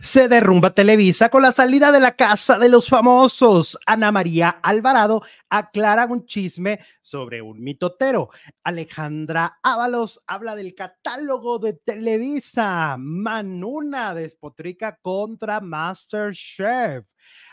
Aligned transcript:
Se 0.00 0.28
derrumba 0.28 0.74
Televisa 0.74 1.28
con 1.28 1.42
la 1.42 1.52
salida 1.52 1.92
de 1.92 2.00
la 2.00 2.16
casa 2.16 2.58
de 2.58 2.68
los 2.68 2.88
famosos. 2.88 3.78
Ana 3.86 4.12
María 4.12 4.48
Alvarado 4.62 5.22
aclara 5.48 6.06
un 6.06 6.26
chisme 6.26 6.80
sobre 7.00 7.42
un 7.42 7.62
mitotero. 7.62 8.30
Alejandra 8.62 9.58
Ábalos 9.62 10.22
habla 10.26 10.56
del 10.56 10.74
catálogo 10.74 11.58
de 11.58 11.74
Televisa. 11.74 12.96
Manuna 12.98 14.14
despotrica 14.14 14.98
contra 15.00 15.60
Masterchef 15.60 17.06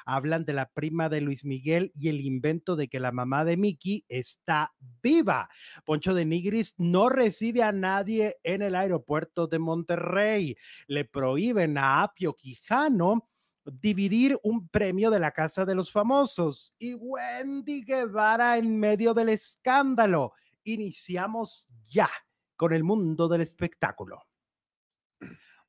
hablan 0.06 0.46
de 0.46 0.54
la 0.54 0.70
prima 0.70 1.10
de 1.10 1.22
Luis 1.22 1.46
Miguel 1.46 1.92
y 1.96 2.10
el 2.10 2.22
invento 2.22 2.76
de 2.76 2.88
que 2.88 3.00
la 3.00 3.12
mamá 3.12 3.46
de 3.46 3.58
Mickey 3.58 4.06
está 4.08 4.74
viva. 5.02 5.50
Poncho 5.86 6.14
de 6.14 6.26
Nigris 6.26 6.74
no 6.78 7.10
recibe 7.10 7.64
a 7.64 7.72
nadie 7.72 8.38
en 8.44 8.62
el 8.62 8.76
aeropuerto 8.76 9.48
de 9.48 9.60
Monterrey. 9.60 10.58
Le 10.88 11.06
prohíben 11.06 11.78
a 11.78 12.04
Apio 12.04 12.36
Quijano 12.36 13.30
dividir 13.66 14.38
un 14.44 14.68
premio 14.68 15.10
de 15.10 15.20
la 15.20 15.32
Casa 15.32 15.66
de 15.66 15.76
los 15.76 15.92
Famosos. 15.92 16.74
Y 16.80 16.94
Wendy 16.96 17.84
Guevara 17.84 18.58
en 18.58 18.80
medio 18.80 19.14
del 19.14 19.30
escándalo. 19.30 20.34
Iniciamos 20.64 21.68
ya 21.86 22.10
con 22.56 22.74
el 22.74 22.84
mundo 22.84 23.28
del 23.28 23.42
espectáculo. 23.42 24.24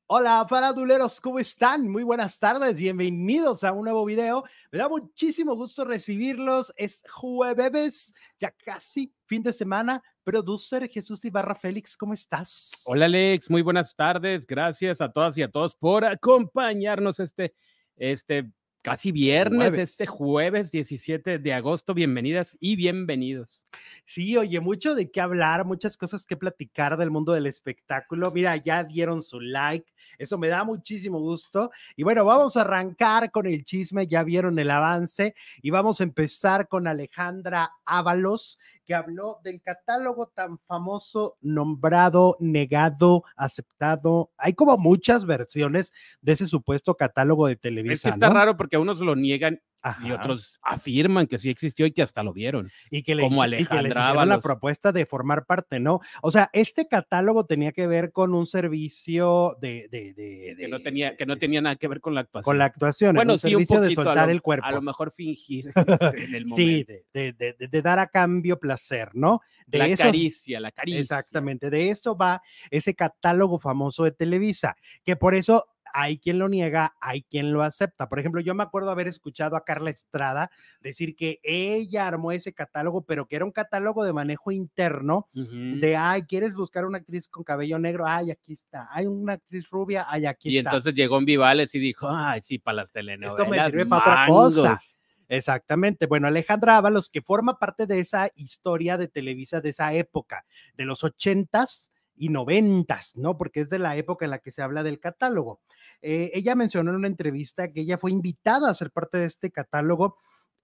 Hola, 0.07 0.45
faraduleros, 0.47 1.19
¿cómo 1.19 1.39
están? 1.39 1.89
Muy 1.89 2.03
buenas 2.03 2.39
tardes, 2.39 2.77
bienvenidos 2.77 3.65
a 3.65 3.73
un 3.73 3.85
nuevo 3.85 4.05
video. 4.05 4.45
Me 4.71 4.79
da 4.79 4.87
muchísimo 4.87 5.57
gusto 5.57 5.83
recibirlos. 5.83 6.75
Es 6.77 7.03
jueves, 7.11 8.13
ya 8.39 8.51
casi 8.51 9.15
fin 9.25 9.43
de 9.43 9.51
semana. 9.51 10.03
Producer 10.23 10.87
Jesús 10.91 11.25
Ibarra 11.25 11.55
Félix, 11.55 11.97
¿cómo 11.97 12.13
estás? 12.13 12.83
Hola, 12.85 13.07
Alex, 13.07 13.49
muy 13.49 13.63
buenas 13.63 13.97
tardes. 13.97 14.47
Gracias 14.47 15.01
a 15.01 15.11
todas 15.11 15.39
y 15.39 15.43
a 15.43 15.51
todos 15.51 15.75
por 15.75 16.05
acompañarnos 16.05 17.19
este, 17.19 17.55
este 17.97 18.53
casi 18.85 19.13
viernes, 19.13 19.73
este 19.73 20.05
jueves 20.05 20.71
17 20.71 21.39
de 21.39 21.55
agosto. 21.55 21.95
Bienvenidas 21.95 22.55
y 22.61 22.77
bienvenidos. 22.77 23.65
Sí, 24.05 24.37
oye, 24.37 24.61
mucho 24.61 24.95
de 24.95 25.11
qué 25.11 25.23
hablar, 25.23 25.65
muchas 25.65 25.97
cosas 25.97 26.27
que 26.27 26.37
platicar 26.37 26.99
del 26.99 27.11
mundo 27.11 27.33
del 27.33 27.47
espectáculo. 27.47 28.31
Mira, 28.31 28.57
ya 28.57 28.85
dieron 28.85 29.23
su 29.23 29.41
like, 29.41 29.91
eso 30.19 30.37
me 30.37 30.49
da 30.49 30.65
muchísimo 30.65 31.19
gusto. 31.19 31.71
Y 31.97 32.03
bueno, 32.03 32.27
vamos 32.27 32.59
a 32.59 32.61
arrancar 32.61 33.31
con 33.31 33.47
el 33.47 33.65
chisme, 33.65 34.07
ya 34.07 34.23
vieron 34.23 34.59
el 34.59 34.71
avance 34.71 35.35
y 35.63 35.71
vamos 35.71 36.03
a 36.03 36.05
empezar 36.05 36.69
con 36.69 36.87
Alejandra 36.87 37.73
Ábalos, 37.87 38.59
que 38.85 38.95
habló 38.95 39.41
del 39.43 39.63
catálogo 39.63 40.27
tan 40.27 40.59
famoso, 40.59 41.39
nombrado, 41.41 42.37
negado, 42.39 43.25
aceptado. 43.35 44.31
Hay 44.37 44.53
como 44.53 44.77
muchas 44.77 45.25
versiones 45.25 45.95
de 46.21 46.33
ese 46.33 46.47
supuesto 46.47 46.99
catálogo 46.99 47.47
de 47.47 47.57
televisión. 47.57 47.95
Es 47.95 48.03
que 48.03 48.09
está 48.11 48.29
raro 48.29 48.59
porque 48.59 48.74
unos 48.79 49.01
lo 49.01 49.17
niegan 49.17 49.61
y 50.03 50.11
otros 50.13 50.59
afirman 50.63 51.27
que 51.27 51.39
sí 51.39 51.51
existió 51.51 51.87
y 51.87 51.93
que 51.93 52.03
hasta 52.03 52.23
lo 52.23 52.33
vieron. 52.33 52.71
Y 52.91 53.03
que 53.03 53.15
le, 53.15 53.23
como 53.23 53.43
Alejandra 53.43 54.25
la 54.25 54.41
propuesta 54.41 54.93
de 54.93 55.05
formar 55.05 55.45
parte, 55.45 55.79
¿no? 55.79 56.01
O 56.23 56.31
sea, 56.31 56.49
este 56.53 56.89
catálogo 56.89 57.45
tenía 57.45 57.73
que 57.73 57.87
ver 57.87 58.13
con 58.13 58.35
un 58.35 58.47
servicio 58.47 59.57
de, 59.61 59.89
de, 59.91 60.57
que 60.59 60.69
no 60.69 60.81
tenía 60.81 61.17
que 61.17 61.27
no 61.27 61.37
tenía 61.37 61.61
nada 61.61 61.77
que 61.77 61.89
ver 61.89 62.01
con 62.01 62.15
la 62.15 62.23
actuación. 62.23 62.45
Con 62.45 62.59
la 62.59 62.65
actuación, 62.65 63.17
bueno, 63.17 63.35
un 63.35 63.39
sí, 63.39 63.51
servicio 63.51 63.81
de 63.81 63.95
soltar 63.95 64.31
el 64.31 64.41
cuerpo. 64.41 64.67
A 64.67 64.73
lo 64.73 64.81
mejor 64.81 65.13
fingir 65.13 65.71
en 66.17 66.35
el 66.35 66.47
momento. 66.47 66.93
Sí, 66.93 67.33
de, 67.35 67.83
dar 67.83 67.99
a 67.99 68.07
cambio 68.07 68.59
placer, 68.59 69.11
¿no? 69.13 69.41
De 69.67 69.79
la 69.79 69.97
caricia, 69.97 70.61
la 70.61 70.73
caricia. 70.73 71.01
Exactamente, 71.01 71.69
de 71.69 71.91
eso 71.91 72.17
va 72.17 72.41
ese 72.71 72.95
catálogo 72.95 73.59
famoso 73.59 74.05
de 74.05 74.13
Televisa, 74.13 74.77
que 75.05 75.17
por 75.17 75.35
eso 75.35 75.67
hay 75.97 76.19
quien 76.19 76.41
lo 76.41 76.49
niega, 76.49 76.97
hay 77.01 77.23
quien 77.23 77.53
lo 77.53 77.63
acepta. 77.63 78.09
Por 78.09 78.19
ejemplo, 78.19 78.41
yo 78.41 78.53
me 78.53 78.65
acuerdo 78.65 78.91
haber 78.91 79.07
escuchado 79.07 79.55
a 79.55 79.65
Carla 79.65 79.91
Estrada 79.91 80.51
decir 80.81 81.15
que 81.15 81.39
ella 81.45 82.09
armó 82.09 82.33
ese 82.33 82.53
catálogo, 82.53 83.03
pero 83.03 83.27
que 83.27 83.37
era 83.37 83.45
un 83.45 83.53
catálogo 83.53 84.05
de 84.05 84.13
manejo 84.13 84.51
interno 84.51 85.29
de, 85.33 85.97
ay, 85.97 86.23
¿quieres 86.23 86.55
buscar 86.55 86.85
una 86.85 86.99
actriz 86.99 87.29
con 87.29 87.45
cabello 87.45 87.79
negro? 87.79 88.07
Ay, 88.09 88.33
aquí 88.33 88.55
está. 88.55 88.89
Hay 88.91 89.07
una 89.07 89.35
actriz 89.35 89.71
rubia, 89.71 90.05
ay, 90.09 90.27
aquí 90.27 90.49
está. 90.49 90.55
Y 90.55 90.59
entonces 90.59 90.95
llegó 90.95 91.17
en 91.17 91.27
Vivales 91.27 91.73
y 91.77 91.79
dijo, 91.79 92.09
ay, 92.11 92.43
sí, 92.43 92.59
para 92.59 92.79
las 92.79 92.91
telenovelas. 92.91 93.39
Esto 93.39 93.51
me 93.51 93.65
sirve 93.65 93.87
para 93.87 94.03
otra 94.03 94.27
cosa. 94.27 94.81
Exactamente. 95.29 96.07
Bueno, 96.07 96.27
Alejandra 96.27 96.77
Ábalos, 96.77 97.09
que 97.09 97.23
forma 97.23 97.57
parte 97.57 97.87
de 97.87 98.01
esa 98.01 98.29
historia 98.35 98.97
de 98.97 99.07
Televisa 99.07 99.61
de 99.61 99.71
esa 99.71 99.95
época, 99.95 100.45
de 100.77 100.85
los 100.87 101.05
ochentas, 101.05 101.93
y 102.17 102.29
noventas, 102.29 103.17
¿no? 103.17 103.37
Porque 103.37 103.61
es 103.61 103.71
de 103.71 103.79
la 103.79 103.97
época 103.97 104.25
en 104.25 104.31
la 104.31 104.39
que 104.39 104.51
se 104.51 104.63
habla 104.63 104.83
del 104.83 105.01
catálogo. 105.01 105.61
Eh, 106.03 106.31
ella 106.35 106.55
mencionó 106.55 106.91
en 106.91 106.97
una 106.97 107.09
entrevista 107.09 107.73
que 107.73 107.81
ella 107.81 107.99
fue 107.99 108.11
invitada 108.11 108.71
a 108.71 108.75
ser 108.75 108.91
parte 108.91 109.19
de 109.19 109.27
este 109.27 109.51
catálogo 109.51 110.17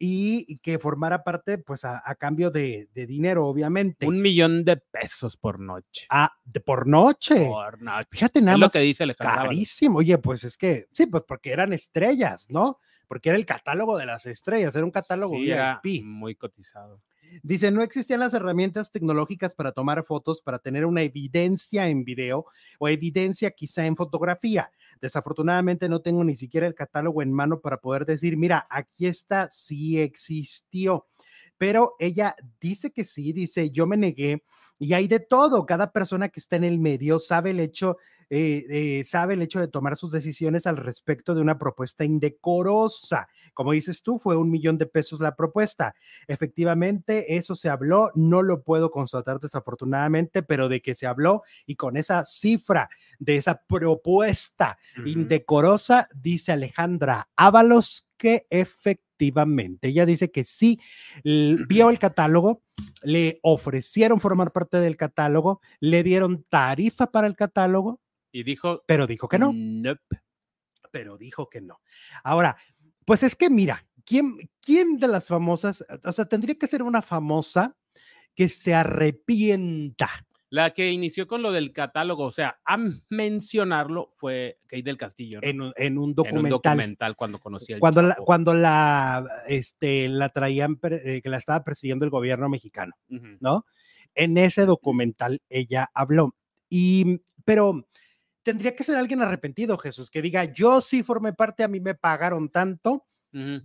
y, 0.03 0.57
que 0.59 0.79
formara 0.79 1.23
parte, 1.23 1.59
pues, 1.59 1.85
a, 1.85 2.03
cambio 2.19 2.51
de, 2.51 2.89
dinero, 2.95 3.47
obviamente. 3.47 4.07
Un 4.07 4.23
millón 4.23 4.65
de 4.65 4.79
pesos 4.79 5.37
por 5.37 5.61
noche. 5.61 6.07
Ah, 6.09 6.33
de, 6.43 6.61
por 6.61 6.87
noche. 6.87 7.47
Por 7.47 7.83
noche. 7.83 8.09
Fíjate 8.11 8.41
nada 8.41 8.55
es 8.55 8.61
más. 8.61 8.75
lo 8.75 8.81
que 8.81 8.87
dice 8.87 9.03
Alejandra. 9.03 9.43
Carísimo. 9.43 9.99
Oye, 9.99 10.17
pues 10.17 10.45
es 10.45 10.57
que, 10.57 10.87
sí, 10.93 11.05
pues 11.07 11.25
porque 11.25 11.53
eran 11.53 11.75
estrellas, 11.75 12.47
¿no? 12.49 12.79
Porque 13.09 13.29
era 13.29 13.39
el 13.39 13.45
catálogo 13.45 13.99
de 13.99 14.07
las 14.07 14.25
estrellas, 14.25 14.75
era 14.75 14.87
un 14.87 14.91
catálogo 14.91 15.39
VIP. 15.39 16.03
muy 16.03 16.35
cotizado. 16.35 17.03
Dice, 17.43 17.71
no 17.71 17.83
existían 17.83 18.21
las 18.21 18.35
herramientas 18.35 18.91
tecnológicas 18.91 19.55
para 19.55 19.73
tomar 19.73 20.05
fotos, 20.05 20.43
para 20.43 20.59
tener 20.59 20.85
una 20.85 21.03
evidencia 21.03 21.89
en 21.89 22.05
video 22.05 22.45
o 22.79 22.89
evidencia 22.89 23.51
quizá 23.51 23.87
en 23.87 23.97
fotografía. 23.97 24.71
Desafortunadamente 25.01 25.89
no 25.89 26.01
tengo 26.01 26.25
ni 26.25 26.37
siquiera 26.37 26.67
el 26.67 26.75
catálogo 26.75 27.23
en 27.23 27.33
mano 27.33 27.61
para 27.61 27.79
poder 27.79 28.07
decir, 28.07 28.37
mira, 28.37 28.67
aquí 28.71 29.07
está, 29.07 29.49
sí 29.51 30.01
existió. 30.01 31.07
Pero 31.61 31.95
ella 31.99 32.35
dice 32.59 32.91
que 32.91 33.05
sí, 33.05 33.35
dice, 33.35 33.71
yo 33.71 33.87
me 33.87 33.99
negué 33.99 34.43
y 34.79 34.95
hay 34.95 35.09
de 35.09 35.21
todo. 35.21 35.67
Cada 35.67 35.93
persona 35.93 36.31
que 36.31 36.41
está 36.41 36.57
en 36.57 36.65
el 36.65 36.79
medio 36.79 37.19
sabe 37.19 37.51
el 37.51 37.61
hecho 37.61 37.99
eh, 38.31 38.65
eh, 38.71 39.05
sabe 39.05 39.35
el 39.35 39.43
hecho 39.43 39.61
de 39.61 39.69
tomar 39.69 39.97
sus 39.97 40.11
decisiones 40.11 40.67
al 40.67 40.79
respecto 40.79 41.35
de 41.35 41.43
una 41.43 41.59
propuesta 41.59 42.03
indecorosa. 42.03 43.29
Como 43.53 43.73
dices 43.73 44.03
tú, 44.03 44.19
fue 44.19 44.39
un 44.39 44.51
millón 44.51 44.79
de 44.79 44.87
pesos 44.87 45.21
la 45.21 45.37
propuesta. 45.37 45.95
Efectivamente, 46.29 47.37
eso 47.37 47.55
se 47.57 47.69
habló, 47.69 48.11
no 48.15 48.41
lo 48.43 48.63
puedo 48.63 48.91
constatar 48.91 49.39
desafortunadamente, 49.39 50.43
pero 50.43 50.71
de 50.71 50.81
que 50.81 50.95
se 50.95 51.07
habló 51.07 51.43
y 51.67 51.75
con 51.75 51.99
esa 51.99 52.25
cifra 52.25 52.89
de 53.19 53.37
esa 53.37 53.61
propuesta 53.67 54.79
indecorosa, 55.05 56.09
dice 56.15 56.53
Alejandra 56.53 57.29
Ábalos 57.37 58.07
que 58.17 58.47
efectivamente, 58.49 59.10
ella 59.83 60.07
dice 60.07 60.31
que 60.31 60.45
sí, 60.45 60.81
vio 61.25 61.91
el 61.91 61.99
catálogo, 61.99 62.63
le 63.03 63.39
ofrecieron 63.43 64.21
formar 64.21 64.53
parte 64.53 64.79
del 64.79 64.97
catálogo, 64.97 65.61
le 65.81 66.03
dieron 66.03 66.45
tarifa 66.49 67.11
para 67.11 67.27
el 67.27 67.37
catálogo, 67.37 68.01
y 68.33 68.43
dijo. 68.43 68.83
Pero 68.87 69.07
dijo 69.07 69.29
que 69.29 69.39
no. 69.39 69.53
Pero 70.91 71.17
dijo 71.17 71.49
que 71.49 71.61
no. 71.61 71.81
Ahora, 72.25 72.57
pues 73.05 73.23
es 73.23 73.37
que 73.37 73.51
mira, 73.51 73.87
¿quién, 74.05 74.37
¿quién 74.61 74.99
de 74.99 75.09
las 75.09 75.29
famosas, 75.29 75.85
o 76.05 76.13
sea, 76.13 76.27
tendría 76.27 76.57
que 76.57 76.67
ser 76.67 76.83
una 76.83 77.03
famosa 77.03 77.77
que 78.35 78.49
se 78.49 78.75
arrepienta? 78.75 80.09
La 80.51 80.71
que 80.71 80.91
inició 80.91 81.29
con 81.29 81.43
lo 81.43 81.53
del 81.53 81.73
catálogo, 81.73 82.25
o 82.25 82.33
sea, 82.33 82.61
a 82.65 82.77
mencionarlo 83.09 84.11
fue 84.15 84.59
Kate 84.67 84.83
del 84.83 84.97
Castillo. 84.97 85.39
En, 85.43 85.61
un, 85.61 85.73
en, 85.77 85.97
un, 85.97 86.13
documental. 86.13 86.39
En 86.39 86.45
un 86.45 86.51
documental 86.51 87.17
cuando 87.17 87.39
conocía 87.39 87.77
el 87.77 87.81
cuando 87.81 88.03
la, 88.03 88.17
cuando 88.17 88.53
la, 88.53 89.25
este, 89.47 90.09
la 90.09 90.29
traían, 90.31 90.81
eh, 90.83 91.21
que 91.23 91.29
la 91.31 91.37
estaba 91.37 91.63
persiguiendo 91.63 92.05
el 92.05 92.11
gobierno 92.11 92.49
mexicano, 92.49 92.93
¿no? 93.09 93.65
En 94.17 94.37
ese 94.39 94.67
documental 94.67 95.41
ella 95.49 95.89
habló. 95.95 96.35
Y, 96.69 97.21
pero 97.45 97.87
tendría 98.43 98.75
que 98.75 98.83
ser 98.83 98.97
alguien 98.97 99.23
arrepentido, 99.23 99.79
Jesús, 99.79 100.11
que 100.11 100.21
diga, 100.21 100.45
yo 100.45 100.81
sí 100.81 101.05
formé 101.05 101.33
parte, 101.33 101.63
a 101.63 101.69
mí 101.69 101.79
me 101.79 101.95
pagaron 101.95 102.49
tanto, 102.49 103.07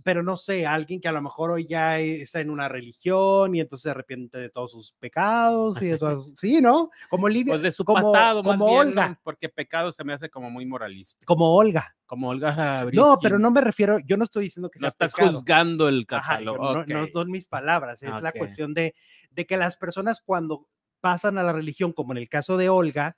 pero 0.04 0.22
no 0.22 0.36
sé, 0.36 0.66
alguien 0.66 1.00
que 1.00 1.08
a 1.08 1.12
lo 1.12 1.20
mejor 1.20 1.50
hoy 1.50 1.66
ya 1.66 1.98
está 1.98 2.40
en 2.40 2.50
una 2.50 2.68
religión 2.68 3.54
y 3.54 3.60
entonces 3.60 3.82
se 3.82 3.90
arrepiente 3.90 4.38
de 4.38 4.48
todos 4.48 4.70
sus 4.70 4.92
pecados 4.92 5.82
y 5.82 5.88
eso, 5.88 6.22
sí, 6.36 6.60
¿no? 6.60 6.90
Como 7.10 7.28
Lidia. 7.28 7.54
Pues 7.54 7.62
de 7.62 7.72
su 7.72 7.84
pasado, 7.84 8.42
como 8.44 8.66
Olga. 8.66 9.18
porque 9.24 9.48
pecado 9.48 9.90
se 9.90 10.04
me 10.04 10.12
hace 10.12 10.30
como 10.30 10.50
muy 10.50 10.66
moralista. 10.66 11.24
Como 11.26 11.54
Olga. 11.54 11.96
Como 12.06 12.28
Olga 12.28 12.86
No, 12.92 13.16
pero 13.20 13.38
no 13.38 13.50
me 13.50 13.60
refiero, 13.60 13.98
yo 13.98 14.16
no 14.16 14.24
estoy 14.24 14.44
diciendo 14.44 14.70
que 14.70 14.78
no 14.78 14.86
estás 14.88 15.12
juzgando 15.12 15.88
el 15.88 16.06
catálogo. 16.06 16.84
no, 16.84 17.06
son 17.12 17.30
mis 17.30 17.46
palabras, 17.46 18.02
es 18.02 18.22
la 18.22 18.32
cuestión 18.32 18.72
de, 18.72 18.94
de 19.30 19.46
que 19.46 19.56
las 19.56 19.76
personas 19.76 20.20
cuando 20.24 20.68
pasan 21.06 21.38
a 21.38 21.44
la 21.44 21.52
religión, 21.52 21.92
como 21.92 22.12
en 22.12 22.18
el 22.18 22.28
caso 22.28 22.56
de 22.56 22.68
Olga, 22.68 23.14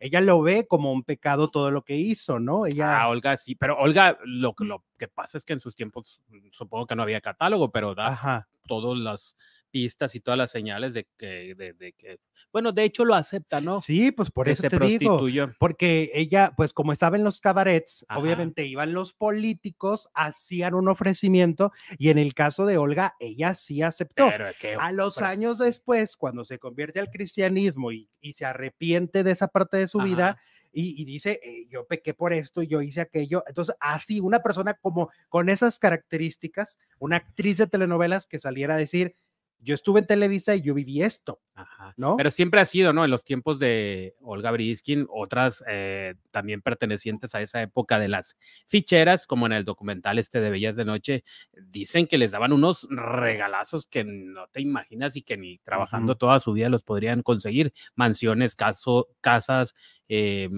ella 0.00 0.20
lo 0.20 0.42
ve 0.42 0.66
como 0.66 0.90
un 0.90 1.04
pecado 1.04 1.46
todo 1.46 1.70
lo 1.70 1.82
que 1.82 1.94
hizo, 1.94 2.40
¿no? 2.40 2.66
Ella... 2.66 3.00
Ah, 3.00 3.08
Olga 3.10 3.36
sí, 3.36 3.54
pero 3.54 3.78
Olga, 3.78 4.18
lo, 4.24 4.56
lo 4.58 4.84
que 4.96 5.06
pasa 5.06 5.38
es 5.38 5.44
que 5.44 5.52
en 5.52 5.60
sus 5.60 5.76
tiempos, 5.76 6.20
mm, 6.30 6.48
supongo 6.50 6.88
que 6.88 6.96
no 6.96 7.04
había 7.04 7.20
catálogo, 7.20 7.70
pero 7.70 7.94
da 7.94 8.48
todas 8.66 8.98
las 8.98 9.36
pistas 9.70 10.14
y 10.14 10.20
todas 10.20 10.38
las 10.38 10.50
señales 10.50 10.94
de 10.94 11.06
que, 11.16 11.54
de, 11.54 11.92
que, 11.92 12.18
bueno, 12.52 12.72
de 12.72 12.84
hecho 12.84 13.04
lo 13.04 13.14
acepta, 13.14 13.60
¿no? 13.60 13.78
Sí, 13.80 14.12
pues 14.12 14.30
por 14.30 14.48
eso 14.48 14.68
te 14.68 14.78
digo, 14.78 15.20
porque 15.58 16.10
ella, 16.14 16.52
pues 16.56 16.72
como 16.72 16.92
estaba 16.92 17.16
en 17.16 17.24
los 17.24 17.40
cabarets, 17.40 18.06
obviamente 18.14 18.66
iban 18.66 18.92
los 18.92 19.12
políticos, 19.12 20.08
hacían 20.14 20.74
un 20.74 20.88
ofrecimiento 20.88 21.72
y 21.98 22.10
en 22.10 22.18
el 22.18 22.34
caso 22.34 22.66
de 22.66 22.78
Olga, 22.78 23.14
ella 23.20 23.54
sí 23.54 23.82
aceptó. 23.82 24.30
a 24.78 24.92
los 24.92 25.22
años 25.22 25.58
después, 25.58 26.16
cuando 26.16 26.44
se 26.44 26.58
convierte 26.58 27.00
al 27.00 27.10
cristianismo 27.10 27.92
y, 27.92 28.08
se 28.32 28.44
arrepiente 28.44 29.24
de 29.24 29.30
esa 29.30 29.48
parte 29.48 29.78
de 29.78 29.88
su 29.88 29.98
vida, 30.00 30.38
y, 30.70 31.04
dice, 31.04 31.40
eh, 31.42 31.66
yo 31.70 31.86
pequé 31.86 32.14
por 32.14 32.32
esto, 32.32 32.62
yo 32.62 32.82
hice 32.82 33.00
aquello. 33.00 33.42
Entonces, 33.48 33.74
así, 33.80 34.20
una 34.20 34.42
persona 34.42 34.74
como 34.74 35.10
con 35.28 35.48
esas 35.48 35.78
características, 35.78 36.78
una 36.98 37.16
actriz 37.16 37.56
de 37.56 37.66
telenovelas 37.66 38.26
que 38.26 38.38
saliera 38.38 38.74
a 38.74 38.78
decir, 38.78 39.16
yo 39.60 39.74
estuve 39.74 40.00
en 40.00 40.06
Televisa 40.06 40.54
y 40.54 40.62
yo 40.62 40.74
viví 40.74 41.02
esto, 41.02 41.40
¿no? 41.96 42.16
Pero 42.16 42.30
siempre 42.30 42.60
ha 42.60 42.64
sido, 42.64 42.92
¿no? 42.92 43.04
En 43.04 43.10
los 43.10 43.24
tiempos 43.24 43.58
de 43.58 44.14
Olga 44.20 44.50
Briskin, 44.50 45.06
otras 45.10 45.64
eh, 45.68 46.14
también 46.30 46.62
pertenecientes 46.62 47.34
a 47.34 47.42
esa 47.42 47.60
época 47.62 47.98
de 47.98 48.08
las 48.08 48.36
ficheras, 48.66 49.26
como 49.26 49.46
en 49.46 49.52
el 49.52 49.64
documental 49.64 50.18
este 50.18 50.40
de 50.40 50.50
Bellas 50.50 50.76
de 50.76 50.84
Noche, 50.84 51.24
dicen 51.52 52.06
que 52.06 52.18
les 52.18 52.30
daban 52.30 52.52
unos 52.52 52.86
regalazos 52.90 53.86
que 53.86 54.04
no 54.04 54.46
te 54.48 54.60
imaginas 54.60 55.16
y 55.16 55.22
que 55.22 55.36
ni 55.36 55.58
trabajando 55.58 56.16
toda 56.16 56.38
su 56.40 56.52
vida 56.52 56.68
los 56.68 56.84
podrían 56.84 57.22
conseguir. 57.22 57.72
Mansiones, 57.94 58.54
caso, 58.54 59.08
casas, 59.20 59.74
eh, 60.08 60.48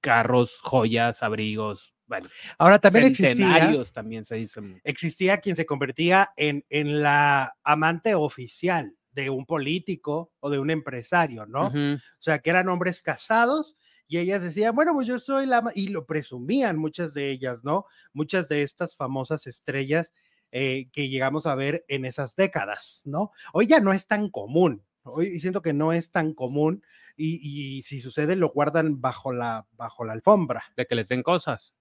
carros, 0.00 0.60
joyas, 0.62 1.22
abrigos, 1.22 1.93
bueno, 2.06 2.28
ahora 2.58 2.78
también 2.78 3.06
existía, 3.06 3.72
también 3.92 4.24
se 4.24 4.36
dicen. 4.36 4.80
Existía 4.84 5.38
quien 5.38 5.56
se 5.56 5.66
convertía 5.66 6.32
en, 6.36 6.64
en 6.68 7.02
la 7.02 7.56
amante 7.62 8.14
oficial 8.14 8.96
de 9.12 9.30
un 9.30 9.46
político 9.46 10.32
o 10.40 10.50
de 10.50 10.58
un 10.58 10.70
empresario, 10.70 11.46
¿no? 11.46 11.68
O 11.68 11.98
sea, 12.18 12.40
que 12.40 12.50
eran 12.50 12.68
hombres 12.68 13.00
casados 13.00 13.78
y 14.06 14.18
ellas 14.18 14.42
decían, 14.42 14.74
bueno, 14.74 14.92
pues 14.92 15.06
yo 15.06 15.18
soy 15.18 15.46
la, 15.46 15.62
y 15.74 15.88
lo 15.88 16.04
presumían 16.04 16.76
muchas 16.76 17.14
de 17.14 17.30
ellas, 17.30 17.64
¿no? 17.64 17.86
Muchas 18.12 18.48
de 18.48 18.62
estas 18.62 18.96
famosas 18.96 19.46
estrellas 19.46 20.12
eh, 20.50 20.88
que 20.92 21.08
llegamos 21.08 21.46
a 21.46 21.54
ver 21.54 21.84
en 21.88 22.04
esas 22.04 22.36
décadas, 22.36 23.02
¿no? 23.06 23.30
Hoy 23.52 23.66
ya 23.66 23.80
no 23.80 23.92
es 23.92 24.06
tan 24.06 24.28
común, 24.30 24.84
hoy 25.04 25.40
siento 25.40 25.62
que 25.62 25.72
no 25.72 25.92
es 25.92 26.10
tan 26.10 26.34
común 26.34 26.84
y, 27.16 27.38
y 27.78 27.82
si 27.82 28.00
sucede 28.00 28.36
lo 28.36 28.50
guardan 28.50 29.00
bajo 29.00 29.32
la, 29.32 29.66
bajo 29.72 30.04
la 30.04 30.12
alfombra. 30.12 30.64
De 30.76 30.86
que 30.86 30.96
les 30.96 31.08
den 31.08 31.22
cosas 31.22 31.72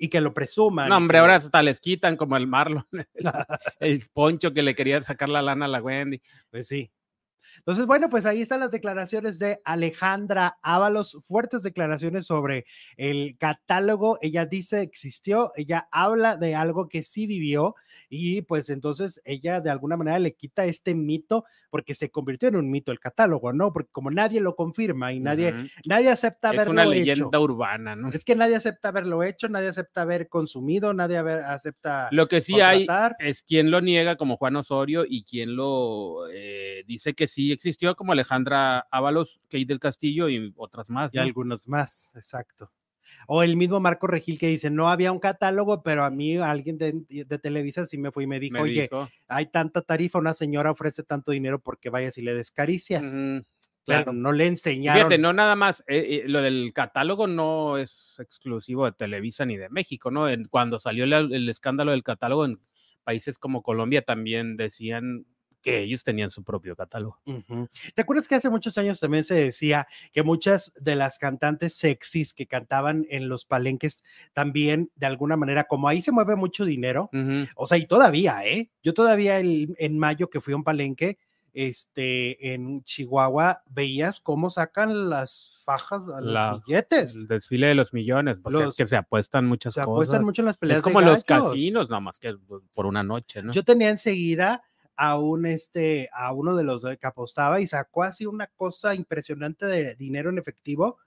y 0.00 0.08
que 0.08 0.20
lo 0.22 0.32
presuman. 0.32 0.88
No, 0.88 0.96
hombre, 0.96 1.18
ahora 1.18 1.36
hasta 1.36 1.62
les 1.62 1.78
quitan 1.78 2.16
como 2.16 2.36
el 2.36 2.46
Marlon, 2.46 2.86
el, 3.80 4.02
poncho 4.12 4.52
que 4.52 4.62
le 4.62 4.74
quería 4.74 5.00
sacar 5.02 5.28
la 5.28 5.42
lana 5.42 5.66
a 5.66 5.68
la 5.68 5.82
Wendy. 5.82 6.20
Pues 6.50 6.66
sí. 6.66 6.90
Entonces, 7.58 7.86
bueno, 7.86 8.08
pues 8.08 8.26
ahí 8.26 8.42
están 8.42 8.60
las 8.60 8.70
declaraciones 8.70 9.38
de 9.38 9.60
Alejandra 9.64 10.58
Ábalos, 10.62 11.18
fuertes 11.22 11.62
declaraciones 11.62 12.26
sobre 12.26 12.64
el 12.96 13.36
catálogo. 13.38 14.18
Ella 14.22 14.46
dice 14.46 14.80
existió, 14.80 15.52
ella 15.56 15.88
habla 15.90 16.36
de 16.36 16.54
algo 16.54 16.88
que 16.88 17.02
sí 17.02 17.26
vivió 17.26 17.74
y 18.08 18.42
pues 18.42 18.70
entonces 18.70 19.20
ella 19.24 19.60
de 19.60 19.70
alguna 19.70 19.96
manera 19.96 20.18
le 20.18 20.34
quita 20.34 20.64
este 20.64 20.94
mito 20.94 21.44
porque 21.70 21.94
se 21.94 22.10
convirtió 22.10 22.48
en 22.48 22.56
un 22.56 22.70
mito 22.70 22.90
el 22.92 22.98
catálogo, 22.98 23.52
¿no? 23.52 23.72
Porque 23.72 23.90
como 23.92 24.10
nadie 24.10 24.40
lo 24.40 24.56
confirma 24.56 25.12
y 25.12 25.20
nadie, 25.20 25.54
nadie 25.86 26.10
acepta 26.10 26.48
haberlo 26.48 26.72
hecho. 26.72 26.80
Es 26.80 26.86
una 26.86 26.96
leyenda 26.96 27.40
urbana, 27.40 27.96
¿no? 27.96 28.08
Es 28.08 28.24
que 28.24 28.34
nadie 28.34 28.56
acepta 28.56 28.88
haberlo 28.88 29.22
hecho, 29.22 29.48
nadie 29.48 29.68
acepta 29.68 30.02
haber 30.02 30.28
consumido, 30.28 30.92
nadie 30.92 31.18
acepta. 31.18 32.08
Lo 32.10 32.26
que 32.26 32.40
sí 32.40 32.60
hay 32.60 32.86
es 33.20 33.42
quien 33.42 33.70
lo 33.70 33.80
niega, 33.80 34.16
como 34.16 34.36
Juan 34.36 34.56
Osorio, 34.56 35.04
y 35.08 35.22
quien 35.22 35.54
lo 35.54 36.28
eh, 36.32 36.82
dice 36.86 37.14
que 37.14 37.28
sí 37.28 37.39
existió 37.52 37.94
como 37.96 38.12
Alejandra 38.12 38.80
Ábalos, 38.90 39.38
Kate 39.48 39.64
del 39.66 39.80
Castillo 39.80 40.28
y 40.28 40.52
otras 40.56 40.90
más. 40.90 41.14
Y 41.14 41.18
algunos 41.18 41.68
más, 41.68 42.14
exacto. 42.16 42.70
O 43.26 43.42
el 43.42 43.56
mismo 43.56 43.80
Marco 43.80 44.06
Regil 44.06 44.38
que 44.38 44.48
dice, 44.48 44.70
no 44.70 44.88
había 44.88 45.12
un 45.12 45.18
catálogo, 45.18 45.82
pero 45.82 46.04
a 46.04 46.10
mí 46.10 46.36
alguien 46.36 46.78
de, 46.78 47.04
Televisa 47.38 47.86
sí 47.86 47.98
me 47.98 48.10
fue 48.12 48.24
y 48.24 48.26
me 48.26 48.40
dijo, 48.40 48.60
oye, 48.60 48.88
hay 49.28 49.46
tanta 49.46 49.82
tarifa, 49.82 50.18
una 50.18 50.34
señora 50.34 50.70
ofrece 50.70 51.02
tanto 51.02 51.32
dinero 51.32 51.60
porque 51.60 51.90
vayas 51.90 52.18
y 52.18 52.22
le 52.22 52.34
descaricias. 52.34 53.14
Claro, 53.84 54.12
no 54.12 54.32
le 54.32 54.46
enseñaron. 54.46 54.98
Fíjate, 54.98 55.18
no 55.18 55.32
nada 55.32 55.56
más, 55.56 55.80
eh, 55.88 56.22
eh, 56.22 56.22
lo 56.26 56.42
del 56.42 56.72
catálogo 56.72 57.26
no 57.26 57.76
es 57.78 58.16
exclusivo 58.20 58.84
de 58.84 58.92
Televisa 58.92 59.44
ni 59.44 59.56
de 59.56 59.68
México, 59.68 60.10
¿no? 60.10 60.26
cuando 60.48 60.78
salió 60.78 61.04
el 61.04 61.48
escándalo 61.48 61.90
del 61.90 62.04
catálogo 62.04 62.44
en 62.44 62.60
países 63.04 63.38
como 63.38 63.62
Colombia 63.62 64.02
también 64.02 64.56
decían 64.56 65.26
que 65.60 65.80
ellos 65.80 66.02
tenían 66.04 66.30
su 66.30 66.42
propio 66.42 66.74
catálogo. 66.76 67.18
¿Te 67.94 68.02
acuerdas 68.02 68.28
que 68.28 68.34
hace 68.34 68.50
muchos 68.50 68.76
años 68.78 69.00
también 69.00 69.24
se 69.24 69.34
decía 69.34 69.86
que 70.12 70.22
muchas 70.22 70.72
de 70.80 70.96
las 70.96 71.18
cantantes 71.18 71.74
sexys 71.74 72.34
que 72.34 72.46
cantaban 72.46 73.04
en 73.10 73.28
los 73.28 73.44
palenques 73.44 74.02
también, 74.32 74.90
de 74.96 75.06
alguna 75.06 75.36
manera, 75.36 75.64
como 75.64 75.88
ahí 75.88 76.02
se 76.02 76.12
mueve 76.12 76.36
mucho 76.36 76.64
dinero, 76.64 77.10
o 77.54 77.66
sea, 77.66 77.78
y 77.78 77.86
todavía, 77.86 78.44
¿eh? 78.44 78.70
Yo 78.82 78.94
todavía 78.94 79.38
en 79.40 79.98
mayo 79.98 80.30
que 80.30 80.40
fui 80.40 80.52
a 80.52 80.56
un 80.56 80.64
palenque, 80.64 81.18
este, 81.52 82.54
en 82.54 82.82
Chihuahua, 82.84 83.62
veías 83.68 84.20
cómo 84.20 84.50
sacan 84.50 85.10
las 85.10 85.60
fajas 85.64 86.08
a 86.08 86.20
los 86.20 86.64
billetes. 86.64 87.16
El 87.16 87.26
desfile 87.26 87.66
de 87.66 87.74
los 87.74 87.92
millones, 87.92 88.38
porque 88.42 88.64
es 88.64 88.76
que 88.76 88.86
se 88.86 88.96
apuestan 88.96 89.46
muchas 89.46 89.74
cosas. 89.74 89.84
Se 89.84 89.90
apuestan 89.90 90.24
mucho 90.24 90.42
en 90.42 90.46
las 90.46 90.58
peleas. 90.58 90.78
Es 90.78 90.84
como 90.84 91.00
los 91.00 91.24
casinos, 91.24 91.90
nada 91.90 92.00
más 92.00 92.18
que 92.18 92.36
por 92.72 92.86
una 92.86 93.02
noche, 93.02 93.42
¿no? 93.42 93.52
Yo 93.52 93.64
tenía 93.64 93.90
enseguida 93.90 94.62
a 95.02 95.18
un 95.18 95.46
este 95.46 96.10
a 96.12 96.30
uno 96.34 96.54
de 96.54 96.62
los 96.62 96.82
que 96.82 97.06
apostaba 97.06 97.58
y 97.62 97.66
sacó 97.66 98.02
así 98.02 98.26
una 98.26 98.48
cosa 98.48 98.94
impresionante 98.94 99.64
de 99.64 99.94
dinero 99.94 100.28
en 100.28 100.36
efectivo 100.36 100.98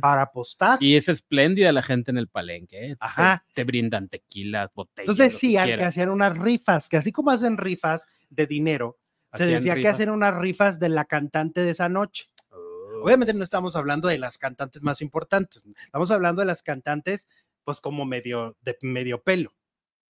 para 0.00 0.22
apostar. 0.22 0.82
Y 0.82 0.96
es 0.96 1.10
espléndida 1.10 1.70
la 1.70 1.82
gente 1.82 2.10
en 2.10 2.16
el 2.16 2.28
palenque. 2.28 2.92
¿eh? 2.92 2.96
Ajá. 2.98 3.44
Te, 3.52 3.64
brindan 3.64 4.08
tequila, 4.08 4.72
botellas. 4.74 5.06
Entonces 5.06 5.34
decían 5.34 5.66
que, 5.66 5.84
hacían 5.84 6.08
unas 6.08 6.38
rifas, 6.38 6.88
que 6.88 6.96
así 6.96 7.12
como 7.12 7.30
hacen 7.30 7.58
rifas 7.58 8.06
de 8.30 8.46
dinero, 8.46 8.98
se 9.34 9.44
decía 9.44 9.74
que 9.74 9.88
hacían 9.88 10.08
unas 10.08 10.34
rifas 10.34 10.80
de 10.80 10.88
la 10.88 11.04
cantante 11.04 11.60
de 11.60 11.72
esa 11.72 11.90
noche. 11.90 12.30
Oh. 12.52 13.02
Obviamente 13.04 13.34
no 13.34 13.44
estamos 13.44 13.76
hablando 13.76 14.08
de 14.08 14.16
las 14.16 14.38
cantantes 14.38 14.82
más 14.82 15.02
importantes, 15.02 15.66
estamos 15.84 16.10
hablando 16.10 16.40
de 16.40 16.46
las 16.46 16.62
cantantes 16.62 17.28
pues 17.64 17.82
como 17.82 18.06
medio 18.06 18.56
de 18.62 18.78
medio 18.80 19.22
pelo. 19.22 19.52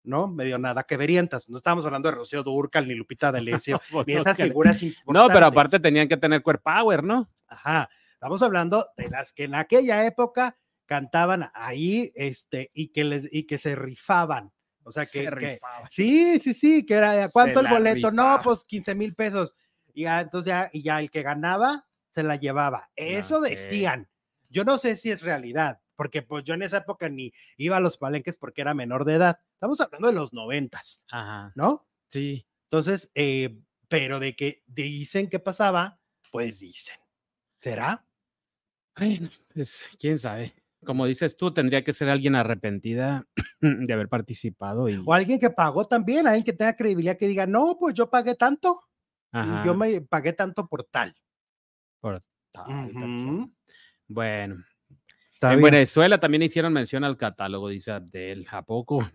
¿No? 0.03 0.27
Medio 0.27 0.57
nada 0.57 0.83
que 0.83 0.97
verientas. 0.97 1.49
No 1.49 1.57
estamos 1.57 1.85
hablando 1.85 2.09
de 2.09 2.15
Rocío 2.15 2.43
Durcal, 2.43 2.87
ni 2.87 2.95
Lupita 2.95 3.31
D'Alessio, 3.31 3.79
pues 3.91 4.07
ni 4.07 4.13
esas 4.13 4.37
figuras 4.37 4.81
importantes. 4.81 5.13
No, 5.13 5.27
pero 5.27 5.45
aparte 5.45 5.79
tenían 5.79 6.07
que 6.07 6.17
tener 6.17 6.41
core 6.41 6.59
power, 6.59 7.03
¿no? 7.03 7.29
Ajá. 7.47 7.89
Estamos 8.13 8.41
hablando 8.41 8.87
de 8.97 9.09
las 9.09 9.31
que 9.31 9.45
en 9.45 9.55
aquella 9.55 10.05
época 10.05 10.57
cantaban 10.85 11.49
ahí, 11.53 12.11
este, 12.15 12.71
y 12.73 12.89
que 12.89 13.03
les, 13.03 13.33
y 13.33 13.45
que 13.45 13.57
se 13.57 13.75
rifaban. 13.75 14.51
O 14.83 14.91
sea 14.91 15.05
que, 15.05 15.59
sí, 15.89 16.39
sí, 16.39 16.53
sí, 16.53 16.85
que 16.85 16.95
era, 16.95 17.29
¿cuánto 17.29 17.59
el 17.59 17.67
boleto? 17.67 18.11
No, 18.11 18.39
pues 18.43 18.63
15 18.63 18.95
mil 18.95 19.13
pesos. 19.13 19.53
Y 19.93 20.03
ya, 20.03 20.21
entonces 20.21 20.47
ya, 20.47 20.69
y 20.73 20.81
ya 20.81 20.99
el 20.99 21.11
que 21.11 21.21
ganaba 21.21 21.85
se 22.09 22.23
la 22.23 22.37
llevaba. 22.37 22.89
Eso 22.95 23.39
decían. 23.39 24.09
Yo 24.49 24.65
no 24.65 24.79
sé 24.79 24.95
si 24.95 25.11
es 25.11 25.21
realidad, 25.21 25.79
porque 25.99 26.21
pues 26.21 26.45
yo 26.45 26.53
en 26.53 26.61
esa 26.61 26.77
época 26.77 27.09
ni 27.09 27.33
iba 27.57 27.75
a 27.75 27.81
los 27.81 27.97
palenques 27.97 28.37
porque 28.37 28.61
era 28.61 28.73
menor 28.73 29.03
de 29.03 29.15
edad. 29.15 29.37
Estamos 29.55 29.81
hablando 29.81 30.07
de 30.07 30.13
los 30.13 30.31
noventas, 30.31 31.03
¿no? 31.55 31.89
Sí. 32.09 32.47
Entonces, 32.69 33.11
eh, 33.15 33.59
pero 33.89 34.21
de 34.21 34.33
que 34.33 34.63
dicen 34.65 35.27
que 35.27 35.39
pasaba, 35.39 35.99
pues 36.31 36.59
dicen. 36.59 36.95
¿Será? 37.59 38.07
Bueno, 38.97 39.29
pues 39.53 39.89
quién 39.99 40.17
sabe. 40.17 40.53
Como 40.85 41.05
dices 41.05 41.35
tú, 41.35 41.53
tendría 41.53 41.83
que 41.83 41.91
ser 41.91 42.07
alguien 42.07 42.37
arrepentida 42.37 43.27
de 43.59 43.93
haber 43.93 44.07
participado. 44.07 44.87
Y... 44.87 45.03
O 45.05 45.13
alguien 45.13 45.37
que 45.37 45.49
pagó 45.49 45.85
también, 45.85 46.27
alguien 46.27 46.45
que 46.45 46.53
tenga 46.53 46.77
credibilidad 46.77 47.17
que 47.17 47.27
diga, 47.27 47.45
no, 47.45 47.75
pues 47.77 47.93
yo 47.93 48.09
pagué 48.09 48.35
tanto. 48.35 48.85
Y 49.33 49.65
yo 49.65 49.75
me 49.75 49.99
pagué 49.99 50.31
tanto 50.31 50.65
por 50.65 50.85
tal. 50.85 51.13
Por 51.99 52.23
tal. 52.51 52.93
Bueno, 54.07 54.63
en 55.41 55.61
Venezuela 55.61 56.19
también 56.19 56.43
hicieron 56.43 56.73
mención 56.73 57.03
al 57.03 57.17
catálogo, 57.17 57.69
dice 57.69 57.91
Abdel. 57.91 58.47
¿A 58.51 58.63
poco? 58.63 59.09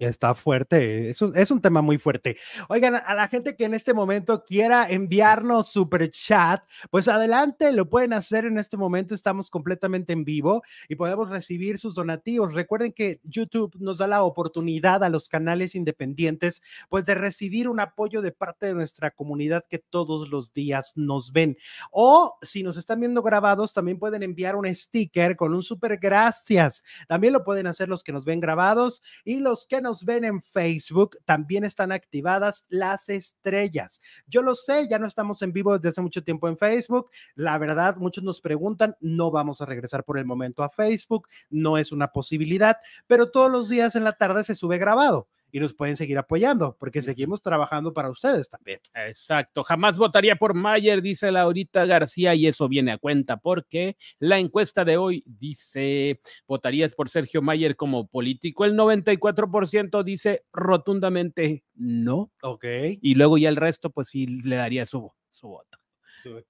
Está 0.00 0.34
fuerte, 0.34 1.10
es 1.10 1.20
un, 1.20 1.36
es 1.36 1.50
un 1.50 1.60
tema 1.60 1.82
muy 1.82 1.98
fuerte. 1.98 2.38
Oigan, 2.70 2.94
a 2.94 3.14
la 3.14 3.28
gente 3.28 3.54
que 3.54 3.66
en 3.66 3.74
este 3.74 3.92
momento 3.92 4.44
quiera 4.44 4.88
enviarnos 4.88 5.68
super 5.68 6.08
chat, 6.08 6.62
pues 6.88 7.06
adelante, 7.06 7.70
lo 7.70 7.90
pueden 7.90 8.14
hacer 8.14 8.46
en 8.46 8.56
este 8.56 8.78
momento, 8.78 9.14
estamos 9.14 9.50
completamente 9.50 10.14
en 10.14 10.24
vivo 10.24 10.62
y 10.88 10.94
podemos 10.94 11.28
recibir 11.28 11.76
sus 11.76 11.94
donativos. 11.94 12.54
Recuerden 12.54 12.94
que 12.94 13.20
YouTube 13.24 13.76
nos 13.78 13.98
da 13.98 14.06
la 14.06 14.22
oportunidad 14.22 15.04
a 15.04 15.10
los 15.10 15.28
canales 15.28 15.74
independientes, 15.74 16.62
pues 16.88 17.04
de 17.04 17.14
recibir 17.14 17.68
un 17.68 17.78
apoyo 17.78 18.22
de 18.22 18.32
parte 18.32 18.64
de 18.64 18.74
nuestra 18.74 19.10
comunidad 19.10 19.66
que 19.68 19.80
todos 19.80 20.30
los 20.30 20.54
días 20.54 20.94
nos 20.96 21.30
ven. 21.30 21.58
O 21.90 22.38
si 22.40 22.62
nos 22.62 22.78
están 22.78 23.00
viendo 23.00 23.22
grabados, 23.22 23.74
también 23.74 23.98
pueden 23.98 24.22
enviar 24.22 24.56
un 24.56 24.74
sticker 24.74 25.36
con 25.36 25.52
un 25.52 25.62
super 25.62 25.98
gracias. 25.98 26.84
También 27.06 27.34
lo 27.34 27.44
pueden 27.44 27.66
hacer 27.66 27.90
los 27.90 28.02
que 28.02 28.12
nos 28.12 28.24
ven 28.24 28.40
grabados 28.40 29.02
y 29.26 29.40
los 29.40 29.66
que 29.66 29.82
nos 29.82 29.89
nos 29.90 30.04
ven 30.04 30.24
en 30.24 30.40
Facebook, 30.40 31.18
también 31.24 31.64
están 31.64 31.90
activadas 31.90 32.64
las 32.68 33.08
estrellas. 33.08 34.00
Yo 34.28 34.40
lo 34.40 34.54
sé, 34.54 34.86
ya 34.88 35.00
no 35.00 35.08
estamos 35.08 35.42
en 35.42 35.52
vivo 35.52 35.76
desde 35.76 35.88
hace 35.88 36.00
mucho 36.00 36.22
tiempo 36.22 36.46
en 36.46 36.56
Facebook. 36.56 37.10
La 37.34 37.58
verdad, 37.58 37.96
muchos 37.96 38.22
nos 38.22 38.40
preguntan, 38.40 38.94
no 39.00 39.32
vamos 39.32 39.60
a 39.60 39.66
regresar 39.66 40.04
por 40.04 40.16
el 40.16 40.26
momento 40.26 40.62
a 40.62 40.70
Facebook, 40.70 41.26
no 41.48 41.76
es 41.76 41.90
una 41.90 42.12
posibilidad, 42.12 42.76
pero 43.08 43.32
todos 43.32 43.50
los 43.50 43.68
días 43.68 43.96
en 43.96 44.04
la 44.04 44.12
tarde 44.12 44.44
se 44.44 44.54
sube 44.54 44.78
grabado 44.78 45.26
y 45.52 45.60
nos 45.60 45.74
pueden 45.74 45.96
seguir 45.96 46.18
apoyando 46.18 46.76
porque 46.78 47.02
seguimos 47.02 47.42
trabajando 47.42 47.92
para 47.92 48.10
ustedes 48.10 48.48
también. 48.48 48.80
Exacto, 48.94 49.62
jamás 49.64 49.98
votaría 49.98 50.36
por 50.36 50.54
Mayer, 50.54 51.02
dice 51.02 51.30
Laurita 51.30 51.84
García, 51.84 52.34
y 52.34 52.46
eso 52.46 52.68
viene 52.68 52.92
a 52.92 52.98
cuenta 52.98 53.36
porque 53.36 53.96
la 54.18 54.38
encuesta 54.38 54.84
de 54.84 54.96
hoy 54.96 55.22
dice, 55.26 56.20
¿votarías 56.46 56.94
por 56.94 57.08
Sergio 57.08 57.42
Mayer 57.42 57.76
como 57.76 58.06
político? 58.06 58.64
El 58.64 58.76
94% 58.76 60.02
dice 60.04 60.44
rotundamente 60.52 61.64
no. 61.74 62.30
Ok. 62.42 62.64
Y 63.00 63.14
luego 63.14 63.38
ya 63.38 63.48
el 63.48 63.56
resto, 63.56 63.90
pues 63.90 64.08
sí 64.08 64.26
le 64.26 64.56
daría 64.56 64.84
su, 64.84 65.12
su 65.28 65.48
voto. 65.48 65.78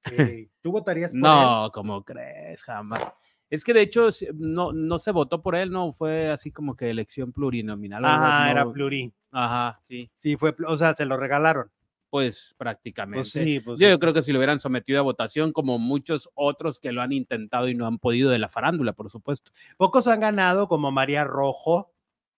Okay. 0.04 0.50
¿Tú 0.60 0.72
votarías 0.72 1.12
por 1.12 1.20
no, 1.20 1.66
él? 1.66 1.72
¿cómo 1.72 2.04
crees? 2.04 2.62
Jamás. 2.64 3.12
Es 3.50 3.64
que 3.64 3.74
de 3.74 3.82
hecho 3.82 4.08
no, 4.34 4.72
no 4.72 4.98
se 4.98 5.10
votó 5.10 5.42
por 5.42 5.56
él, 5.56 5.70
no, 5.70 5.92
fue 5.92 6.30
así 6.30 6.52
como 6.52 6.76
que 6.76 6.88
elección 6.88 7.32
plurinominal. 7.32 8.04
Ajá, 8.04 8.44
no, 8.46 8.50
era 8.50 8.72
pluri. 8.72 9.12
Ajá, 9.32 9.80
sí. 9.84 10.10
Sí, 10.14 10.36
fue, 10.36 10.54
o 10.66 10.76
sea, 10.76 10.94
se 10.94 11.04
lo 11.04 11.16
regalaron. 11.16 11.70
Pues 12.10 12.54
prácticamente. 12.58 13.18
Pues 13.20 13.30
sí, 13.30 13.60
pues 13.60 13.78
Yo 13.78 13.88
es- 13.88 13.98
creo 13.98 14.12
que 14.12 14.22
si 14.22 14.32
lo 14.32 14.38
hubieran 14.38 14.58
sometido 14.58 14.98
a 14.98 15.02
votación, 15.02 15.52
como 15.52 15.78
muchos 15.78 16.28
otros 16.34 16.80
que 16.80 16.90
lo 16.92 17.02
han 17.02 17.12
intentado 17.12 17.68
y 17.68 17.74
no 17.74 17.86
han 17.86 17.98
podido 17.98 18.30
de 18.30 18.38
la 18.38 18.48
farándula, 18.48 18.92
por 18.94 19.10
supuesto. 19.10 19.52
Pocos 19.76 20.06
han 20.08 20.20
ganado, 20.20 20.66
como 20.66 20.90
María 20.90 21.24
Rojo, 21.24 21.92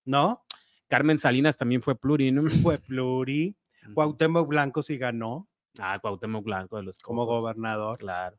¿no? 0.04 0.42
Carmen 0.88 1.18
Salinas 1.18 1.56
también 1.56 1.80
fue 1.80 1.94
pluri, 1.94 2.32
¿no? 2.32 2.50
Fue 2.62 2.78
pluri. 2.78 3.56
Cuauhtémoc 3.94 4.46
Blanco 4.46 4.82
sí 4.82 4.96
ganó 4.98 5.48
Ah, 5.78 5.98
Cuauhtémoc 6.00 6.44
Blanco 6.44 6.76
de 6.76 6.82
los 6.82 6.98
como 7.00 7.24
gobernador. 7.24 7.96
Claro. 7.98 8.36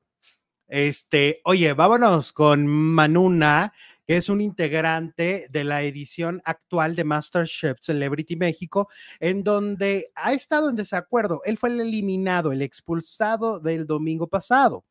Este, 0.68 1.42
oye, 1.44 1.74
vámonos 1.74 2.34
con 2.34 2.66
Manuna, 2.68 3.74
que 4.06 4.18
es 4.18 4.30
un 4.30 4.42
integrante 4.42 5.48
de 5.50 5.64
la 5.64 5.84
edición 5.84 6.42
actual 6.46 6.96
de 6.96 7.04
MasterChef 7.04 7.78
Celebrity 7.82 8.36
México, 8.36 8.90
en 9.20 9.44
donde 9.44 10.12
ha 10.16 10.34
estado 10.34 10.70
en 10.70 10.76
desacuerdo. 10.76 11.42
Él 11.46 11.58
fue 11.58 11.70
el 11.70 11.80
eliminado, 11.82 12.52
el 12.52 12.62
expulsado 12.62 13.60
del 13.60 13.86
domingo 13.86 14.28
pasado. 14.28 14.84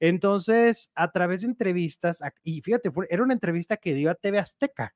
Entonces, 0.00 0.90
a 0.94 1.10
través 1.10 1.42
de 1.42 1.48
entrevistas, 1.48 2.20
y 2.42 2.60
fíjate, 2.62 2.90
fue- 2.90 3.06
era 3.10 3.22
una 3.22 3.34
entrevista 3.34 3.76
que 3.76 3.94
dio 3.94 4.10
a 4.10 4.14
TV 4.14 4.38
Azteca, 4.38 4.94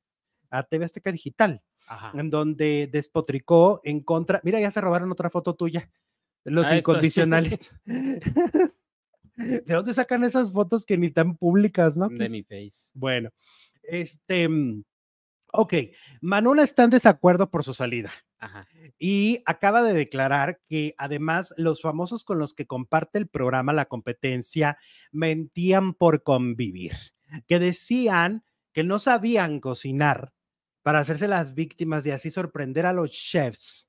a 0.50 0.62
TV 0.62 0.84
Azteca 0.84 1.12
Digital, 1.12 1.62
Ajá. 1.86 2.12
en 2.18 2.30
donde 2.30 2.88
despotricó 2.90 3.80
en 3.84 4.00
contra. 4.00 4.40
Mira, 4.44 4.60
ya 4.60 4.70
se 4.70 4.80
robaron 4.80 5.10
otra 5.12 5.30
foto 5.30 5.54
tuya. 5.54 5.90
Los 6.44 6.66
Ah, 6.66 6.76
incondicionales. 6.76 7.72
¿De 9.38 9.74
dónde 9.74 9.94
sacan 9.94 10.24
esas 10.24 10.52
fotos 10.52 10.84
que 10.84 10.98
ni 10.98 11.10
tan 11.10 11.36
públicas, 11.36 11.96
no? 11.96 12.08
De 12.08 12.16
Pues, 12.16 12.30
mi 12.32 12.42
face. 12.42 12.90
bueno, 12.92 13.30
este, 13.82 14.48
mm, 14.48 14.82
ok, 15.52 15.74
Manuela 16.20 16.62
está 16.62 16.84
en 16.84 16.90
desacuerdo 16.90 17.50
por 17.50 17.64
su 17.64 17.72
salida 17.72 18.12
Ajá. 18.38 18.66
y 18.98 19.42
acaba 19.46 19.82
de 19.82 19.94
declarar 19.94 20.60
que 20.68 20.94
además 20.98 21.54
los 21.56 21.80
famosos 21.82 22.24
con 22.24 22.38
los 22.38 22.52
que 22.54 22.66
comparte 22.66 23.18
el 23.18 23.28
programa 23.28 23.72
La 23.72 23.86
Competencia 23.86 24.78
mentían 25.12 25.94
por 25.94 26.22
convivir, 26.22 26.92
que 27.46 27.58
decían 27.58 28.44
que 28.72 28.84
no 28.84 28.98
sabían 28.98 29.60
cocinar 29.60 30.32
para 30.82 31.00
hacerse 31.00 31.28
las 31.28 31.54
víctimas 31.54 32.06
y 32.06 32.10
así 32.10 32.30
sorprender 32.30 32.86
a 32.86 32.92
los 32.92 33.10
chefs. 33.10 33.87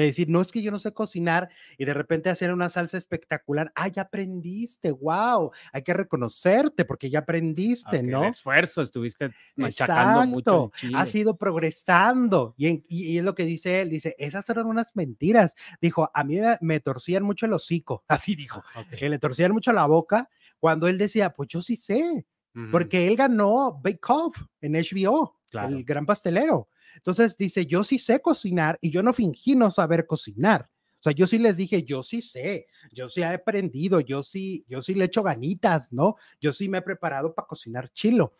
De 0.00 0.06
decir, 0.06 0.28
no 0.28 0.40
es 0.40 0.50
que 0.50 0.62
yo 0.62 0.70
no 0.70 0.78
sé 0.78 0.92
cocinar 0.92 1.48
y 1.78 1.84
de 1.84 1.92
repente 1.94 2.30
hacer 2.30 2.52
una 2.52 2.68
salsa 2.68 2.96
espectacular. 2.98 3.70
Ah, 3.74 3.88
ya 3.88 4.02
aprendiste, 4.02 4.90
wow. 4.92 5.50
Hay 5.72 5.82
que 5.82 5.92
reconocerte 5.94 6.84
porque 6.84 7.10
ya 7.10 7.20
aprendiste, 7.20 7.98
Ok, 7.98 8.04
¿no? 8.04 8.22
de 8.22 8.28
esfuerzo, 8.28 8.82
estuviste 8.82 9.30
machacando 9.56 10.26
mucho. 10.26 10.38
Exacto, 10.66 10.72
el 10.74 10.80
chile. 10.80 10.98
has 10.98 11.14
ido 11.14 11.36
progresando. 11.36 12.54
Y, 12.56 12.66
en- 12.68 12.84
y- 12.88 13.12
y 13.12 13.18
es 13.18 13.24
lo 13.24 13.34
que 13.34 13.44
dice 13.44 13.80
él, 13.80 13.90
dice, 13.90 14.14
esas 14.18 14.48
eran 14.50 14.66
unas 14.66 14.96
mentiras. 14.96 15.54
Dijo, 15.80 16.10
a 16.12 16.24
mí 16.24 16.38
me, 16.60 16.80
torcían 16.80 17.22
mucho 17.22 17.46
el 17.46 17.52
hocico, 17.52 18.04
así 18.08 18.34
dijo, 18.34 18.62
Ok. 18.76 18.90
que 18.98 19.08
le 19.08 19.18
torcían 19.18 19.52
mucho 19.52 19.72
la 19.72 19.86
boca 19.86 20.28
cuando 20.58 20.88
él 20.88 20.98
decía, 20.98 21.30
pues 21.30 21.48
yo 21.48 21.62
sí 21.62 21.76
sé, 21.76 22.26
porque 22.72 23.06
él 23.06 23.16
ganó 23.16 23.80
Bake 23.82 24.00
Off 24.08 24.36
en 24.60 24.72
HBO, 24.74 25.36
Claro. 25.50 25.76
el 25.76 25.84
gran 25.84 26.04
pastelero. 26.06 26.68
Entonces 26.96 27.36
dice, 27.36 27.66
yo 27.66 27.84
sí 27.84 27.98
sé 27.98 28.20
cocinar 28.20 28.78
y 28.80 28.90
yo 28.90 29.02
no 29.02 29.12
fingí 29.12 29.54
no 29.56 29.70
saber 29.70 30.06
cocinar. 30.06 30.68
O 31.00 31.02
sea, 31.02 31.12
yo 31.12 31.26
sí 31.26 31.38
les 31.38 31.56
dije, 31.56 31.82
yo 31.84 32.02
sí 32.02 32.20
sé, 32.20 32.66
yo 32.92 33.08
sí 33.08 33.22
he 33.22 33.24
aprendido, 33.24 34.00
yo 34.00 34.22
sí, 34.22 34.64
yo 34.68 34.82
sí 34.82 34.94
le 34.94 35.06
echo 35.06 35.22
ganitas, 35.22 35.92
¿no? 35.92 36.16
Yo 36.40 36.52
sí 36.52 36.68
me 36.68 36.78
he 36.78 36.82
preparado 36.82 37.34
para 37.34 37.46
cocinar 37.48 37.88
chilo. 37.90 38.34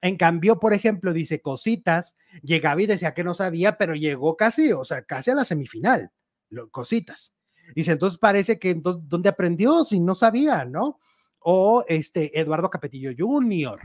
En 0.00 0.16
cambio, 0.16 0.58
por 0.60 0.72
ejemplo, 0.74 1.12
dice 1.12 1.40
cositas, 1.40 2.16
llegaba 2.42 2.80
y 2.82 2.86
decía 2.86 3.14
que 3.14 3.24
no 3.24 3.34
sabía, 3.34 3.76
pero 3.78 3.94
llegó 3.94 4.36
casi, 4.36 4.72
o 4.72 4.84
sea, 4.84 5.02
casi 5.02 5.30
a 5.30 5.34
la 5.34 5.44
semifinal, 5.44 6.10
lo- 6.50 6.70
cositas. 6.70 7.32
Dice, 7.74 7.92
entonces 7.92 8.18
parece 8.18 8.58
que 8.58 8.70
entonces, 8.70 9.02
¿dónde 9.08 9.28
aprendió 9.28 9.84
si 9.84 10.00
no 10.00 10.14
sabía, 10.14 10.64
no? 10.64 11.00
O 11.40 11.84
este 11.88 12.38
Eduardo 12.40 12.70
Capetillo 12.70 13.10
Jr. 13.16 13.80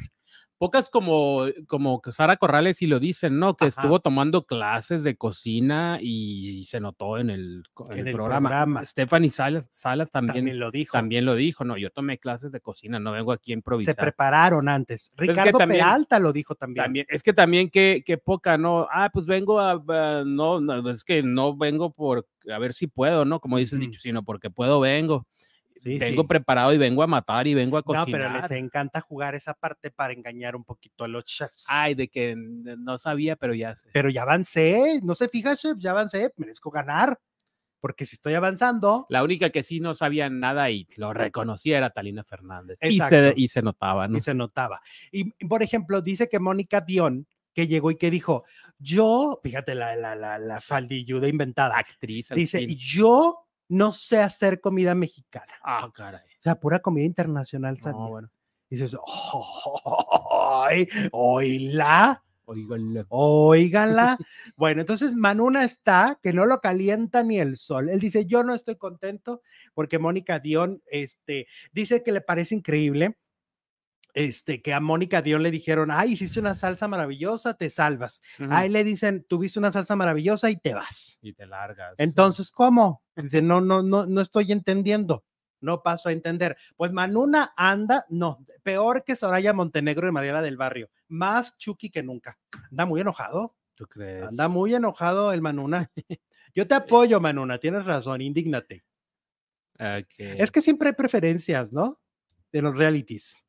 Pocas 0.61 0.91
como, 0.91 1.45
como 1.67 1.99
Sara 2.11 2.37
Corrales 2.37 2.83
y 2.83 2.85
lo 2.85 2.99
dicen, 2.99 3.39
¿no? 3.39 3.55
Que 3.55 3.65
Ajá. 3.65 3.81
estuvo 3.81 3.99
tomando 3.99 4.45
clases 4.45 5.03
de 5.03 5.15
cocina 5.15 5.97
y, 5.99 6.65
se 6.65 6.79
notó 6.79 7.17
en 7.17 7.31
el, 7.31 7.63
en 7.89 7.93
En 7.93 7.97
el 8.01 8.07
el 8.09 8.13
programa. 8.13 8.49
programa. 8.49 8.85
Stephanie 8.85 9.31
Salas, 9.31 9.69
Salas 9.71 10.11
también, 10.11 10.45
También 10.45 10.45
también, 10.91 11.25
lo 11.25 11.33
dijo. 11.33 11.33
lo 11.33 11.35
dijo, 11.35 11.63
¿no? 11.65 11.77
Yo 11.79 11.89
tomé 11.89 12.19
clases 12.19 12.51
de 12.51 12.61
cocina, 12.61 12.99
no 12.99 13.11
vengo 13.11 13.31
aquí 13.31 13.51
a 13.51 13.55
Se 13.55 13.57
improvisar. 13.57 13.95
prepararon 13.95 14.69
antes. 14.69 15.09
que 15.17 15.25
Ricardo 15.25 15.57
también- 15.57 15.79
Peralta 15.81 16.19
lo 16.19 16.31
dijo 16.31 16.53
también. 16.53 16.83
También, 16.83 17.05
es 17.09 17.23
que 17.23 17.33
también 17.33 17.71
que, 17.71 18.03
que 18.05 18.19
poca, 18.19 18.55
¿no? 18.59 18.87
Ah, 18.91 19.09
pues 19.11 19.25
vengo 19.25 19.59
a, 19.59 19.71
a- 19.71 20.23
no, 20.23 20.61
no, 20.61 20.87
es 20.91 21.03
que 21.03 21.23
no 21.23 21.57
vengo 21.57 21.91
por 21.91 22.27
a 22.47 22.59
ver 22.59 22.73
si 22.75 22.85
puedo, 22.85 23.25
¿no? 23.25 23.39
Como 23.39 23.57
dice 23.57 23.73
el 23.73 23.81
dicho, 23.81 23.99
sino 23.99 24.21
porque 24.23 24.51
puedo, 24.51 24.79
vengo. 24.79 25.25
Sí, 25.81 25.97
vengo 25.97 26.21
sí. 26.21 26.27
preparado 26.27 26.73
y 26.73 26.77
vengo 26.77 27.01
a 27.01 27.07
matar 27.07 27.47
y 27.47 27.53
vengo 27.55 27.75
a 27.77 27.79
No, 27.79 27.83
cocinar. 27.83 28.07
pero 28.11 28.29
les 28.41 28.51
encanta 28.51 29.01
jugar 29.01 29.33
esa 29.35 29.53
parte 29.55 29.89
para 29.89 30.13
engañar 30.13 30.55
un 30.55 30.63
poquito 30.63 31.03
a 31.03 31.07
los 31.07 31.25
chefs. 31.25 31.65
Ay, 31.67 31.95
de 31.95 32.07
que 32.07 32.35
no 32.37 32.97
sabía, 32.99 33.35
pero 33.35 33.53
ya 33.55 33.75
sé. 33.75 33.89
Pero 33.91 34.09
ya 34.09 34.21
avancé, 34.21 34.99
no 35.03 35.15
se 35.15 35.27
fija, 35.27 35.55
chef, 35.55 35.77
ya 35.79 35.91
avancé, 35.91 36.31
merezco 36.37 36.69
ganar. 36.69 37.19
Porque 37.79 38.05
si 38.05 38.15
estoy 38.15 38.35
avanzando, 38.35 39.07
La 39.09 39.23
única 39.23 39.49
que 39.49 39.63
sí 39.63 39.79
no 39.79 39.95
sabía 39.95 40.29
nada 40.29 40.69
y 40.69 40.85
lo 40.97 41.13
reconocía 41.13 41.79
era 41.79 41.89
Talina 41.89 42.23
Fernández. 42.23 42.77
Y 42.83 42.99
se, 42.99 43.03
Exacto. 43.03 43.33
y 43.35 43.47
se 43.47 43.63
notaba, 43.63 44.07
¿no? 44.07 44.17
y 44.19 44.21
se 44.21 44.35
notaba. 44.35 44.81
Y, 45.11 45.31
por 45.47 45.63
ejemplo, 45.63 45.99
dice 46.03 46.29
que 46.29 46.37
Mónica 46.39 46.81
Dion, 46.81 47.25
que 47.55 47.65
llegó 47.65 47.89
y 47.89 47.95
que 47.97 48.11
dijo, 48.11 48.43
yo, 48.77 49.39
fíjate 49.41 49.73
la, 49.73 49.95
la, 49.95 50.13
la, 50.15 50.37
la 50.37 50.61
faldilluda 50.61 51.27
inventada, 51.27 51.75
Actriz. 51.75 52.29
dice, 52.29 52.67
yo 52.67 53.47
no 53.71 53.93
sé 53.93 54.19
hacer 54.19 54.59
comida 54.59 54.93
mexicana. 54.93 55.53
Ah, 55.63 55.89
caray. 55.93 56.21
O 56.21 56.41
sea, 56.41 56.59
pura 56.59 56.79
comida 56.79 57.05
internacional, 57.05 57.75
No, 57.75 57.81
sabía. 57.81 58.07
bueno. 58.07 58.31
Y 58.69 58.75
dices, 58.75 58.97
¡ay! 60.31 60.87
¡Oíla! 61.11 62.23
Óiganla. 63.09 64.17
bueno, 64.57 64.81
entonces 64.81 65.15
Manuna 65.15 65.63
está 65.63 66.19
que 66.21 66.33
no 66.33 66.45
lo 66.45 66.59
calienta 66.59 67.23
ni 67.23 67.39
el 67.39 67.55
sol. 67.57 67.89
Él 67.89 67.99
dice, 67.99 68.25
yo 68.25 68.43
no 68.43 68.53
estoy 68.53 68.75
contento 68.75 69.41
porque 69.73 69.99
Mónica 69.99 70.39
Dion, 70.39 70.81
este, 70.87 71.47
dice 71.71 72.03
que 72.03 72.11
le 72.11 72.21
parece 72.21 72.55
increíble. 72.55 73.17
Este, 74.13 74.61
que 74.61 74.73
a 74.73 74.79
Mónica 74.79 75.21
Dion 75.21 75.43
le 75.43 75.51
dijeron, 75.51 75.89
ay, 75.91 76.13
hiciste 76.13 76.39
una 76.39 76.55
salsa 76.55 76.87
maravillosa, 76.87 77.55
te 77.55 77.69
salvas. 77.69 78.21
Ujú. 78.39 78.49
Ahí 78.51 78.69
le 78.69 78.83
dicen, 78.83 79.23
tuviste 79.27 79.59
una 79.59 79.71
salsa 79.71 79.95
maravillosa 79.95 80.49
y 80.49 80.57
te 80.57 80.73
vas. 80.73 81.17
Y 81.21 81.33
te 81.33 81.45
largas. 81.45 81.95
Entonces, 81.97 82.51
¿cómo? 82.51 83.03
Dice, 83.15 83.41
no, 83.41 83.61
no, 83.61 83.81
no, 83.83 84.05
no 84.05 84.21
estoy 84.21 84.51
entendiendo. 84.51 85.23
No 85.61 85.83
paso 85.83 86.09
a 86.09 86.11
entender. 86.11 86.57
Pues 86.75 86.91
Manuna 86.91 87.53
anda, 87.55 88.05
no, 88.09 88.43
peor 88.63 89.03
que 89.03 89.15
Soraya 89.15 89.53
Montenegro 89.53 90.07
y 90.07 90.11
Mariela 90.11 90.41
del 90.41 90.57
Barrio. 90.57 90.89
Más 91.07 91.57
Chucky 91.57 91.89
que 91.89 92.03
nunca. 92.03 92.39
Anda 92.71 92.85
muy 92.85 93.01
enojado. 93.01 93.55
¿Tú 93.75 93.85
crees? 93.85 94.23
Anda 94.23 94.47
muy 94.47 94.73
enojado 94.73 95.31
el 95.31 95.41
Manuna. 95.41 95.91
Yo 96.53 96.67
te 96.67 96.75
apoyo, 96.75 97.21
Manuna, 97.21 97.59
tienes 97.59 97.85
razón, 97.85 98.21
indígnate. 98.21 98.83
Ok. 99.79 100.13
Es 100.17 100.51
que 100.51 100.61
siempre 100.61 100.89
hay 100.89 100.95
preferencias, 100.95 101.71
¿no? 101.71 101.99
De 102.51 102.61
los 102.61 102.75
realities. 102.75 103.45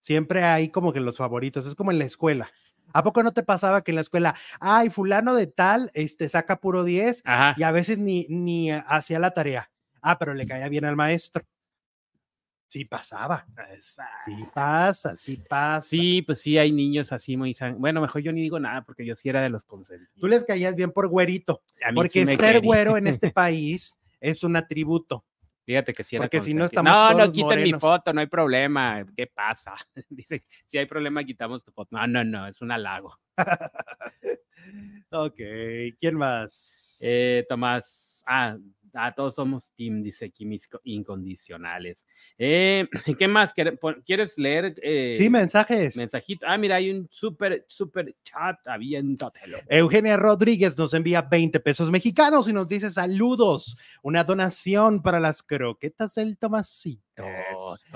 Siempre 0.00 0.42
hay 0.42 0.70
como 0.70 0.92
que 0.92 1.00
los 1.00 1.16
favoritos, 1.18 1.66
es 1.66 1.74
como 1.74 1.90
en 1.92 1.98
la 1.98 2.04
escuela. 2.06 2.50
¿A 2.92 3.04
poco 3.04 3.22
no 3.22 3.32
te 3.32 3.42
pasaba 3.44 3.82
que 3.84 3.92
en 3.92 3.96
la 3.96 4.00
escuela, 4.00 4.34
ay, 4.58 4.90
fulano 4.90 5.34
de 5.34 5.46
tal, 5.46 5.90
este, 5.94 6.28
saca 6.28 6.58
puro 6.60 6.82
10 6.82 7.22
Ajá. 7.24 7.54
y 7.56 7.62
a 7.62 7.70
veces 7.70 7.98
ni, 8.00 8.26
ni 8.28 8.70
hacía 8.72 9.18
la 9.20 9.30
tarea? 9.32 9.70
Ah, 10.02 10.18
pero 10.18 10.34
le 10.34 10.46
caía 10.46 10.68
bien 10.68 10.84
al 10.84 10.96
maestro. 10.96 11.44
Sí 12.66 12.84
pasaba. 12.84 13.46
Sí 14.24 14.44
pasa, 14.54 15.16
sí 15.16 15.36
pasa. 15.48 15.88
Sí, 15.88 16.22
pues 16.22 16.40
sí, 16.40 16.56
hay 16.56 16.70
niños 16.70 17.12
así 17.12 17.36
muy 17.36 17.52
san- 17.52 17.80
Bueno, 17.80 18.00
mejor 18.00 18.22
yo 18.22 18.32
ni 18.32 18.40
digo 18.42 18.60
nada 18.60 18.82
porque 18.82 19.04
yo 19.04 19.16
sí 19.16 19.28
era 19.28 19.42
de 19.42 19.50
los 19.50 19.64
consentidos. 19.64 20.14
Tú 20.20 20.28
les 20.28 20.44
caías 20.44 20.76
bien 20.76 20.92
por 20.92 21.08
güerito, 21.08 21.62
A 21.84 21.90
mí 21.90 21.90
sí 21.90 21.94
porque 21.94 22.24
me 22.24 22.36
ser 22.36 22.44
quería. 22.54 22.60
güero 22.60 22.96
en 22.96 23.08
este 23.08 23.30
país 23.34 23.98
es 24.20 24.44
un 24.44 24.54
atributo. 24.56 25.24
Fíjate 25.64 25.92
que 25.92 26.04
sí 26.04 26.16
era 26.16 26.24
Porque 26.24 26.40
si 26.40 26.54
no 26.54 26.64
estamos 26.64 26.90
No, 26.90 27.14
no 27.14 27.32
quiten 27.32 27.62
mi 27.62 27.72
foto, 27.74 28.12
no 28.12 28.20
hay 28.20 28.26
problema. 28.26 29.04
¿Qué 29.16 29.26
pasa? 29.26 29.74
Dice, 30.08 30.42
si 30.66 30.78
hay 30.78 30.86
problema, 30.86 31.24
quitamos 31.24 31.64
tu 31.64 31.72
foto. 31.72 31.96
No, 31.96 32.06
no, 32.06 32.24
no, 32.24 32.46
es 32.46 32.60
un 32.62 32.72
halago. 32.72 33.16
ok, 35.10 35.40
¿quién 35.98 36.16
más? 36.16 36.98
Eh, 37.02 37.44
Tomás, 37.48 38.22
ah, 38.26 38.56
ah, 38.94 39.14
todos 39.14 39.34
somos 39.34 39.72
team, 39.72 40.02
dice 40.02 40.26
aquí 40.26 40.44
mis 40.46 40.68
co- 40.68 40.80
incondicionales. 40.84 42.06
Eh, 42.38 42.88
¿Qué 43.18 43.28
más? 43.28 43.52
¿Quiere- 43.52 43.76
pon- 43.76 44.02
¿Quieres 44.04 44.36
leer? 44.38 44.74
eh, 44.82 45.16
sí, 45.18 45.28
mensajes. 45.30 45.96
Mensajito. 45.96 46.46
Ah, 46.48 46.58
mira, 46.58 46.76
hay 46.76 46.90
un 46.90 47.08
súper, 47.10 47.64
súper 47.68 48.16
chat. 48.22 48.66
Aviéntatelo. 48.66 49.58
Eugenia 49.68 50.16
Rodríguez 50.16 50.76
nos 50.78 50.94
envía 50.94 51.22
20 51.22 51.60
pesos 51.60 51.90
mexicanos 51.90 52.48
y 52.48 52.52
nos 52.52 52.66
dice 52.68 52.90
saludos, 52.90 53.76
una 54.02 54.24
donación 54.24 55.02
para 55.02 55.20
las 55.20 55.42
croquetas 55.42 56.14
del 56.14 56.38
Tomasito. 56.38 57.24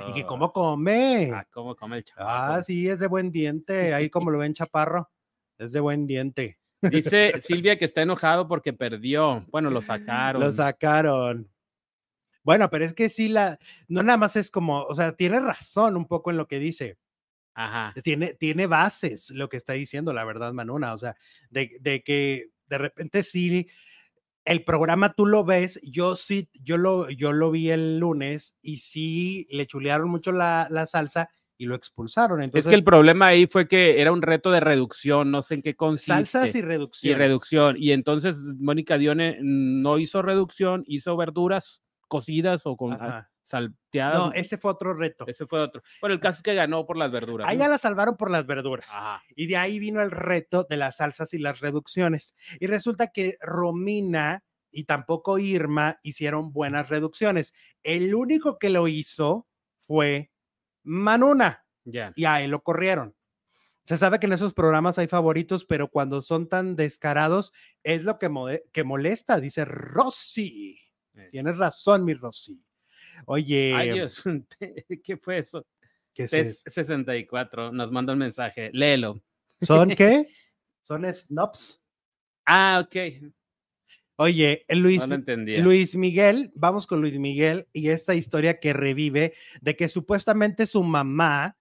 Y 0.09 0.13
que 0.15 0.27
cómo 0.27 0.53
come. 0.53 1.31
Ah, 1.33 1.47
¿cómo 1.51 1.75
come 1.77 1.99
el 1.99 2.05
chaval? 2.05 2.59
Ah, 2.59 2.63
sí, 2.63 2.89
es 2.89 3.01
de 3.01 3.07
buen 3.07 3.31
diente. 3.31 3.95
Ahí 3.95 4.11
como 4.11 4.31
lo 4.31 4.39
ven, 4.39 4.53
chaparro. 4.55 5.11
Es 5.59 5.73
de 5.73 5.81
buen 5.81 6.07
diente. 6.07 6.59
Dice 6.91 7.41
Silvia 7.41 7.79
que 7.79 7.85
está 7.85 8.03
enojado 8.03 8.49
porque 8.49 8.73
perdió. 8.73 9.45
Bueno, 9.51 9.71
lo 9.71 9.83
sacaron. 9.83 10.43
Lo 10.43 10.51
sacaron. 10.53 11.51
Bueno, 12.43 12.69
pero 12.71 12.85
es 12.85 12.93
que 12.93 13.09
sí, 13.09 13.29
la, 13.29 13.59
no 13.89 14.03
nada 14.03 14.19
más 14.19 14.37
es 14.37 14.51
como, 14.51 14.83
o 14.83 14.95
sea, 14.95 15.17
tiene 15.17 15.41
razón 15.41 15.97
un 15.97 16.07
poco 16.07 16.31
en 16.31 16.37
lo 16.37 16.47
que 16.47 16.59
dice. 16.59 16.99
Ajá. 17.55 17.95
Tiene, 18.03 18.35
tiene 18.35 18.67
bases 18.67 19.31
lo 19.31 19.49
que 19.49 19.57
está 19.57 19.73
diciendo, 19.73 20.13
la 20.13 20.25
verdad, 20.25 20.53
Manuna. 20.53 20.93
O 20.93 20.99
sea, 20.99 21.17
de, 21.51 21.77
de 21.81 22.03
que 22.03 22.51
de 22.67 22.79
repente 22.79 23.23
sí, 23.23 23.69
el 24.45 24.65
programa 24.65 25.15
tú 25.15 25.27
lo 25.27 25.45
ves, 25.45 25.81
yo 25.83 26.17
sí, 26.17 26.51
yo 26.53 26.77
lo, 26.77 27.09
yo 27.11 27.33
lo 27.33 27.51
vi 27.51 27.71
el 27.71 27.99
lunes 27.99 28.57
y 28.61 28.81
sí 28.81 29.47
le 29.51 29.67
chulearon 29.67 30.11
mucho 30.11 30.33
la, 30.33 30.67
la 30.71 30.87
salsa 30.87 31.31
y 31.57 31.67
lo 31.67 31.75
expulsaron. 31.75 32.43
Entonces, 32.43 32.67
es 32.67 32.71
que 32.71 32.77
el 32.77 32.85
problema 32.85 33.29
ahí 33.29 33.47
fue 33.47 33.69
que 33.69 34.01
era 34.01 34.13
un 34.13 34.23
reto 34.23 34.51
de 34.51 34.61
reducción, 34.61 35.31
no 35.31 35.43
sé 35.43 35.55
en 35.55 35.63
qué 35.63 35.77
consiste. 35.77 36.13
salsas 36.13 36.55
y 36.55 36.59
y 36.59 36.63
reducción. 36.63 37.19
reducción. 37.19 37.77
Y 37.79 37.93
entonces 37.93 38.39
Mónica 38.59 38.99
Dione 38.99 39.39
no 39.41 39.99
hizo 39.99 40.23
reducción, 40.23 40.85
hizo 40.87 41.17
verduras 41.17 41.83
cocidas 42.09 42.67
o 42.67 42.77
con 42.77 42.93
ah, 42.93 42.99
Ajá. 43.01 43.31
salteadas. 43.43 44.19
No, 44.19 44.33
ese 44.33 44.59
fue 44.59 44.71
otro 44.71 44.95
reto. 44.95 45.25
Ese 45.27 45.47
fue 45.47 45.61
otro. 45.61 45.83
Bueno, 46.01 46.15
el 46.15 46.21
caso 46.21 46.39
es 46.39 46.43
que 46.43 46.55
ganó 46.55 46.87
por 46.87 46.97
las 46.97 47.11
verduras. 47.11 47.47
Ahí 47.47 47.57
¿no? 47.57 47.65
ya 47.65 47.69
la 47.69 47.79
salvaron 47.79 48.17
por 48.17 48.31
las 48.31 48.47
verduras. 48.47 48.91
Ajá. 48.91 49.23
Y 49.37 49.47
de 49.47 49.57
ahí 49.57 49.79
vino 49.79 50.01
el 50.01 50.11
reto 50.11 50.67
de 50.69 50.77
las 50.77 50.97
salsas 50.97 51.35
y 51.35 51.39
las 51.39 51.61
reducciones. 51.61 52.35
Y 52.61 52.67
resulta 52.67 53.09
que 53.09 53.37
Romina 53.41 54.45
y 54.75 54.85
tampoco 54.85 55.39
Irma 55.39 56.01
hicieron 56.03 56.53
buenas 56.53 56.89
reducciones. 56.89 57.55
El 57.83 58.15
único 58.15 58.59
que 58.59 58.71
lo 58.71 58.89
hizo 58.89 59.47
fue 59.81 60.31
Manuna 60.85 61.65
Ya. 61.85 62.13
y 62.15 62.25
a 62.25 62.41
él 62.43 62.51
lo 62.53 62.63
corrieron. 62.63 63.15
Se 63.87 63.97
sabe 63.99 64.19
que 64.19 64.27
en 64.27 64.33
esos 64.33 64.55
programas 64.55 64.99
hay 64.99 65.09
favoritos, 65.09 65.65
pero 65.67 65.89
cuando 65.89 66.23
son 66.23 66.49
tan 66.49 66.75
descarados 66.77 67.53
es 67.83 68.05
lo 68.05 68.19
que, 68.19 68.31
que 68.73 68.85
molesta, 68.85 69.41
dice 69.41 69.65
Rosy. 69.67 70.79
Tienes 71.31 71.55
Es- 71.55 71.59
razón, 71.59 72.05
mi 72.05 72.15
Rosy. 72.15 72.65
Oye, 73.27 73.73
Ay, 73.75 73.93
Dios, 73.93 74.23
¿qué 75.05 75.17
fue 75.17 75.39
eso? 75.39 75.67
¿qué 76.15 76.25
Es 76.25 76.33
eso? 76.33 76.63
64, 76.67 77.73
nos 77.73 77.91
manda 77.93 78.13
un 78.13 78.19
mensaje, 78.21 78.71
léelo. 78.73 79.21
¿son 79.61 79.91
qué? 79.91 80.27
¿Son 80.83 81.05
snobs? 81.13 81.81
Ah, 82.47 82.83
ok. 82.85 82.97
Oye, 84.17 84.65
Luis, 84.69 85.07
No. 85.09 85.65
Luis 85.65 85.97
Miguel, 85.97 86.53
vamos 86.55 86.87
con 86.87 87.01
Luis 87.01 87.19
Miguel 87.19 87.67
y 87.73 87.89
esta 87.89 88.15
historia 88.15 88.61
que 88.61 88.73
revive 88.73 89.35
de 89.61 89.77
que 89.77 89.89
supuestamente 89.89 90.67
su 90.67 90.85
mamá, 90.85 91.57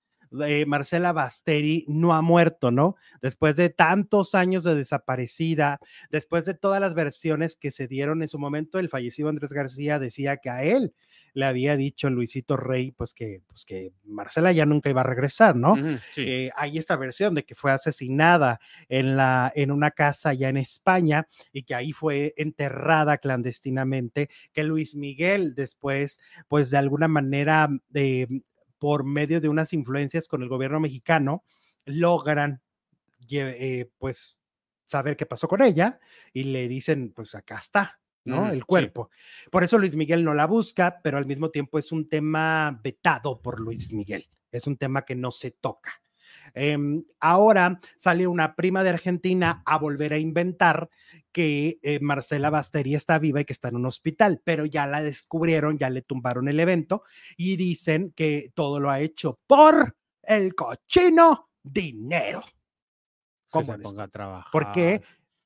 eh, 0.46 0.66
Marcela 0.68 1.14
Basteri, 1.14 1.86
no 1.88 2.14
ha 2.14 2.22
muerto, 2.22 2.70
¿no? 2.70 2.96
Después 3.22 3.56
de 3.56 3.70
tantos 3.70 4.36
años 4.36 4.64
de 4.64 4.76
desaparecida, 4.76 5.80
después 6.12 6.46
de 6.46 6.54
todas 6.54 6.80
las 6.80 6.94
versiones 6.94 7.56
que 7.56 7.72
se 7.72 7.88
dieron 7.88 8.22
en 8.22 8.28
su 8.28 8.38
momento, 8.38 8.78
el 8.78 8.90
fallecido 8.90 9.30
Andrés 9.30 9.52
García 9.52 9.98
decía 9.98 10.38
que 10.38 10.50
a 10.52 10.64
él 10.64 10.94
le 11.34 11.46
había 11.46 11.76
dicho 11.76 12.10
Luisito 12.10 12.58
Rey, 12.58 12.92
pues 12.92 13.14
que, 13.14 13.42
pues 13.48 13.66
que 13.66 13.92
Marcela 14.04 14.52
ya 14.52 14.66
nunca 14.66 14.90
iba 14.90 15.02
a 15.02 15.06
regresar, 15.06 15.56
¿no? 15.56 15.76
Sí. 16.14 16.22
Eh, 16.22 16.52
hay 16.56 16.78
esta 16.78 16.96
versión 16.96 17.36
de 17.36 17.44
que 17.44 17.56
fue 17.56 17.72
asesinada 17.72 18.60
en, 18.88 19.18
la, 19.18 19.52
en 19.56 19.72
una 19.72 19.92
casa 19.92 20.34
ya 20.34 20.50
en 20.50 20.58
España 20.58 21.28
y 21.52 21.64
que 21.64 21.76
ahí 21.76 21.92
fue 21.92 22.34
enterrada 22.38 23.18
clandestinamente, 23.18 24.30
que 24.52 24.64
Luis 24.64 24.96
Miguel 24.96 25.56
después, 25.56 26.20
pues 26.48 26.70
de 26.70 26.78
alguna 26.78 27.08
manera, 27.08 27.70
eh, 27.94 28.28
por 28.78 29.06
medio 29.06 29.42
de 29.42 29.50
unas 29.50 29.74
influencias 29.74 30.28
con 30.28 30.44
el 30.44 30.50
gobierno 30.50 30.80
mexicano, 30.80 31.44
logran, 31.86 32.62
eh, 33.32 33.90
pues, 33.98 34.40
saber 34.86 35.18
qué 35.18 35.26
pasó 35.26 35.48
con 35.48 35.62
ella 35.62 36.00
y 36.34 36.44
le 36.44 36.68
dicen, 36.68 37.14
pues 37.16 37.34
acá 37.36 37.58
está. 37.58 38.00
¿No? 38.26 38.50
El 38.50 38.60
sí. 38.60 38.66
cuerpo. 38.66 39.10
Por 39.52 39.64
eso 39.64 39.78
Luis 39.78 39.96
Miguel 39.96 40.24
no 40.24 40.34
la 40.34 40.48
busca, 40.48 41.00
pero 41.04 41.18
al 41.18 41.26
mismo 41.26 41.50
tiempo 41.50 41.80
es 41.80 41.92
un 41.92 42.08
tema 42.08 42.80
vetado 42.84 43.42
por 43.42 43.60
Luis 43.60 43.92
Miguel. 43.92 44.28
Es 44.52 44.68
un 44.68 44.78
tema 44.78 45.04
que 45.04 45.16
no 45.16 45.32
se 45.32 45.52
toca. 45.52 46.04
Em, 46.54 47.04
ahora 47.20 47.80
sale 47.98 48.28
una 48.28 48.56
prima 48.56 48.84
de 48.84 48.90
Argentina 48.90 49.64
a 49.66 49.78
volver 49.78 50.14
a 50.14 50.20
inventar 50.20 50.90
que 51.32 51.80
eh, 51.82 52.00
Marcela 52.00 52.52
Basteri 52.52 52.94
está 52.96 53.18
viva 53.18 53.42
y 53.42 53.46
que 53.46 53.54
está 53.54 53.70
en 53.70 53.78
un 53.78 53.88
hospital, 53.88 54.42
pero 54.44 54.66
ya 54.66 54.86
la 54.86 55.02
descubrieron, 55.02 55.80
ya 55.80 55.90
le 55.90 56.04
tumbaron 56.04 56.48
el 56.48 56.60
evento 56.60 57.04
y 57.38 57.56
dicen 57.56 58.14
que 58.16 58.52
todo 58.54 58.80
lo 58.80 58.92
ha 58.92 59.00
hecho 59.00 59.40
por 59.48 59.96
el 60.22 60.54
cochino 60.54 61.50
dinero. 61.64 62.42
Que 62.42 63.60
¿cómo 63.60 63.74
se 63.74 63.80
ponga 63.80 64.04
a 64.04 64.08
trabajar. 64.08 64.52
Porque 64.52 65.02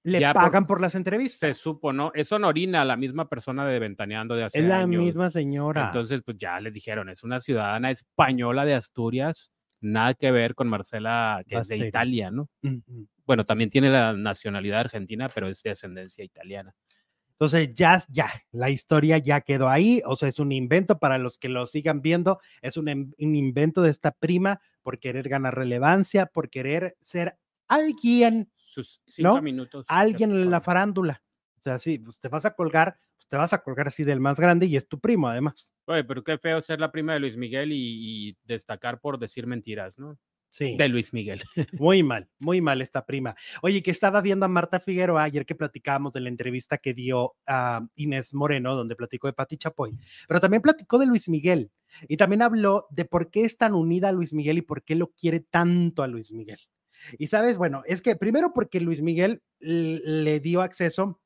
le 0.08 0.22
Ya 0.22 0.34
por- 0.34 0.43
pagan 0.43 0.65
por, 0.67 0.80
las 0.80 0.93
se 0.93 0.98
entrevistas. 1.00 1.58
supo, 1.58 1.91
¿no? 1.91 2.12
Es 2.13 2.30
sonorina, 2.30 2.86
la 2.86 2.96
misma 2.96 3.28
persona 3.28 3.65
de 3.67 3.78
Ventaneando 3.80 4.36
de 4.36 4.46
hace 4.46 4.60
Es 4.60 4.65
la 4.65 4.80
años. 4.80 5.04
misma 5.04 5.30
señora. 5.30 5.88
Entonces, 5.88 6.22
pues 6.24 6.38
ya 6.38 6.60
les 6.62 6.74
dijeron, 6.74 7.10
es 7.10 7.24
una 7.24 7.41
ciudadana 7.41 7.91
española 7.91 8.63
de 8.63 8.74
Asturias, 8.74 9.52
nada 9.82 10.13
que 10.13 10.32
ver 10.32 10.56
con 10.56 10.70
Marcela, 10.70 11.43
que 11.46 11.58
es 11.58 11.67
de 11.67 11.78
Italia, 11.78 12.32
¿no? 12.32 12.50
Ujú. 12.63 13.08
Bueno, 13.26 13.46
también 13.46 13.70
tiene 13.70 13.89
la 13.89 14.13
nacionalidad 14.13 14.80
argentina, 14.80 15.28
pero 15.28 15.50
es 15.50 15.62
de 15.62 15.72
ascendencia 15.72 16.24
italiana. 16.24 16.74
Entonces 17.32 17.74
ya, 17.76 18.02
ya, 18.08 18.28
la 18.52 18.70
historia 18.70 19.17
ya 19.17 19.41
quedó 19.41 19.67
ahí, 19.67 20.02
o 20.06 20.15
sea, 20.15 20.30
es 20.30 20.39
un 20.39 20.54
invento 20.54 21.00
para 21.00 21.17
los 21.17 21.38
que 21.38 21.50
lo 21.50 21.65
sigan 21.65 22.02
viendo, 22.02 22.39
es 22.62 22.78
un, 22.78 22.88
em- 22.88 23.12
un 23.20 23.36
invento 23.36 23.82
de 23.82 23.91
esta 23.91 24.12
prima 24.12 24.62
por 24.82 25.00
querer 25.00 25.28
ganar 25.28 25.54
relevancia, 25.54 26.26
por 26.28 26.50
querer 26.50 26.96
ser 27.02 27.38
alguien, 27.67 28.50
Sus 28.84 29.02
cinco 29.08 29.36
¿No? 29.36 29.42
minutos. 29.42 29.86
alguien 29.88 30.32
en 30.32 30.52
la 30.52 30.62
farándula. 30.62 31.24
O 31.58 31.62
sea, 31.63 31.80
sí, 31.80 31.98
pues 32.00 32.20
te 32.20 32.30
vas 32.30 32.46
a 32.46 32.54
colgar, 32.54 33.00
pues 33.18 33.28
te 33.28 33.36
vas 33.38 33.54
a 33.54 33.63
colgar 33.63 33.88
así 33.88 34.04
del 34.04 34.20
más 34.20 34.40
grande 34.40 34.68
y 34.68 34.78
es 34.78 34.88
tu 34.88 35.00
primo 35.00 35.28
además. 35.28 35.74
Oye, 35.86 36.04
pero 36.04 36.24
qué 36.24 36.38
feo 36.38 36.62
ser 36.62 36.80
la 36.80 36.92
prima 36.92 37.13
de 37.13 37.20
Luis 37.20 37.38
Miguel 37.38 37.72
y, 37.72 38.30
y 38.30 38.38
destacar 38.44 39.00
por 39.02 39.18
decir 39.20 39.48
mentiras, 39.48 39.98
¿no? 39.98 40.18
Sí, 40.50 40.78
De 40.78 40.88
Luis 40.88 41.12
Miguel. 41.13 41.44
muy 41.82 42.04
mal, 42.04 42.30
muy 42.40 42.62
mal 42.62 42.82
esta 42.82 43.06
prima. 43.06 43.36
Oye, 43.62 43.84
que 43.84 43.92
estaba 43.92 44.22
viendo 44.22 44.46
a 44.46 44.50
Marta 44.50 44.80
Figueroa 44.80 45.24
ayer 45.24 45.46
que 45.46 45.56
platicábamos 45.56 46.13
de 46.13 46.22
la 46.22 46.30
entrevista 46.30 46.78
que 46.78 46.94
dio 46.94 47.36
a 47.46 47.86
Inés 47.96 48.34
Moreno, 48.34 48.74
donde 48.76 48.96
platicó 48.96 49.28
de 49.28 49.34
Pati 49.34 49.58
Chapoy, 49.58 49.98
pero 50.28 50.40
también 50.40 50.62
platicó 50.62 51.00
de 51.00 51.06
Luis 51.06 51.28
Miguel 51.28 51.70
y 52.08 52.16
también 52.16 52.42
habló 52.42 52.88
de 52.92 53.06
por 53.06 53.30
qué 53.30 53.44
es 53.44 53.58
tan 53.58 53.74
unida 53.74 54.10
a 54.10 54.13
Luis 54.13 54.34
Miguel 54.34 54.60
y 54.60 54.62
por 54.62 54.84
qué 54.84 54.96
lo 54.96 55.08
quiere 55.12 55.42
tanto 55.42 56.02
a 56.02 56.08
Luis 56.08 56.32
Miguel. 56.32 56.60
Y 57.18 57.28
sabes, 57.28 57.58
bueno, 57.58 57.82
es 57.86 58.02
que 58.02 58.16
primero 58.16 58.54
porque 58.54 58.80
Luis 58.80 59.02
Miguel 59.02 59.42
le 59.60 60.40
dio 60.40 60.62
acceso 60.62 61.20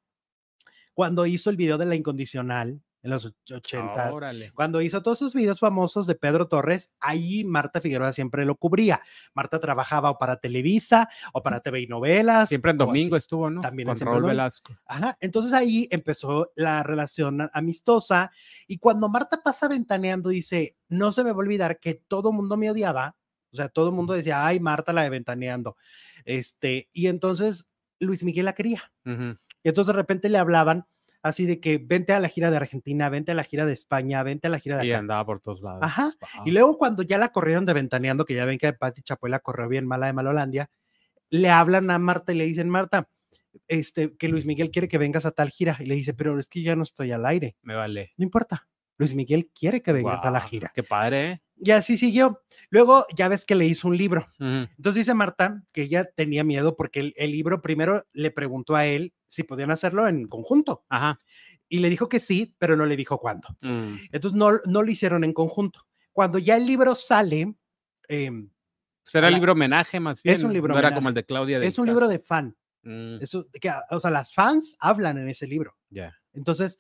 cuando 0.94 1.26
hizo 1.26 1.50
el 1.50 1.58
video 1.58 1.78
de 1.78 1.86
la 1.86 1.96
incondicional 1.96 2.82
en 3.04 3.10
los 3.10 3.26
och- 3.26 3.56
ochentas. 3.56 4.14
Órale. 4.14 4.52
Cuando 4.52 4.80
hizo 4.80 5.02
todos 5.02 5.18
sus 5.18 5.34
videos 5.34 5.60
famosos 5.60 6.06
de 6.06 6.14
Pedro 6.14 6.48
Torres, 6.48 6.94
ahí 7.00 7.44
Marta 7.44 7.82
Figueroa 7.82 8.14
siempre 8.14 8.46
lo 8.46 8.56
cubría. 8.58 9.02
Marta 9.34 9.60
trabajaba 9.60 10.12
o 10.12 10.20
para 10.20 10.36
Televisa 10.40 11.10
o 11.34 11.42
para 11.42 11.62
TV 11.62 11.80
y 11.82 11.88
novelas. 11.88 12.50
Siempre 12.50 12.72
en 12.72 12.78
domingo 12.78 13.16
estuvo, 13.16 13.50
¿no? 13.50 13.62
También 13.62 13.88
Con 13.88 13.98
Raúl. 14.00 14.24
Velasco. 14.26 14.78
Ajá, 14.86 15.18
entonces 15.20 15.52
ahí 15.54 15.88
empezó 15.90 16.52
la 16.56 16.84
relación 16.84 17.50
amistosa 17.54 18.32
y 18.68 18.78
cuando 18.78 19.10
Marta 19.10 19.42
pasa 19.44 19.68
ventaneando 19.68 20.30
dice, 20.30 20.78
no 20.88 21.12
se 21.12 21.24
me 21.24 21.32
va 21.32 21.38
a 21.38 21.40
olvidar 21.40 21.80
que 21.80 21.96
todo 21.96 22.32
mundo 22.32 22.56
me 22.56 22.70
odiaba, 22.70 23.16
o 23.52 23.56
sea, 23.56 23.70
todo 23.70 23.90
el 23.90 23.96
mundo 23.96 24.14
decía, 24.14 24.46
ay, 24.46 24.60
Marta 24.60 24.94
la 24.94 25.04
de 25.04 25.10
ventaneando, 25.10 25.78
este, 26.26 26.90
y 26.94 27.08
entonces 27.08 27.68
Luis 28.00 28.24
Miguel 28.24 28.46
la 28.46 28.54
quería. 28.54 28.92
Y 29.06 29.68
entonces 29.70 29.94
de 29.94 30.00
repente 30.00 30.30
le 30.30 30.38
hablaban 30.38 30.86
así 31.24 31.46
de 31.46 31.60
que 31.60 31.78
vente 31.78 32.14
a 32.14 32.20
la 32.20 32.30
gira 32.30 32.50
de 32.50 32.58
Argentina, 32.58 33.10
vente 33.10 33.32
a 33.32 33.36
la 33.36 33.44
gira 33.44 33.66
de 33.68 33.74
España, 33.74 34.24
vente 34.24 34.48
a 34.48 34.50
la 34.50 34.60
gira 34.60 34.78
de 34.78 34.88
Y 34.88 34.92
acá. 34.92 35.00
andaba 35.00 35.26
por 35.26 35.40
todos 35.40 35.62
lados. 35.62 35.80
Ajá. 35.84 36.14
Wow. 36.20 36.48
Y 36.48 36.52
luego 36.52 36.78
cuando 36.80 37.04
ya 37.04 37.20
la 37.20 37.32
corrieron 37.32 37.66
de 37.66 37.74
Ventaneando, 37.74 38.26
que 38.26 38.34
ya 38.34 38.46
ven 38.46 38.58
que 38.58 38.74
Patti 38.74 39.04
Chapoy 39.04 39.30
la 39.30 39.40
corrió 39.40 39.70
bien 39.70 39.86
mala 39.86 40.08
de 40.08 40.14
Malolandia, 40.14 40.72
le 41.30 41.50
hablan 41.50 41.92
a 41.92 42.00
Marta 42.00 42.34
y 42.34 42.38
le 42.38 42.46
dicen, 42.46 42.70
Marta, 42.70 43.08
este, 43.68 44.18
que 44.18 44.30
Luis 44.30 44.46
Miguel 44.46 44.72
quiere 44.72 44.88
que 44.88 44.98
vengas 44.98 45.26
a 45.28 45.32
tal 45.32 45.52
gira. 45.52 45.78
Y 45.80 45.86
le 45.86 45.96
dice, 45.96 46.14
pero 46.16 46.40
es 46.40 46.48
que 46.48 46.64
ya 46.64 46.76
no 46.76 46.84
estoy 46.84 47.12
al 47.12 47.26
aire. 47.26 47.56
Me 47.62 47.76
vale. 47.76 48.10
No 48.18 48.24
importa. 48.24 48.68
Luis 49.02 49.16
Miguel 49.16 49.50
quiere 49.54 49.82
que 49.82 49.92
vengas 49.94 50.24
a 50.24 50.32
la 50.32 50.40
gira. 50.42 50.72
Qué 50.74 50.84
padre, 50.84 51.32
¿eh? 51.32 51.42
Y 51.64 51.72
así 51.72 51.98
siguió. 51.98 52.42
Luego 52.70 53.06
ya 53.16 53.28
ves 53.28 53.46
que 53.46 53.56
le 53.56 53.66
hizo 53.66 53.88
un 53.88 53.98
libro. 53.98 54.28
Entonces 54.40 54.96
dice 54.96 55.14
Marta 55.14 55.64
que 55.72 55.84
ella 55.84 56.06
tenía 56.16 56.44
miedo 56.44 56.76
porque 56.76 57.00
el, 57.02 57.14
el 57.18 57.32
libro 57.32 57.62
primero 57.62 58.06
le 58.14 58.32
preguntó 58.32 58.76
a 58.76 58.86
él 58.86 59.14
si 59.28 59.44
podían 59.44 59.70
hacerlo 59.72 60.08
en 60.08 60.28
conjunto. 60.28 60.86
Ajá. 60.90 61.20
Y 61.70 61.80
le 61.80 61.90
dijo 61.90 62.10
que 62.10 62.20
sí, 62.20 62.56
pero 62.58 62.76
no 62.76 62.86
le 62.86 62.96
dijo 62.96 63.18
cuándo. 63.20 63.48
Mm. 63.62 63.96
Entonces 64.12 64.38
no, 64.38 64.52
no 64.66 64.82
lo 64.84 64.92
hicieron 64.92 65.24
en 65.24 65.34
conjunto. 65.34 65.88
Cuando 66.12 66.38
ya 66.40 66.58
el 66.58 66.66
libro 66.66 66.96
sale, 66.96 67.56
em, 68.08 68.50
Será 69.04 69.30
la- 69.30 69.38
libro 69.38 69.54
homenaje 69.54 70.00
más 70.00 70.22
bien. 70.24 70.44
un 70.46 70.54
libro 70.54 70.74
No 70.74 70.80
era 70.80 70.94
como 70.94 71.10
el 71.10 71.16
de 71.16 71.26
Claudia. 71.26 71.60
del 71.60 71.68
es 71.70 71.78
un 71.80 71.88
libro 71.88 72.08
de 72.08 72.20
fan. 72.20 72.56
Mm, 72.84 73.18
Eso, 73.22 73.48
que, 73.62 73.72
o 73.92 74.00
sea, 74.00 74.10
las 74.12 74.34
fans 74.34 74.76
hablan 74.80 75.18
en 75.20 75.30
ese 75.30 75.48
libro. 75.48 75.78
ya. 75.90 76.16
Entonces, 76.34 76.80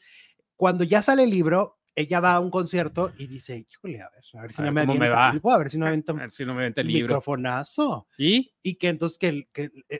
cuando 0.56 0.84
ya 0.84 1.02
sale 1.02 1.24
el 1.24 1.30
libro, 1.30 1.78
ella 1.96 2.20
va 2.20 2.36
a 2.36 2.40
un 2.40 2.50
concierto 2.52 3.12
y 3.18 3.28
dice, 3.28 3.66
híjole, 3.70 4.02
a 4.02 4.10
ver, 4.10 4.24
a 4.34 4.42
ver 4.44 4.54
si 4.54 4.62
A 4.62 4.66
no 4.66 4.74
ver 4.74 4.88
me 4.88 5.00
me 5.00 5.10
va. 5.10 5.30
algo, 5.30 5.52
a 5.52 5.58
ver 5.58 5.70
si 5.72 5.78
no 5.78 5.86
me 5.86 5.90
avienta 5.90 6.12
A 6.14 6.16
ver 6.16 6.32
si 6.32 6.46
no 6.46 6.54
me 6.56 6.68
el 6.68 6.88
libro. 6.88 7.16
microfonazo. 7.16 8.08
¿Y? 8.18 8.54
Y 8.64 8.76
que 8.76 8.90
entonces 8.90 9.18
que, 9.18 9.48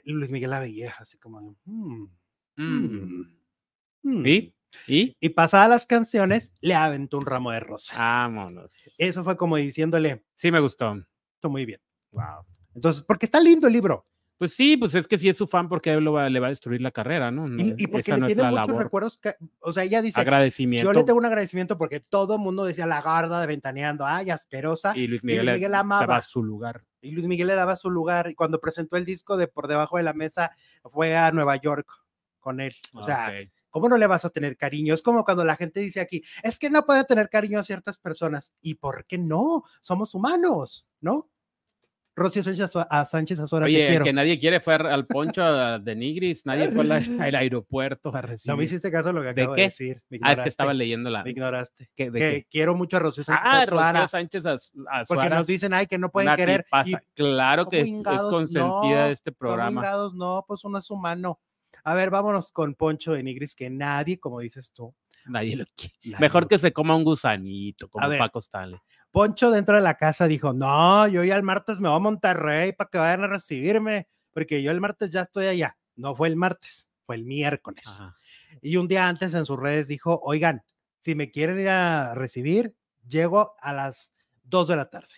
Luis 0.04 0.30
Miguel 0.30 0.50
la 0.50 0.60
veía 0.60 0.94
así 0.98 1.18
como, 1.18 1.56
"Mm, 1.64 2.06
Mm. 2.56 2.62
mm, 2.64 3.24
mm". 4.04 4.26
¿Y? 4.26 4.54
¿Y? 4.86 5.16
Y 5.20 5.28
pasadas 5.30 5.68
las 5.68 5.86
canciones, 5.86 6.54
le 6.60 6.74
aventó 6.74 7.18
un 7.18 7.26
ramo 7.26 7.50
de 7.52 7.60
rosa. 7.60 7.94
Vámonos. 7.96 8.72
Eso 8.98 9.24
fue 9.24 9.36
como 9.36 9.56
diciéndole, 9.56 10.24
Sí 10.34 10.50
me 10.50 10.60
gustó. 10.60 10.94
esto 11.36 11.50
muy 11.50 11.66
bien. 11.66 11.80
Wow. 12.12 12.44
Entonces, 12.74 13.02
porque 13.02 13.26
está 13.26 13.40
lindo 13.40 13.66
el 13.66 13.72
libro. 13.74 14.06
Pues 14.42 14.54
sí, 14.54 14.76
pues 14.76 14.92
es 14.96 15.06
que 15.06 15.16
si 15.18 15.28
es 15.28 15.36
su 15.36 15.46
fan 15.46 15.68
porque 15.68 15.94
lo 16.00 16.14
va- 16.14 16.28
le 16.28 16.40
va 16.40 16.48
a 16.48 16.50
destruir 16.50 16.80
la 16.80 16.90
carrera, 16.90 17.30
¿no? 17.30 17.46
No, 17.46 17.62
Y, 17.62 17.76
y 17.78 17.86
porque 17.86 18.10
esa 18.10 18.16
le 18.18 18.26
tiene 18.26 18.42
muchos 18.50 18.66
labor. 18.66 18.82
recuerdos. 18.82 19.16
que- 19.18 19.36
o 19.60 19.72
sea, 19.72 19.84
ella 19.84 20.02
dice, 20.02 20.20
Agradecimiento. 20.20 20.84
yo 20.88 20.92
le 20.92 21.04
tengo 21.04 21.20
un 21.20 21.24
agradecimiento 21.26 21.78
porque 21.78 22.00
todo 22.00 22.34
el 22.34 22.40
mundo 22.40 22.64
decía 22.64 22.84
la 22.86 23.00
garda 23.02 23.40
de 23.40 23.46
ventaneando, 23.46 24.04
ay, 24.04 24.30
asquerosa. 24.30 24.94
y 24.96 25.06
Luis 25.06 25.22
y 25.22 25.26
Miguel, 25.26 25.46
le 25.46 25.68
daba 25.68 26.20
su 26.22 26.42
lugar. 26.42 26.82
Y 27.00 27.12
Luis 27.12 27.28
Miguel 27.28 27.46
le 27.46 27.54
daba 27.54 27.76
su 27.76 27.88
lugar. 27.88 28.30
Y 28.30 28.34
cuando 28.34 28.58
presentó 28.58 28.96
el 28.96 29.04
disco 29.04 29.36
de 29.36 29.46
Por 29.46 29.68
debajo 29.68 29.96
de 29.96 30.02
la 30.02 30.12
mesa, 30.12 30.50
fue 30.90 31.16
a 31.16 31.30
Nueva 31.30 31.54
York 31.54 31.86
con 32.40 32.60
él. 32.60 32.74
O 32.94 33.04
sea. 33.04 33.32
¿cómo 33.70 33.88
no 33.88 33.96
le 33.96 34.06
vas 34.06 34.24
a 34.26 34.28
tener 34.30 34.58
cariño? 34.58 34.92
Es 34.92 35.00
como 35.00 35.24
cuando 35.24 35.44
la 35.44 35.56
gente 35.56 35.80
dice 35.80 36.00
aquí, 36.00 36.22
es 36.42 36.58
que 36.58 36.68
no 36.68 36.84
puede 36.84 37.04
tener 37.04 37.30
cariño 37.30 37.58
a 37.58 37.62
ciertas 37.62 37.96
personas. 37.96 38.52
¿Y 38.60 38.74
por 38.74 39.06
qué 39.06 39.16
no? 39.16 39.62
Somos 39.80 40.14
humanos, 40.14 40.86
¿no? 41.00 41.30
Rocío 42.14 42.42
Sánchez, 42.42 42.72
a 42.76 43.04
Sánchez 43.06 43.40
Azora, 43.40 43.64
Oye, 43.64 43.78
te 43.78 43.86
quiero. 43.88 44.04
que 44.04 44.12
nadie 44.12 44.38
quiere 44.38 44.60
fue 44.60 44.74
al 44.74 45.06
poncho 45.06 45.42
de 45.78 45.96
Nigris, 45.96 46.44
nadie 46.44 46.70
fue 46.70 46.82
al, 46.82 46.92
al 47.22 47.34
aeropuerto 47.34 48.14
a 48.14 48.20
recibir. 48.20 48.52
No 48.52 48.58
me 48.58 48.64
hiciste 48.64 48.90
caso 48.90 49.08
a 49.08 49.12
lo 49.14 49.22
que 49.22 49.32
¿De 49.32 49.42
acabo 49.42 49.54
de, 49.54 49.56
qué? 49.56 49.62
decir. 49.64 50.02
Me 50.10 50.18
ah, 50.22 50.32
es 50.32 50.40
que 50.40 50.48
estaba 50.50 50.74
leyendo 50.74 51.08
la. 51.08 51.24
Me 51.24 51.30
ignoraste. 51.30 51.88
¿qué- 51.96 52.10
de 52.10 52.18
que 52.20 52.30
qué? 52.30 52.46
quiero 52.50 52.74
mucho 52.74 52.98
a 52.98 53.00
Rocío 53.00 53.24
Sánchez 53.24 53.42
Ah, 53.46 53.62
Azuara, 53.62 53.92
Rocío 54.02 54.08
Sánchez 54.08 54.44
Az- 54.46 54.72
porque 54.74 54.88
Azuara. 54.90 55.36
nos 55.36 55.46
dicen, 55.46 55.72
ay, 55.72 55.86
que 55.86 55.96
no 55.98 56.10
pueden 56.10 56.34
querer. 56.36 56.66
Y 56.84 56.92
Claro 57.14 57.66
que 57.66 57.80
¿cómo 57.80 58.12
es 58.12 58.20
consentida 58.20 58.66
No, 58.66 59.06
de 59.06 59.12
este 59.12 59.30
¿cómo 59.30 59.38
programa. 59.38 59.82
no, 60.14 60.44
pues 60.46 60.64
uno 60.64 60.78
es 60.78 60.90
humano. 60.90 61.40
A 61.84 61.94
ver, 61.94 62.10
vámonos 62.10 62.52
con 62.52 62.74
Poncho 62.74 63.14
de 63.14 63.22
Nigris, 63.22 63.54
que 63.54 63.70
nadie, 63.70 64.20
como 64.20 64.40
dices 64.40 64.70
tú. 64.72 64.94
Nadie 65.26 65.56
lo 65.56 65.64
quiere. 65.74 65.94
nadie 66.04 66.16
Mejor 66.20 66.42
lo 66.42 66.48
que 66.48 66.58
se 66.58 66.72
coma 66.72 66.94
un 66.96 67.04
gusanito, 67.04 67.88
como. 67.88 68.06
Paco 68.18 68.40
Stanley. 68.40 68.78
Poncho 69.12 69.50
dentro 69.50 69.76
de 69.76 69.82
la 69.82 69.96
casa 69.96 70.26
dijo, 70.26 70.52
no, 70.52 71.06
yo 71.06 71.22
ya 71.22 71.36
el 71.36 71.42
martes 71.42 71.78
me 71.80 71.88
voy 71.88 71.96
a 71.98 72.00
Monterrey 72.00 72.72
para 72.72 72.88
que 72.90 72.98
vayan 72.98 73.24
a 73.24 73.28
recibirme, 73.28 74.08
porque 74.32 74.62
yo 74.62 74.70
el 74.70 74.80
martes 74.80 75.10
ya 75.10 75.20
estoy 75.20 75.46
allá. 75.46 75.76
No 75.96 76.16
fue 76.16 76.28
el 76.28 76.36
martes, 76.36 76.90
fue 77.04 77.16
el 77.16 77.24
miércoles. 77.24 77.86
Ajá. 77.86 78.16
Y 78.62 78.76
un 78.76 78.88
día 78.88 79.06
antes 79.06 79.34
en 79.34 79.44
sus 79.44 79.58
redes 79.58 79.86
dijo, 79.88 80.20
oigan, 80.24 80.62
si 80.98 81.14
me 81.14 81.30
quieren 81.30 81.60
ir 81.60 81.68
a 81.68 82.14
recibir, 82.14 82.74
llego 83.06 83.54
a 83.60 83.72
las 83.74 84.14
2 84.44 84.68
de 84.68 84.76
la 84.76 84.88
tarde. 84.88 85.08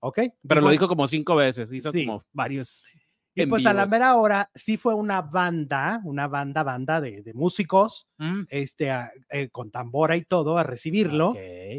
¿ok? 0.00 0.20
Pero 0.48 0.60
lo 0.62 0.70
dijo 0.70 0.88
como 0.88 1.06
cinco 1.06 1.34
veces, 1.36 1.72
hizo 1.72 1.90
Sí. 1.90 2.06
como 2.06 2.24
varios. 2.32 2.84
Y 3.34 3.46
pues 3.46 3.64
a 3.66 3.72
la 3.72 3.86
mera 3.86 4.16
hora 4.16 4.50
sí 4.54 4.76
fue 4.76 4.94
una 4.94 5.22
banda, 5.22 6.00
una 6.04 6.26
banda, 6.28 6.62
banda 6.62 7.00
de, 7.00 7.22
de 7.22 7.32
músicos, 7.34 8.08
Mm, 8.18 8.42
este, 8.48 8.90
a- 8.90 9.10
eh, 9.30 9.48
con 9.50 9.70
tambora 9.70 10.16
y 10.16 10.22
todo, 10.24 10.58
a 10.58 10.62
recibirlo, 10.64 11.34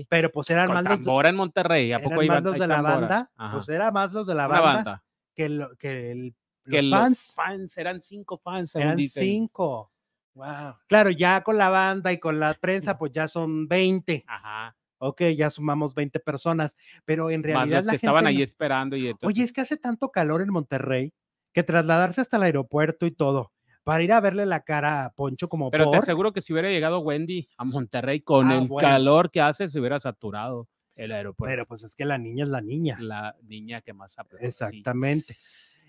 pero 0.09 0.31
pues 0.31 0.49
eran 0.49 0.67
Con 0.67 0.75
más 0.75 0.83
los, 0.85 0.93
tambora 1.01 1.29
en 1.29 1.35
Monterrey, 1.35 1.91
¿a 1.91 1.97
eran 1.97 2.03
poco 2.03 2.15
más 2.15 2.25
iban 2.25 2.43
los 2.43 2.57
de 2.57 2.67
la 2.67 2.75
tambora? 2.75 2.95
banda, 2.99 3.31
Ajá. 3.35 3.55
pues 3.57 3.69
era 3.69 3.91
más 3.91 4.11
los 4.13 4.27
de 4.27 4.35
la 4.35 4.47
banda, 4.47 4.73
banda. 4.73 5.03
que, 5.35 5.49
lo- 5.49 5.75
que 5.77 6.11
el- 6.11 6.35
Que 6.69 6.81
los 6.83 6.91
los 6.91 6.99
fans 6.99 7.33
fans 7.35 7.77
eran 7.77 8.01
cinco 8.01 8.37
fans, 8.37 8.75
eran 8.75 8.97
cinco. 8.99 9.91
Wow. 10.33 10.75
Claro, 10.87 11.09
ya 11.09 11.41
con 11.43 11.57
la 11.57 11.69
banda 11.69 12.11
y 12.13 12.17
con 12.19 12.39
la 12.39 12.53
prensa, 12.53 12.97
pues 12.97 13.11
ya 13.11 13.27
son 13.27 13.67
20. 13.67 14.23
Ajá. 14.27 14.75
Ok, 14.99 15.23
ya 15.35 15.49
sumamos 15.49 15.93
20 15.95 16.19
personas, 16.19 16.77
pero 17.03 17.29
en 17.31 17.41
Más 17.41 17.45
realidad 17.47 17.77
los 17.79 17.85
la 17.87 17.91
que 17.93 17.95
estaban 17.97 18.27
ahí 18.27 18.37
no- 18.37 18.43
esperando 18.43 18.95
y 18.95 19.07
entonces, 19.07 19.27
Oye, 19.35 19.43
es 19.43 19.51
que 19.51 19.61
hace 19.61 19.75
tanto 19.75 20.09
calor 20.11 20.41
en 20.41 20.51
Monterrey 20.53 21.11
que 21.53 21.63
trasladarse 21.63 22.21
hasta 22.21 22.37
el 22.37 22.43
aeropuerto 22.43 23.05
y 23.05 23.11
todo 23.11 23.51
para 23.83 24.03
ir 24.03 24.13
a 24.13 24.19
verle 24.21 24.45
la 24.45 24.61
cara 24.61 25.05
a 25.05 25.09
Poncho 25.13 25.49
como 25.49 25.71
pero 25.71 25.85
te 25.85 25.89
por 25.89 25.99
aseguro 26.03 26.33
que 26.33 26.41
si 26.41 26.53
hubiera 26.53 26.69
llegado 26.69 26.99
Wendy 26.99 27.47
a 27.57 27.65
Monterrey 27.65 28.21
con 28.21 28.49
Ah, 28.51 28.57
el 28.57 28.67
bueno. 28.67 28.87
calor 28.87 29.31
que 29.31 29.41
hace, 29.41 29.67
se 29.69 29.79
hubiera 29.79 29.99
saturado 29.99 30.67
el 30.95 31.11
aeropuerto. 31.11 31.51
pero 31.51 31.65
pues 31.65 31.83
es 31.83 31.95
que 31.95 32.05
la 32.05 32.17
niña 32.19 32.43
es 32.43 32.49
la 32.49 32.61
niña. 32.61 32.97
la 32.99 33.35
niña 33.43 33.81
que 33.81 33.93
más 33.93 34.19
apreció. 34.19 34.47
Exactamente. 34.47 35.35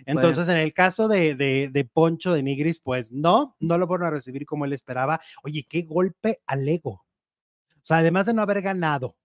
Entonces, 0.07 0.49
en 0.49 0.57
el 0.57 0.73
caso 0.73 1.07
de, 1.07 1.35
de, 1.35 1.69
de 1.71 1.85
Poncho 1.85 2.33
de 2.33 2.43
Nigris, 2.43 2.81
pues 2.81 3.13
no, 3.13 3.57
no 3.61 3.77
lo 3.79 3.87
fueron 3.87 4.07
a 4.07 4.11
recibir 4.11 4.47
como 4.47 4.65
él 4.65 4.73
esperaba. 4.73 5.21
Oye, 5.45 5.65
qué 5.69 5.83
golpe 5.83 6.39
al 6.47 6.67
ego. 6.67 7.05
O 7.77 7.85
sea, 7.85 7.99
además 7.99 8.27
de 8.27 8.35
no 8.35 8.43
haber 8.43 8.63
ganado, 8.63 9.17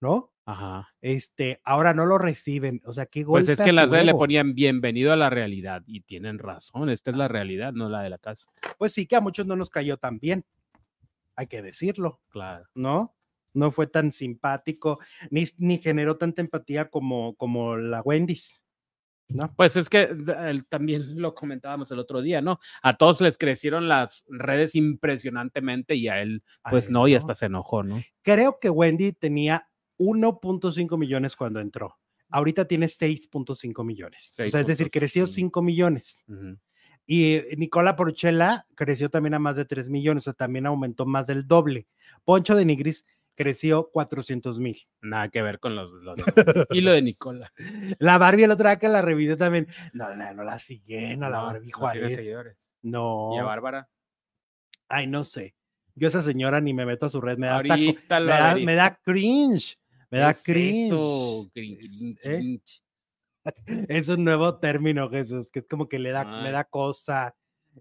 ¿no? 0.00 0.31
Ajá. 0.44 0.88
Este, 1.00 1.60
ahora 1.64 1.94
no 1.94 2.04
lo 2.06 2.18
reciben. 2.18 2.80
O 2.84 2.92
sea, 2.92 3.06
qué 3.06 3.22
golpe. 3.22 3.46
Pues 3.46 3.58
es 3.60 3.64
que 3.64 3.72
las 3.72 3.88
redes 3.88 4.06
le 4.06 4.12
ponían 4.12 4.54
bienvenido 4.54 5.12
a 5.12 5.16
la 5.16 5.30
realidad 5.30 5.82
y 5.86 6.00
tienen 6.00 6.38
razón. 6.38 6.90
Esta 6.90 7.10
es 7.10 7.16
la 7.16 7.28
realidad, 7.28 7.72
no 7.72 7.88
la 7.88 8.02
de 8.02 8.10
la 8.10 8.18
casa. 8.18 8.48
Pues 8.78 8.92
sí, 8.92 9.06
que 9.06 9.16
a 9.16 9.20
muchos 9.20 9.46
no 9.46 9.54
nos 9.56 9.70
cayó 9.70 9.96
tan 9.98 10.18
bien. 10.18 10.44
Hay 11.36 11.46
que 11.46 11.62
decirlo. 11.62 12.20
Claro. 12.28 12.66
¿no? 12.74 13.14
No 13.54 13.70
fue 13.70 13.86
tan 13.86 14.12
simpático, 14.12 14.98
ni, 15.30 15.44
ni 15.58 15.78
generó 15.78 16.16
tanta 16.16 16.40
empatía 16.42 16.88
como, 16.88 17.34
como 17.36 17.76
la 17.76 18.00
Wendy's, 18.00 18.62
¿no? 19.28 19.54
Pues 19.54 19.76
es 19.76 19.90
que 19.90 20.02
el- 20.04 20.66
también 20.68 21.20
lo 21.20 21.34
comentábamos 21.34 21.90
el 21.90 21.98
otro 21.98 22.22
día, 22.22 22.40
¿no? 22.40 22.58
A 22.82 22.96
todos 22.96 23.20
les 23.20 23.36
crecieron 23.36 23.88
las 23.88 24.24
redes 24.28 24.74
impresionantemente 24.74 25.94
y 25.96 26.08
a 26.08 26.20
él, 26.22 26.42
pues 26.70 26.88
no, 26.90 27.06
y 27.08 27.14
hasta 27.14 27.34
se 27.34 27.46
enojó, 27.46 27.82
¿no? 27.82 28.00
Creo 28.22 28.58
que 28.58 28.70
Wendy 28.70 29.12
tenía 29.12 29.68
1.5 30.02 30.98
millones 30.98 31.36
cuando 31.36 31.60
entró. 31.60 31.98
Ahorita 32.28 32.66
tiene 32.66 32.86
6.5 32.86 33.84
millones. 33.84 34.34
O 34.38 34.48
sea, 34.48 34.60
es 34.60 34.66
decir, 34.66 34.90
creció 34.90 35.26
6.5. 35.26 35.28
5 35.28 35.62
millones. 35.62 36.24
Y 37.06 37.34
eh, 37.34 37.44
Nicola 37.56 37.96
Porchela 37.96 38.66
creció 38.74 39.10
también 39.10 39.34
a 39.34 39.38
más 39.38 39.56
de 39.56 39.64
3 39.64 39.90
millones, 39.90 40.22
o 40.22 40.30
sea, 40.30 40.32
también 40.32 40.66
aumentó 40.66 41.04
más 41.04 41.26
del 41.26 41.46
doble. 41.46 41.86
Poncho 42.24 42.54
de 42.54 42.64
Nigris 42.64 43.06
creció 43.34 43.90
400 43.90 44.58
mil. 44.60 44.78
Nada 45.00 45.28
que 45.28 45.42
ver 45.42 45.58
con 45.58 45.74
los, 45.74 45.90
y 46.70 46.80
lo 46.80 46.92
de 46.92 47.02
Nicola. 47.02 47.52
La 47.98 48.18
Barbie 48.18 48.44
el 48.44 48.50
otro 48.50 48.68
día 48.68 48.78
que 48.78 48.88
la 48.88 49.02
revisé 49.02 49.36
también, 49.36 49.68
no, 49.92 50.14
no, 50.14 50.32
no 50.34 50.44
la 50.44 50.58
siguen 50.58 51.22
a 51.24 51.30
la 51.30 51.42
Barbie 51.42 51.70
no 51.70 51.78
Juárez. 51.78 52.56
No. 52.82 53.30
Y 53.34 53.38
a 53.38 53.44
Bárbara. 53.44 53.88
Ay, 54.88 55.06
no 55.06 55.24
sé. 55.24 55.54
Yo 55.94 56.08
esa 56.08 56.22
señora 56.22 56.60
ni 56.60 56.72
me 56.72 56.86
meto 56.86 57.06
a 57.06 57.10
su 57.10 57.20
red, 57.20 57.36
me 57.36 57.46
da, 57.46 57.58
hasta 57.58 58.20
da, 58.20 58.54
me 58.56 58.74
da 58.74 58.98
cringe. 59.02 59.78
Me 60.12 60.18
da 60.18 60.34
¿Qué 60.34 60.38
es 60.38 60.44
cringe. 60.44 60.92
eso? 60.92 61.50
¿eh? 62.24 62.60
Es 63.88 64.08
un 64.08 64.24
nuevo 64.24 64.58
término, 64.58 65.08
Jesús, 65.08 65.50
que 65.50 65.60
es 65.60 65.66
como 65.66 65.88
que 65.88 65.98
le 65.98 66.10
da, 66.10 66.24
me 66.24 66.48
Ay. 66.48 66.52
da 66.52 66.64
cosa, 66.64 67.34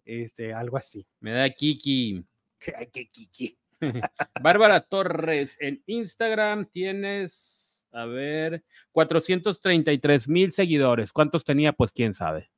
este, 0.06 0.54
algo 0.54 0.78
así. 0.78 1.06
Me 1.20 1.34
da 1.34 1.50
Kiki. 1.50 2.26
Ay, 2.78 2.88
qué 2.92 3.10
kiki. 3.10 3.58
Bárbara 4.42 4.80
Torres, 4.80 5.58
en 5.60 5.84
Instagram 5.88 6.68
tienes, 6.68 7.86
a 7.92 8.06
ver, 8.06 8.64
433 8.94 10.30
mil 10.30 10.54
seguidores. 10.54 11.12
¿Cuántos 11.12 11.44
tenía? 11.44 11.74
Pues 11.74 11.92
quién 11.92 12.14
sabe. 12.14 12.50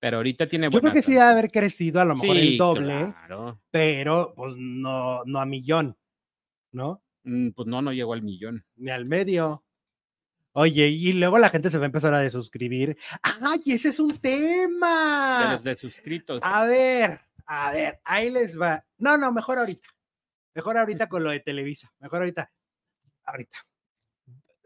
Pero 0.00 0.16
ahorita 0.16 0.48
tiene 0.48 0.70
Yo 0.70 0.80
creo 0.80 0.92
que 0.92 1.02
sí 1.02 1.12
debe 1.12 1.24
haber 1.24 1.52
crecido 1.52 2.00
a 2.00 2.04
lo 2.04 2.16
mejor 2.16 2.36
el 2.36 2.58
doble, 2.58 3.14
claro. 3.26 3.60
pero 3.70 4.34
pues 4.34 4.56
no, 4.58 5.24
no 5.24 5.38
a 5.38 5.46
millón, 5.46 5.96
¿no? 6.72 7.03
Mm, 7.24 7.50
Pues 7.50 7.66
no, 7.68 7.82
no 7.82 7.92
llegó 7.92 8.12
al 8.14 8.22
millón. 8.22 8.64
Ni 8.76 8.90
al 8.90 9.04
medio. 9.06 9.64
Oye, 10.52 10.86
y 10.88 11.12
luego 11.14 11.38
la 11.38 11.48
gente 11.50 11.68
se 11.68 11.78
va 11.78 11.84
a 11.84 11.86
empezar 11.86 12.14
a 12.14 12.20
desuscribir. 12.20 12.96
¡Ay, 13.22 13.60
ese 13.66 13.88
es 13.88 13.98
un 13.98 14.08
De 14.10 14.18
tema! 14.18 15.54
los 15.54 15.64
de 15.64 15.74
suscritos. 15.76 16.40
A 16.42 16.64
ver, 16.64 17.20
A 17.46 17.72
ver, 17.72 18.00
ahí 18.04 18.30
les 18.30 18.58
va. 18.58 18.84
No, 18.98 19.18
no, 19.18 19.32
mejor 19.32 19.58
ahorita. 19.58 19.88
Mejor 20.54 20.78
ahorita 20.78 21.08
con 21.08 21.24
lo 21.24 21.30
de 21.30 21.40
Televisa. 21.40 21.92
Mejor 21.98 22.20
ahorita. 22.20 22.50
Ahorita. 23.24 23.58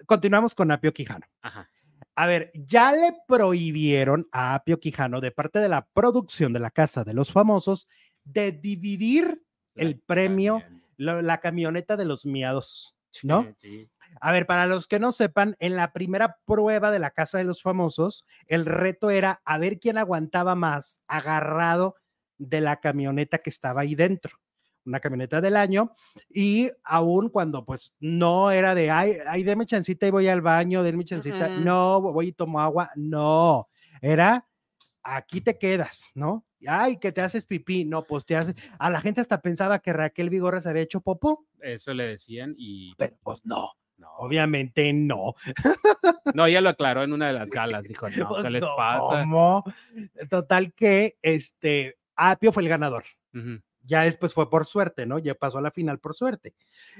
Continuamos 0.07 0.55
con 0.55 0.71
Apio 0.71 0.92
Quijano. 0.92 1.27
Ajá. 1.42 1.68
A 2.14 2.27
ver, 2.27 2.51
ya 2.55 2.92
le 2.92 3.16
prohibieron 3.27 4.29
a 4.33 4.55
Apio 4.55 4.79
Quijano 4.81 5.21
de 5.21 5.31
parte 5.31 5.59
de 5.61 5.68
la 5.68 5.87
producción 5.88 6.53
de 6.53 6.61
la 6.61 6.71
Casa 6.71 7.03
de 7.05 7.14
los 7.14 7.33
Famosos 7.33 7.88
de 8.25 8.53
dividir 8.53 9.42
el 9.75 10.01
premio, 10.01 10.62
la 10.99 11.39
camioneta 11.39 11.97
de 11.97 12.05
los 12.05 12.27
miados, 12.27 12.95
¿no? 13.23 13.55
Sí. 13.61 13.89
A 14.21 14.33
ver, 14.33 14.47
para 14.47 14.67
los 14.67 14.89
que 14.89 14.99
no 14.99 15.13
sepan, 15.13 15.57
en 15.59 15.77
la 15.77 15.93
primera 15.93 16.39
prueba 16.45 16.91
de 16.91 16.99
la 16.99 17.11
Casa 17.11 17.39
de 17.39 17.45
los 17.45 17.63
Famosos, 17.63 18.25
el 18.47 18.67
reto 18.67 19.11
era 19.11 19.41
a 19.45 19.59
ver 19.59 19.79
quién 19.79 19.99
aguantaba 19.99 20.55
más 20.55 21.01
agarrado 21.07 21.97
de 22.39 22.61
la 22.61 22.81
camioneta 22.81 23.39
que 23.39 23.51
estaba 23.51 23.83
ahí 23.83 23.95
dentro. 23.95 24.39
Una 24.85 25.01
camioneta 25.01 25.41
del 25.41 25.57
año. 25.57 25.93
Y 26.31 26.71
aún 26.83 27.29
cuando 27.29 27.65
pues 27.65 27.93
no 28.01 28.51
era 28.51 28.75
de, 28.75 28.91
ay, 28.91 29.17
ay, 29.27 29.43
deme 29.43 29.67
chancita 29.67 30.07
y 30.07 30.11
voy 30.11 30.29
al 30.29 30.41
baño, 30.41 30.83
denme 30.83 31.05
chancita. 31.05 31.49
No, 31.49 32.01
voy 32.01 32.29
y 32.29 32.33
tomo 32.33 32.61
agua. 32.61 32.91
No, 32.97 33.69
era, 34.01 34.47
aquí 35.03 35.41
te 35.41 35.59
quedas, 35.59 36.11
¿no? 36.15 36.45
Ay, 36.67 36.99
que 36.99 37.13
te 37.13 37.21
haces 37.21 37.47
pipí. 37.47 37.85
No, 37.85 38.05
pues 38.05 38.25
te 38.25 38.37
haces. 38.37 38.55
A 38.79 38.91
la 38.91 39.01
gente 39.01 39.21
hasta 39.21 39.41
pensaba 39.41 39.79
que 39.79 39.93
Raquel 39.93 40.31
Vigorra 40.31 40.61
se 40.61 40.69
había 40.69 40.83
hecho 40.83 41.01
popó, 41.01 41.47
Eso 41.61 41.95
le 41.95 42.07
decían 42.07 42.55
y 42.57 42.95
pero 42.97 43.17
pues 43.23 43.45
no. 43.47 43.73
no, 43.97 44.09
Obviamente 44.19 44.93
no. 44.93 45.35
no, 46.35 46.47
ella 46.47 46.61
lo 46.61 46.71
aclaró 46.71 47.05
en 47.05 47.13
una 47.13 47.29
de 47.29 47.35
las 47.35 47.49
galas, 47.49 47.85
dijo, 47.87 48.09
no, 48.11 48.29
Pues 48.29 48.43
¿qué 48.43 48.51
les 48.51 48.61
no, 48.63 48.75
pasa? 48.77 49.21
¿cómo? 49.23 49.65
Total 50.29 50.73
que 50.73 51.17
este 51.23 51.97
Apio 52.17 52.53
fue 52.53 52.63
el 52.65 52.69
ganador. 52.69 53.05
Ya 53.83 54.03
después 54.03 54.35
fue 54.35 54.51
por 54.51 54.67
suerte, 54.67 55.07
¿no? 55.07 55.19
Ya 55.19 55.35
pasó 55.35 55.59
a 55.59 55.63
la 55.63 55.71
final 55.71 55.99
por 56.01 56.13
suerte. 56.15 56.55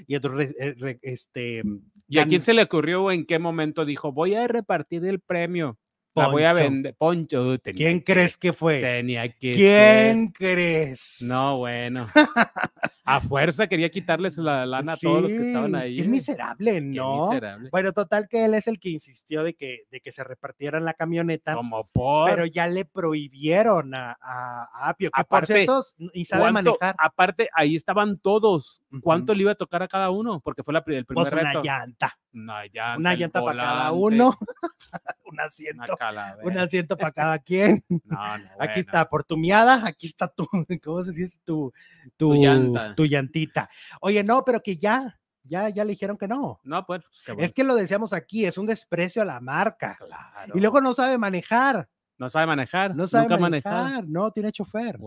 Y 0.07 0.15
entonces, 0.15 0.55
eh, 0.57 0.97
este. 1.01 1.61
¿Y 2.07 2.17
a 2.17 2.25
quién 2.25 2.41
se 2.41 2.53
le 2.53 2.63
ocurrió 2.63 3.03
o 3.03 3.11
en 3.11 3.25
qué 3.25 3.37
momento 3.37 3.85
dijo, 3.85 4.11
voy 4.11 4.33
a 4.35 4.47
repartir 4.47 5.05
el 5.05 5.19
premio? 5.19 5.77
La 6.15 6.27
voy 6.27 6.43
a 6.43 6.53
vender. 6.53 6.95
Poncho, 6.97 7.57
tenía 7.59 7.77
¿Quién 7.77 7.99
que- 8.01 8.13
crees 8.13 8.37
que 8.37 8.51
fue? 8.53 8.81
Tenía 8.81 9.29
que 9.31 9.53
¿Quién 9.53 10.27
crees? 10.31 11.17
No, 11.21 11.57
bueno. 11.59 12.07
A 13.15 13.21
fuerza 13.21 13.67
quería 13.67 13.89
quitarles 13.89 14.37
la 14.37 14.65
lana 14.65 14.93
a 14.93 14.97
todos 14.97 15.23
los 15.23 15.31
que 15.31 15.47
estaban 15.47 15.73
ahí. 15.75 15.97
Qué 15.97 16.07
miserable, 16.07 16.73
Qué 16.73 16.81
¿no? 16.81 17.27
miserable. 17.29 17.69
Bueno, 17.71 17.91
total 17.93 18.27
que 18.29 18.45
él 18.45 18.53
es 18.53 18.67
el 18.67 18.79
que 18.79 18.89
insistió 18.89 19.43
de 19.43 19.53
que, 19.55 19.79
de 19.89 19.99
que 19.99 20.11
se 20.11 20.23
repartieran 20.23 20.85
la 20.85 20.93
camioneta, 20.93 21.55
Como 21.55 21.87
por. 21.91 22.29
pero 22.29 22.45
ya 22.45 22.67
le 22.67 22.85
prohibieron 22.85 23.95
a, 23.95 24.17
a- 24.21 24.67
a 24.73 24.89
Apio, 24.89 25.09
que 25.11 25.21
Aparte, 25.21 25.65
por 25.65 25.83
cierto, 25.83 26.11
y 26.13 26.25
sabe 26.25 26.43
¿Cuánto- 26.43 26.71
manejar. 26.79 26.95
Aparte, 26.97 27.49
ahí 27.53 27.75
estaban 27.75 28.17
todos. 28.19 28.81
¿Cuánto 29.01 29.33
le 29.33 29.41
iba 29.41 29.51
a 29.51 29.55
tocar 29.55 29.83
a 29.83 29.87
cada 29.87 30.09
uno? 30.09 30.39
Porque 30.41 30.63
fue 30.63 30.73
la, 30.73 30.79
el 30.85 31.05
primer 31.05 31.29
Pues 31.29 31.31
una 31.31 31.49
reto. 31.49 31.61
llanta. 31.63 32.17
Una 32.31 32.63
llanta. 32.65 32.97
una 32.97 33.15
llanta 33.15 33.43
para 33.43 33.59
cada 33.59 33.91
uno, 33.91 34.37
un 35.25 35.39
asiento, 35.39 35.95
un 36.43 36.57
asiento 36.59 36.95
para 36.95 37.11
cada 37.11 37.39
quien. 37.39 37.83
No, 38.05 38.37
no, 38.37 38.43
Aquí 38.43 38.51
bueno. 38.57 38.73
está, 38.75 39.09
por 39.09 39.23
tu 39.23 39.35
miada, 39.37 39.83
aquí 39.85 40.05
está 40.07 40.27
tu, 40.27 40.47
¿cómo 40.83 41.03
se 41.03 41.11
dice? 41.11 41.37
Tu, 41.43 41.71
tu, 42.17 42.33
Tu 42.35 42.43
llanta. 42.43 42.93
Tu 42.99 43.05
llantita. 43.05 43.69
Oye, 44.01 44.23
no, 44.23 44.43
pero 44.43 44.61
que 44.61 44.75
ya, 44.77 45.19
ya, 45.43 45.69
ya 45.69 45.83
le 45.85 45.91
dijeron 45.91 46.17
que 46.17 46.27
no. 46.27 46.59
No, 46.63 46.85
pues. 46.85 47.01
qué 47.25 47.31
Es 47.31 47.37
bueno. 47.37 47.53
que 47.55 47.63
lo 47.63 47.75
decíamos 47.75 48.11
aquí, 48.13 48.45
es 48.45 48.57
un 48.57 48.65
desprecio 48.65 49.21
a 49.21 49.25
la 49.25 49.39
marca. 49.39 49.95
Claro. 49.97 50.53
Y 50.55 50.59
luego 50.59 50.81
no 50.81 50.93
sabe 50.93 51.17
manejar, 51.17 51.87
No 52.17 52.29
sabe 52.29 52.45
manejar. 52.45 52.95
no 52.95 53.07
sabe 53.07 53.23
nunca 53.23 53.37
manejar, 53.37 53.73
manejado. 53.73 54.03
no 54.07 54.31
tiene 54.31 54.51
chofer, 54.51 54.99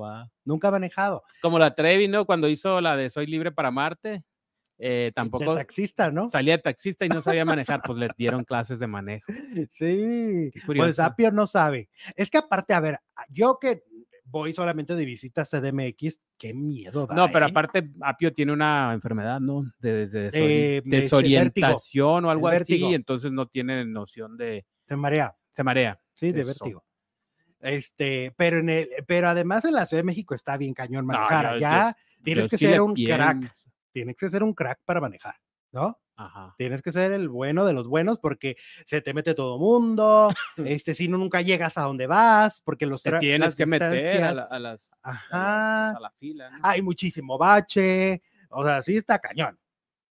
nunca 0.45 0.69
ha 0.69 0.71
manejado. 0.71 1.23
Como 1.43 1.59
la 1.59 1.75
Trevi, 1.75 2.09
¿no? 2.09 2.25
Cuando 2.25 2.49
hizo 2.49 2.81
la 2.81 2.97
de 2.97 3.11
Soy 3.11 3.27
libre 3.27 3.53
para 3.53 3.71
Marte, 3.71 4.25
eh, 4.79 4.89
De 5.05 5.13
tampoco 5.13 5.55
taxista, 5.55 6.11
¿no? 6.11 6.29
salía 6.29 6.57
de 6.57 6.63
taxista 6.63 7.05
y 7.05 7.09
no 7.09 7.21
sabía 7.23 7.45
manejar, 7.45 7.83
pues 7.85 7.99
le 7.99 8.09
dieron 8.17 8.43
clases 8.45 8.81
de 8.81 8.87
manejo. 8.89 9.31
Sí, 9.75 10.51
pues. 10.67 10.99
Apio 10.99 11.31
no 11.31 11.47
sabe. 11.47 11.89
Es 12.17 12.31
que 12.31 12.39
aparte, 12.39 12.75
a 12.75 12.81
ver, 12.81 12.99
yo 13.29 13.59
que 13.61 13.85
voy 14.33 14.53
solamente 14.55 14.97
de 14.97 15.05
visita 15.05 15.43
a 15.43 15.45
CDMX, 15.45 16.21
qué 16.39 16.55
miedo 16.55 17.07
da. 17.07 17.15
No, 17.15 17.31
pero 17.31 17.47
¿eh? 17.47 17.51
aparte 17.51 17.91
Apio 18.01 18.33
tiene 18.33 18.53
una 18.53 18.93
enfermedad, 18.95 19.39
¿no? 19.41 19.71
De, 19.79 20.07
de- 20.09 20.31
de 20.31 20.39
Eh, 20.39 20.77
este, 20.79 20.89
desorientación 20.91 22.25
o 22.25 22.31
algo 22.31 22.49
así, 22.49 22.95
entonces 22.95 23.31
no 23.31 23.47
tiene 23.47 23.85
noción 23.85 24.37
de... 24.37 24.65
se 24.87 24.97
marea. 24.97 25.37
Se 25.53 25.63
marea. 25.63 26.01
Sí, 26.15 26.33
de 26.33 26.41
Eso. 26.41 26.49
vértigo. 26.49 26.85
Este, 27.61 28.33
pero 28.37 28.59
en 28.59 28.71
el, 28.71 28.89
pero 29.07 29.29
además 29.29 29.65
en 29.67 29.75
la 29.75 29.87
Ciudad 29.87 30.03
de 30.03 30.07
México 30.07 30.35
está 30.35 30.57
bien 30.57 30.75
cañón 30.75 31.07
No, 31.07 31.13
manejar. 31.13 31.45
yo- 31.45 31.51
Allá 31.69 31.97
tienes 32.25 32.45
Yo 32.47 32.51
que 32.51 32.59
ser 32.59 32.81
un 32.81 32.95
crack. 32.95 33.55
Tienes 33.93 34.17
que 34.17 34.29
ser 34.31 34.43
un 34.43 34.55
crack 34.55 34.81
para 34.85 35.01
manejar, 35.01 35.35
¿no? 35.71 35.99
Ajá. 36.27 36.55
Tienes 36.59 36.83
que 36.83 36.93
ser 36.93 37.13
el 37.13 37.29
bueno 37.29 37.65
de 37.65 37.73
los 37.73 37.89
buenos 37.89 38.19
porque 38.19 38.57
se 38.87 39.01
te 39.01 39.15
mete 39.15 39.35
todo 39.35 39.59
mundo. 39.59 40.31
este, 40.83 40.95
si 40.95 41.09
no, 41.09 41.19
nunca 41.19 41.41
llegas 41.43 41.79
a 41.79 41.83
donde 41.83 42.07
vas, 42.07 42.61
porque 42.61 42.87
los 42.87 43.03
Te 43.03 43.19
tienes 43.19 43.55
que 43.55 43.67
meter 43.67 44.23
a, 44.23 44.33
la- 44.33 44.43
a 44.43 44.59
las... 44.59 44.91
a 45.03 45.11
la- 45.11 45.15
Ajá. 45.15 45.91
a 45.97 46.01
la 46.01 46.11
fila, 46.19 46.51
¿no? 46.51 46.59
Hay 46.63 46.83
muchísimo 46.83 47.37
bache. 47.39 48.23
O 48.51 48.65
sea, 48.65 48.83
sí 48.83 48.97
está 48.97 49.19
cañón. 49.19 49.59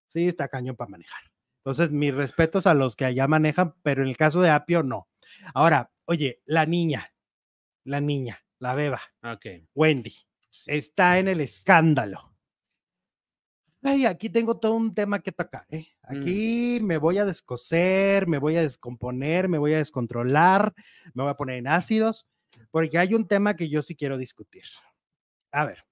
Sí 0.09 0.27
está 0.27 0.47
cañón 0.47 0.75
para 0.75 0.89
manejar. 0.89 1.21
Entonces, 1.63 1.91
mis 1.91 2.13
respetos 2.13 2.65
a 2.67 2.73
los 2.73 2.95
que 2.95 3.05
allá 3.05 3.27
manejan, 3.27 3.75
pero 3.83 4.01
en 4.01 4.09
el 4.09 4.17
caso 4.17 4.41
de 4.41 4.49
Apio, 4.49 4.81
no. 4.83 5.07
Ahora, 5.53 5.91
oye, 6.05 6.41
la 6.45 6.65
niña, 6.65 7.13
la 7.83 8.01
niña, 8.01 8.43
la 8.59 8.73
beba. 8.73 8.99
Wendy, 9.75 10.13
está 10.65 11.19
en 11.19 11.27
el 11.27 11.39
escándalo. 11.39 12.30
Ay, 13.83 14.05
aquí 14.05 14.29
tengo 14.29 14.59
todo 14.59 14.75
un 14.75 14.93
tema 14.93 15.19
que 15.19 15.31
tocar. 15.31 15.65
¿eh? 15.69 15.87
Aquí 16.03 16.79
me 16.81 16.97
voy 16.97 17.17
a 17.17 17.25
descoser, 17.25 18.27
me 18.27 18.37
voy 18.37 18.55
a 18.55 18.61
descomponer, 18.61 19.47
me 19.47 19.57
voy 19.57 19.73
a 19.73 19.77
descontrolar, 19.77 20.73
me 21.13 21.23
voy 21.23 21.31
a 21.31 21.35
poner 21.37 21.57
en 21.57 21.67
ácidos, 21.67 22.27
porque 22.69 22.97
hay 22.99 23.13
un 23.15 23.27
tema 23.27 23.55
que 23.55 23.69
yo 23.69 23.81
sí 23.81 23.95
quiero 23.95 24.17
discutir. 24.17 24.63
A 25.51 25.65
ver, 25.65 25.85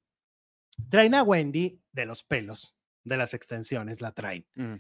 traen 0.89 1.15
a 1.15 1.23
Wendy 1.23 1.81
de 1.91 2.05
los 2.05 2.23
pelos, 2.23 2.75
de 3.03 3.17
las 3.17 3.33
extensiones, 3.33 4.01
la 4.01 4.11
traen, 4.13 4.45
Mm. 4.55 4.75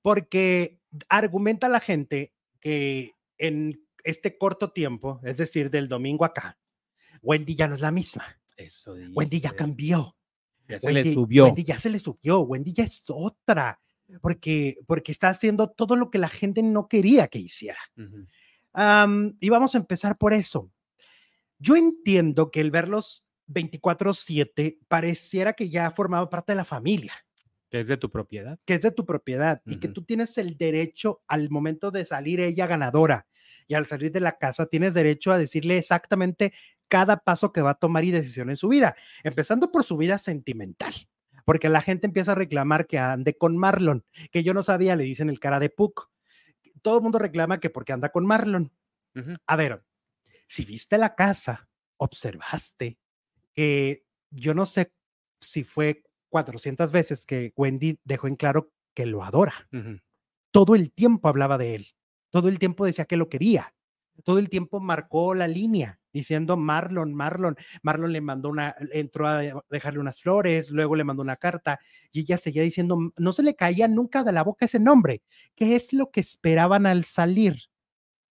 porque 0.00 0.80
argumenta 1.08 1.68
la 1.68 1.80
gente 1.80 2.32
que 2.60 3.12
en 3.36 3.86
este 4.04 4.38
corto 4.38 4.72
tiempo, 4.72 5.20
es 5.22 5.36
decir, 5.36 5.70
del 5.70 5.88
domingo 5.88 6.24
acá, 6.24 6.58
Wendy 7.20 7.54
ya 7.54 7.68
no 7.68 7.74
es 7.74 7.80
la 7.80 7.90
misma. 7.90 8.24
Eso 8.56 8.94
Wendy 9.12 9.40
ya 9.40 9.52
cambió. 9.52 10.16
Ya 10.68 10.78
se 10.78 10.92
le 10.92 11.02
Wendy- 11.02 11.14
subió. 11.14 11.44
Wendy 11.46 11.64
ya 11.64 11.78
se 11.78 11.90
le 11.90 11.98
subió. 11.98 12.40
Wendy 12.40 12.72
ya 12.72 12.84
es 12.84 13.04
otra. 13.08 13.80
Porque, 14.20 14.76
porque 14.86 15.12
está 15.12 15.30
haciendo 15.30 15.70
todo 15.70 15.96
lo 15.96 16.10
que 16.10 16.18
la 16.18 16.28
gente 16.28 16.62
no 16.62 16.88
quería 16.88 17.26
que 17.28 17.38
hiciera. 17.38 17.78
Y 19.40 19.48
vamos 19.48 19.74
a 19.74 19.78
empezar 19.78 20.18
por 20.18 20.32
eso. 20.32 20.70
Yo 21.58 21.74
entiendo 21.76 22.50
que 22.50 22.60
el 22.60 22.70
verlos 22.70 23.24
24/7 23.48 24.78
pareciera 24.88 25.52
que 25.54 25.68
ya 25.68 25.90
formaba 25.90 26.28
parte 26.28 26.52
de 26.52 26.56
la 26.56 26.64
familia, 26.64 27.12
Que 27.70 27.80
es 27.80 27.86
de 27.88 27.96
tu 27.96 28.10
propiedad. 28.10 28.58
que 28.64 28.74
es 28.74 28.80
de 28.82 28.90
tu 28.90 29.04
propiedad 29.06 29.62
y 29.66 29.76
que 29.76 29.88
tú 29.88 30.02
tienes 30.04 30.36
el 30.38 30.56
derecho 30.56 31.22
al 31.26 31.50
momento 31.50 31.90
de 31.90 32.04
salir 32.04 32.40
ella 32.40 32.66
ganadora 32.66 33.26
y 33.66 33.74
al 33.74 33.86
salir 33.86 34.12
de 34.12 34.20
la 34.20 34.36
casa 34.38 34.66
tienes 34.66 34.94
derecho 34.94 35.32
a 35.32 35.38
decirle 35.38 35.78
exactamente 35.78 36.52
cada 36.88 37.18
paso 37.18 37.52
que 37.52 37.62
va 37.62 37.70
a 37.70 37.74
tomar 37.74 38.04
y 38.04 38.10
decisión 38.10 38.50
en 38.50 38.56
su 38.56 38.68
vida, 38.68 38.96
empezando 39.22 39.70
por 39.70 39.84
su 39.84 39.96
vida 39.96 40.18
sentimental. 40.18 40.94
Porque 41.44 41.68
la 41.68 41.82
gente 41.82 42.06
empieza 42.06 42.32
a 42.32 42.36
reclamar 42.36 42.86
que 42.86 42.98
ande 42.98 43.36
con 43.36 43.56
Marlon, 43.56 44.04
que 44.30 44.42
yo 44.42 44.54
no 44.54 44.62
sabía, 44.62 44.96
le 44.96 45.04
dicen 45.04 45.28
el 45.28 45.40
cara 45.40 45.60
de 45.60 45.68
Puck. 45.68 46.10
Todo 46.82 46.96
el 46.96 47.02
mundo 47.02 47.18
reclama 47.18 47.60
que 47.60 47.70
porque 47.70 47.92
anda 47.92 48.10
con 48.10 48.24
Marlon. 48.26 48.72
A 49.46 49.56
ver, 49.56 49.84
si 50.48 50.64
viste 50.64 50.98
la 50.98 51.14
casa, 51.14 51.68
observaste 51.98 52.98
que 53.54 54.04
yo 54.30 54.54
no 54.54 54.66
sé 54.66 54.92
si 55.38 55.64
fue 55.64 56.02
400 56.30 56.90
veces 56.90 57.26
que 57.26 57.52
Wendy 57.56 58.00
dejó 58.04 58.26
en 58.26 58.36
claro 58.36 58.72
que 58.94 59.06
lo 59.06 59.22
adora. 59.22 59.68
Todo 60.50 60.74
el 60.74 60.92
tiempo 60.92 61.28
hablaba 61.28 61.58
de 61.58 61.74
él. 61.74 61.86
Todo 62.30 62.48
el 62.48 62.58
tiempo 62.58 62.86
decía 62.86 63.04
que 63.04 63.16
lo 63.16 63.28
quería. 63.28 63.74
Todo 64.24 64.38
el 64.38 64.48
tiempo 64.48 64.80
marcó 64.80 65.34
la 65.34 65.46
línea 65.46 66.00
diciendo 66.14 66.56
Marlon, 66.56 67.12
Marlon. 67.12 67.56
Marlon 67.82 68.12
le 68.12 68.22
mandó 68.22 68.48
una, 68.48 68.74
entró 68.92 69.26
a 69.28 69.42
dejarle 69.68 70.00
unas 70.00 70.22
flores, 70.22 70.70
luego 70.70 70.96
le 70.96 71.04
mandó 71.04 71.22
una 71.22 71.36
carta 71.36 71.78
y 72.12 72.20
ella 72.20 72.38
seguía 72.38 72.62
diciendo, 72.62 73.12
no 73.16 73.32
se 73.34 73.42
le 73.42 73.54
caía 73.56 73.88
nunca 73.88 74.22
de 74.22 74.32
la 74.32 74.42
boca 74.42 74.64
ese 74.64 74.80
nombre. 74.80 75.22
¿Qué 75.54 75.76
es 75.76 75.92
lo 75.92 76.10
que 76.10 76.20
esperaban 76.20 76.86
al 76.86 77.04
salir? 77.04 77.56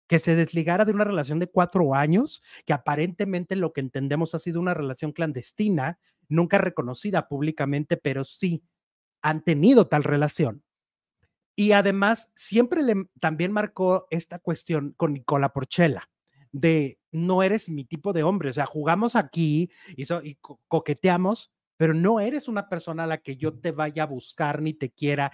que 0.05 0.19
se 0.19 0.35
desligara 0.35 0.85
de 0.85 0.91
una 0.91 1.05
relación 1.05 1.39
de 1.39 1.47
cuatro 1.47 1.95
años, 1.95 2.43
que 2.65 2.73
aparentemente 2.73 3.55
lo 3.55 3.73
que 3.73 3.81
entendemos 3.81 4.35
ha 4.35 4.39
sido 4.39 4.59
una 4.59 4.73
relación 4.73 5.11
clandestina, 5.11 5.97
nunca 6.27 6.57
reconocida 6.57 7.27
públicamente, 7.27 7.97
pero 7.97 8.23
sí 8.23 8.63
han 9.21 9.43
tenido 9.43 9.87
tal 9.87 10.03
relación. 10.03 10.63
Y 11.55 11.71
además, 11.71 12.31
siempre 12.35 12.83
le 12.83 13.07
también 13.19 13.51
marcó 13.51 14.07
esta 14.09 14.39
cuestión 14.39 14.93
con 14.97 15.13
Nicola 15.13 15.53
Porchela, 15.53 16.09
de 16.53 16.99
no 17.11 17.43
eres 17.43 17.67
mi 17.67 17.83
tipo 17.83 18.13
de 18.13 18.23
hombre. 18.23 18.49
O 18.49 18.53
sea, 18.53 18.65
jugamos 18.65 19.17
aquí 19.17 19.69
y, 19.97 20.03
y 20.23 20.37
coqueteamos, 20.67 21.51
pero 21.75 21.93
no 21.93 22.21
eres 22.21 22.47
una 22.47 22.69
persona 22.69 23.03
a 23.03 23.07
la 23.07 23.17
que 23.17 23.35
yo 23.35 23.59
te 23.59 23.71
vaya 23.71 24.03
a 24.03 24.07
buscar 24.07 24.61
ni 24.61 24.73
te 24.73 24.91
quiera. 24.91 25.33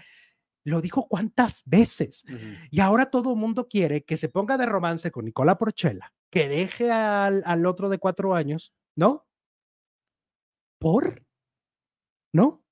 Lo 0.64 0.82
dijo 0.82 1.08
cuántas 1.08 1.64
veces. 1.66 2.24
Y 2.72 2.80
ahora 2.80 3.12
todo 3.12 3.34
el 3.34 3.40
mundo 3.40 3.68
quiere 3.68 4.04
que 4.04 4.18
se 4.18 4.30
ponga 4.30 4.58
de 4.58 4.66
romance 4.66 5.12
con 5.12 5.26
Nicola 5.26 5.58
Porchela, 5.58 6.14
que 6.32 6.48
deje 6.48 6.92
al, 6.92 7.44
al 7.46 7.66
otro 7.66 7.90
de 7.90 8.00
cuatro 8.00 8.34
años, 8.34 8.74
¿no? 8.96 9.28
¿Por? 10.80 11.24
¿No? 12.34 12.48
O 12.48 12.64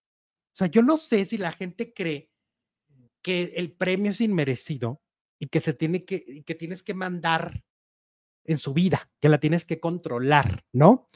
sea, 0.54 0.68
yo 0.68 0.82
no 0.82 0.98
sé 0.98 1.26
si 1.26 1.38
la 1.38 1.52
gente 1.52 1.94
cree 1.94 2.32
que 3.22 3.54
el 3.58 3.74
premio 3.74 4.12
es 4.12 4.22
inmerecido 4.22 5.02
y 5.40 5.48
que, 5.48 5.60
se 5.62 5.74
tiene 5.74 6.06
que, 6.06 6.44
que 6.46 6.56
tienes 6.56 6.84
que 6.84 6.94
mandar 6.94 7.64
en 8.48 8.58
su 8.58 8.74
vida, 8.74 9.12
que 9.20 9.30
la 9.30 9.40
tienes 9.40 9.66
que 9.66 9.80
controlar, 9.80 10.66
¿no? 10.74 11.08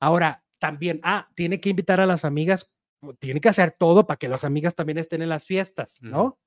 Ahora, 0.00 0.44
también, 0.58 1.00
ah, 1.02 1.30
tiene 1.34 1.60
que 1.60 1.70
invitar 1.70 2.00
a 2.00 2.06
las 2.06 2.24
amigas, 2.24 2.70
tiene 3.18 3.40
que 3.40 3.48
hacer 3.48 3.72
todo 3.72 4.06
para 4.06 4.18
que 4.18 4.28
las 4.28 4.44
amigas 4.44 4.74
también 4.74 4.98
estén 4.98 5.22
en 5.22 5.30
las 5.30 5.46
fiestas, 5.46 5.98
¿no? 6.02 6.38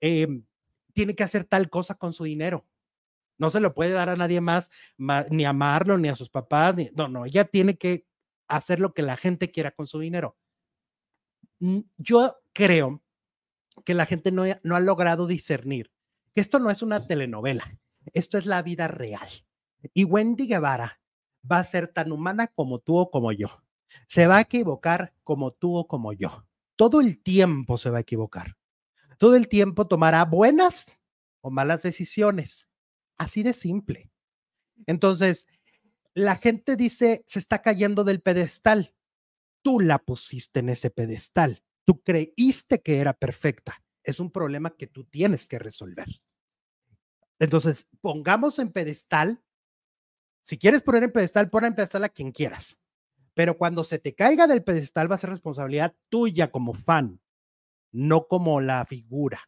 Em, 0.00 0.44
tiene 0.92 1.14
que 1.14 1.24
hacer 1.24 1.44
tal 1.44 1.70
cosa 1.70 1.94
con 1.94 2.12
su 2.12 2.24
dinero. 2.24 2.66
No 3.38 3.50
se 3.50 3.60
lo 3.60 3.72
puede 3.72 3.92
dar 3.92 4.10
a 4.10 4.16
nadie 4.16 4.40
más, 4.40 4.70
ni 5.30 5.44
a 5.44 5.52
Marlon, 5.52 6.02
ni 6.02 6.08
a 6.08 6.16
sus 6.16 6.28
papás, 6.28 6.74
no, 6.94 7.08
no, 7.08 7.24
ella 7.24 7.44
tiene 7.44 7.78
que 7.78 8.06
hacer 8.48 8.80
lo 8.80 8.92
que 8.92 9.02
la 9.02 9.16
gente 9.16 9.50
quiera 9.50 9.70
con 9.70 9.86
su 9.86 10.00
dinero. 10.00 10.36
Mm, 11.60 11.80
yo 11.96 12.36
creo 12.52 13.02
que 13.84 13.94
la 13.94 14.06
gente 14.06 14.32
no, 14.32 14.44
no 14.62 14.76
ha 14.76 14.80
logrado 14.80 15.26
discernir 15.26 15.92
que 16.34 16.40
esto 16.40 16.58
no 16.58 16.70
es 16.70 16.82
una 16.82 17.06
telenovela, 17.06 17.78
esto 18.12 18.38
es 18.38 18.46
la 18.46 18.62
vida 18.62 18.88
real. 18.88 19.28
Y 19.94 20.04
Wendy 20.04 20.46
Guevara 20.46 21.00
va 21.50 21.58
a 21.58 21.64
ser 21.64 21.88
tan 21.88 22.12
humana 22.12 22.48
como 22.48 22.80
tú 22.80 22.96
o 22.96 23.10
como 23.10 23.32
yo. 23.32 23.62
Se 24.06 24.26
va 24.26 24.38
a 24.38 24.42
equivocar 24.42 25.14
como 25.24 25.52
tú 25.52 25.76
o 25.76 25.86
como 25.86 26.12
yo. 26.12 26.46
Todo 26.76 27.00
el 27.00 27.22
tiempo 27.22 27.78
se 27.78 27.90
va 27.90 27.98
a 27.98 28.02
equivocar. 28.02 28.56
Todo 29.18 29.34
el 29.36 29.48
tiempo 29.48 29.86
tomará 29.86 30.24
buenas 30.24 31.02
o 31.40 31.50
malas 31.50 31.82
decisiones. 31.82 32.68
Así 33.16 33.42
de 33.42 33.52
simple. 33.52 34.10
Entonces, 34.86 35.48
la 36.14 36.36
gente 36.36 36.76
dice, 36.76 37.24
se 37.26 37.38
está 37.38 37.62
cayendo 37.62 38.04
del 38.04 38.20
pedestal. 38.20 38.94
Tú 39.62 39.80
la 39.80 39.98
pusiste 39.98 40.60
en 40.60 40.68
ese 40.68 40.90
pedestal. 40.90 41.62
Tú 41.84 42.02
creíste 42.02 42.80
que 42.80 42.98
era 42.98 43.12
perfecta. 43.12 43.82
Es 44.04 44.20
un 44.20 44.30
problema 44.30 44.76
que 44.76 44.86
tú 44.86 45.04
tienes 45.04 45.46
que 45.46 45.58
resolver. 45.58 46.06
Entonces, 47.40 47.88
pongamos 48.00 48.58
en 48.58 48.72
pedestal 48.72 49.42
si 50.48 50.56
quieres 50.56 50.80
poner 50.80 51.02
en 51.02 51.12
pedestal, 51.12 51.50
pon 51.50 51.66
en 51.66 51.74
pedestal 51.74 52.04
a 52.04 52.08
quien 52.08 52.32
quieras. 52.32 52.78
Pero 53.34 53.58
cuando 53.58 53.84
se 53.84 53.98
te 53.98 54.14
caiga 54.14 54.46
del 54.46 54.64
pedestal 54.64 55.10
va 55.10 55.16
a 55.16 55.18
ser 55.18 55.28
responsabilidad 55.28 55.94
tuya 56.08 56.50
como 56.50 56.72
fan, 56.72 57.20
no 57.92 58.26
como 58.28 58.62
la 58.62 58.86
figura. 58.86 59.42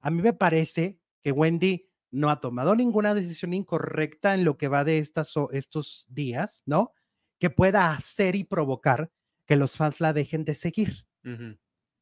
A 0.00 0.10
mí 0.10 0.20
me 0.20 0.32
parece 0.32 0.98
que 1.22 1.30
Wendy 1.30 1.88
no 2.10 2.30
ha 2.30 2.40
tomado 2.40 2.74
ninguna 2.74 3.14
decisión 3.14 3.54
incorrecta 3.54 4.34
en 4.34 4.42
lo 4.42 4.58
que 4.58 4.66
va 4.66 4.82
de 4.82 4.98
estas, 4.98 5.32
estos 5.52 6.04
días, 6.08 6.64
¿no? 6.66 6.94
Que 7.38 7.50
pueda 7.50 7.92
hacer 7.92 8.34
y 8.34 8.42
provocar 8.42 9.12
que 9.46 9.54
los 9.54 9.76
fans 9.76 10.00
la 10.00 10.12
dejen 10.12 10.44
de 10.44 10.56
seguir. 10.56 11.06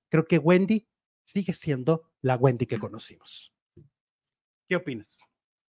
Creo 0.09 0.25
que 0.27 0.39
Wendy 0.39 0.89
sigue 1.27 1.53
siendo 1.53 2.11
la 2.23 2.37
Wendy 2.37 2.65
que 2.65 2.79
conocimos. 2.79 3.53
¿Qué 4.67 4.77
opinas? 4.77 5.19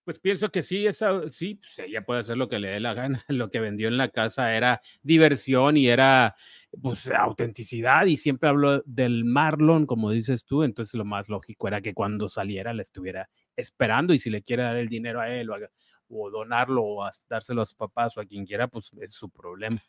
Pues 0.08 0.20
pienso 0.20 0.48
que 0.48 0.62
sí, 0.62 0.86
esa, 0.86 1.28
sí, 1.28 1.56
pues 1.56 1.86
ella 1.86 2.02
puede 2.02 2.20
hacer 2.20 2.38
lo 2.38 2.48
que 2.48 2.58
le 2.58 2.70
dé 2.70 2.80
la 2.80 2.94
gana. 2.94 3.22
Lo 3.28 3.50
que 3.50 3.60
vendió 3.60 3.88
en 3.88 3.98
la 3.98 4.08
casa 4.08 4.56
era 4.56 4.80
diversión 5.02 5.76
y 5.76 5.88
era 5.88 6.34
pues 6.80 7.08
autenticidad 7.08 8.06
y 8.06 8.16
siempre 8.16 8.48
habló 8.48 8.80
del 8.86 9.26
Marlon, 9.26 9.84
como 9.84 10.10
dices 10.10 10.46
tú, 10.46 10.62
entonces 10.62 10.94
lo 10.94 11.04
más 11.04 11.28
lógico 11.28 11.68
era 11.68 11.82
que 11.82 11.92
cuando 11.92 12.26
saliera 12.26 12.72
la 12.72 12.80
estuviera 12.80 13.28
esperando 13.54 14.14
y 14.14 14.18
si 14.18 14.30
le 14.30 14.40
quiere 14.40 14.62
dar 14.62 14.76
el 14.76 14.88
dinero 14.88 15.20
a 15.20 15.28
él 15.28 15.50
o, 15.50 16.30
donarlo 16.30 16.84
o 16.86 17.10
dárselo 17.28 17.60
a 17.60 17.66
sus 17.66 17.74
papás 17.74 18.16
o 18.16 18.22
a 18.22 18.24
quien 18.24 18.46
quiera, 18.46 18.66
pues 18.66 18.90
es 19.02 19.12
su 19.12 19.28
problema. 19.28 19.82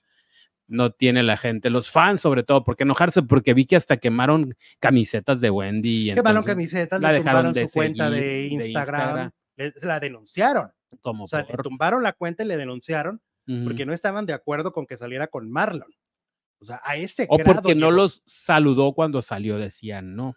No 0.67 0.91
tiene 0.91 1.23
la 1.23 1.37
gente, 1.37 1.69
los 1.69 1.89
fans 1.89 2.19
sobre 2.19 2.43
todo, 2.43 2.65
porque 2.65 2.83
enojarse, 2.83 3.23
porque 3.23 3.53
vi 3.53 3.63
que 3.63 3.77
hasta 3.77 3.95
quemaron 3.95 4.53
camisetas 4.81 5.39
de 5.39 5.49
Wendy. 5.49 6.13
Quemaron 6.13 6.43
camisetas, 6.43 6.99
la 6.99 7.13
dejaron 7.13 7.53
de 7.53 7.69
su 7.69 7.73
cuenta 7.73 8.09
de 8.09 8.47
Instagram 8.47 9.31
la 9.81 9.99
denunciaron. 9.99 10.71
Como 11.01 11.25
o 11.25 11.27
sea, 11.27 11.43
le 11.43 11.57
tumbaron 11.63 12.03
la 12.03 12.13
cuenta 12.13 12.43
y 12.43 12.47
le 12.47 12.57
denunciaron 12.57 13.21
porque 13.63 13.85
no 13.85 13.93
estaban 13.93 14.27
de 14.27 14.33
acuerdo 14.33 14.71
con 14.71 14.85
que 14.85 14.95
saliera 14.95 15.27
con 15.27 15.49
Marlon. 15.49 15.91
O 16.61 16.65
sea, 16.65 16.81
a 16.83 16.97
ese 16.97 17.25
O 17.29 17.37
porque 17.37 17.73
no 17.73 17.89
los 17.89 18.21
saludó 18.25 18.93
cuando 18.93 19.21
salió, 19.21 19.57
decían, 19.57 20.15
¿no? 20.15 20.35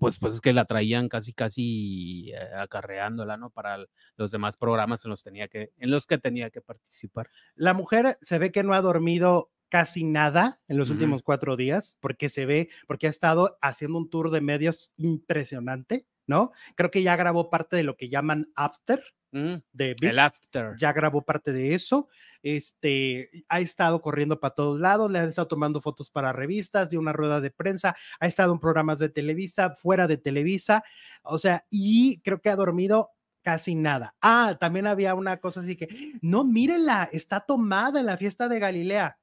Pues, 0.00 0.18
pues 0.18 0.34
es 0.34 0.40
que 0.40 0.52
la 0.52 0.64
traían 0.64 1.08
casi, 1.08 1.32
casi 1.32 2.32
eh, 2.32 2.36
acarreándola, 2.58 3.36
¿no? 3.36 3.50
Para 3.50 3.86
los 4.16 4.32
demás 4.32 4.56
programas 4.56 5.04
en 5.04 5.10
los, 5.10 5.22
tenía 5.22 5.46
que, 5.46 5.72
en 5.76 5.90
los 5.92 6.08
que 6.08 6.18
tenía 6.18 6.50
que 6.50 6.60
participar. 6.60 7.30
La 7.54 7.72
mujer 7.72 8.18
se 8.20 8.40
ve 8.40 8.50
que 8.50 8.64
no 8.64 8.74
ha 8.74 8.80
dormido 8.80 9.52
casi 9.68 10.02
nada 10.02 10.60
en 10.66 10.76
los 10.76 10.90
últimos 10.90 11.22
cuatro 11.22 11.56
días, 11.56 11.96
porque 12.00 12.28
se 12.28 12.44
ve, 12.44 12.68
porque 12.88 13.06
ha 13.06 13.10
estado 13.10 13.56
haciendo 13.62 13.98
un 13.98 14.10
tour 14.10 14.32
de 14.32 14.40
medios 14.40 14.92
impresionante. 14.96 16.06
¿No? 16.30 16.52
Creo 16.76 16.90
que 16.90 17.02
ya 17.02 17.16
grabó 17.16 17.50
parte 17.50 17.76
de 17.76 17.82
lo 17.82 17.96
que 17.96 18.08
llaman 18.08 18.50
After. 18.54 19.02
de 19.32 19.96
el 20.00 20.18
after. 20.18 20.74
Ya 20.78 20.92
grabó 20.92 21.22
parte 21.22 21.52
de 21.52 21.74
eso. 21.74 22.08
Este 22.42 23.28
ha 23.48 23.60
estado 23.60 24.00
corriendo 24.00 24.38
para 24.38 24.54
todos 24.54 24.80
lados, 24.80 25.10
le 25.10 25.18
ha 25.18 25.24
estado 25.24 25.48
tomando 25.48 25.80
fotos 25.80 26.08
para 26.10 26.32
revistas, 26.32 26.88
de 26.88 26.98
una 26.98 27.12
rueda 27.12 27.40
de 27.40 27.50
prensa, 27.50 27.96
ha 28.20 28.26
estado 28.26 28.52
en 28.52 28.60
programas 28.60 29.00
de 29.00 29.08
Televisa, 29.08 29.74
fuera 29.76 30.06
de 30.06 30.16
Televisa, 30.16 30.82
o 31.22 31.38
sea, 31.38 31.66
y 31.68 32.20
creo 32.22 32.40
que 32.40 32.48
ha 32.48 32.56
dormido 32.56 33.10
casi 33.42 33.74
nada. 33.74 34.14
Ah, 34.22 34.56
también 34.58 34.86
había 34.86 35.14
una 35.14 35.38
cosa 35.38 35.60
así 35.60 35.76
que, 35.76 35.88
no, 36.22 36.44
mírenla, 36.44 37.10
está 37.12 37.40
tomada 37.40 38.00
en 38.00 38.06
la 38.06 38.16
fiesta 38.16 38.48
de 38.48 38.58
Galilea. 38.58 39.18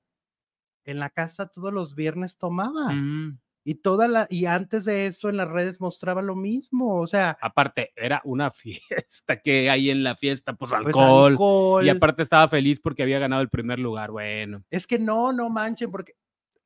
En 0.84 1.00
la 1.00 1.10
casa 1.10 1.48
todos 1.48 1.74
los 1.74 1.96
viernes 1.96 2.38
tomaba. 2.38 2.94
Mm 2.94 3.40
y 3.68 3.76
toda 3.76 4.08
la 4.08 4.28
y 4.30 4.46
antes 4.46 4.86
de 4.86 5.08
eso 5.08 5.28
en 5.28 5.36
las 5.36 5.50
redes 5.50 5.82
mostraba 5.82 6.22
lo 6.22 6.38
mismo, 6.38 7.02
o 7.02 7.06
sea, 7.06 7.38
aparte 7.42 7.92
era 7.98 8.22
una 8.24 8.50
fiesta 8.52 9.42
que 9.44 9.70
hay 9.70 9.90
en 9.90 10.06
la 10.06 10.16
fiesta, 10.16 10.54
pues, 10.54 10.72
pues 10.72 10.96
alcohol, 10.96 11.86
y 11.86 11.90
aparte 11.90 12.24
estaba 12.24 12.48
feliz 12.48 12.80
porque 12.80 13.04
había 13.04 13.20
ganado 13.20 13.42
el 13.42 13.50
primer 13.50 13.78
lugar, 13.78 14.12
bueno. 14.12 14.64
Es 14.70 14.88
que 14.88 15.00
no, 15.00 15.34
no 15.34 15.50
manchen 15.50 15.92
porque 15.92 16.14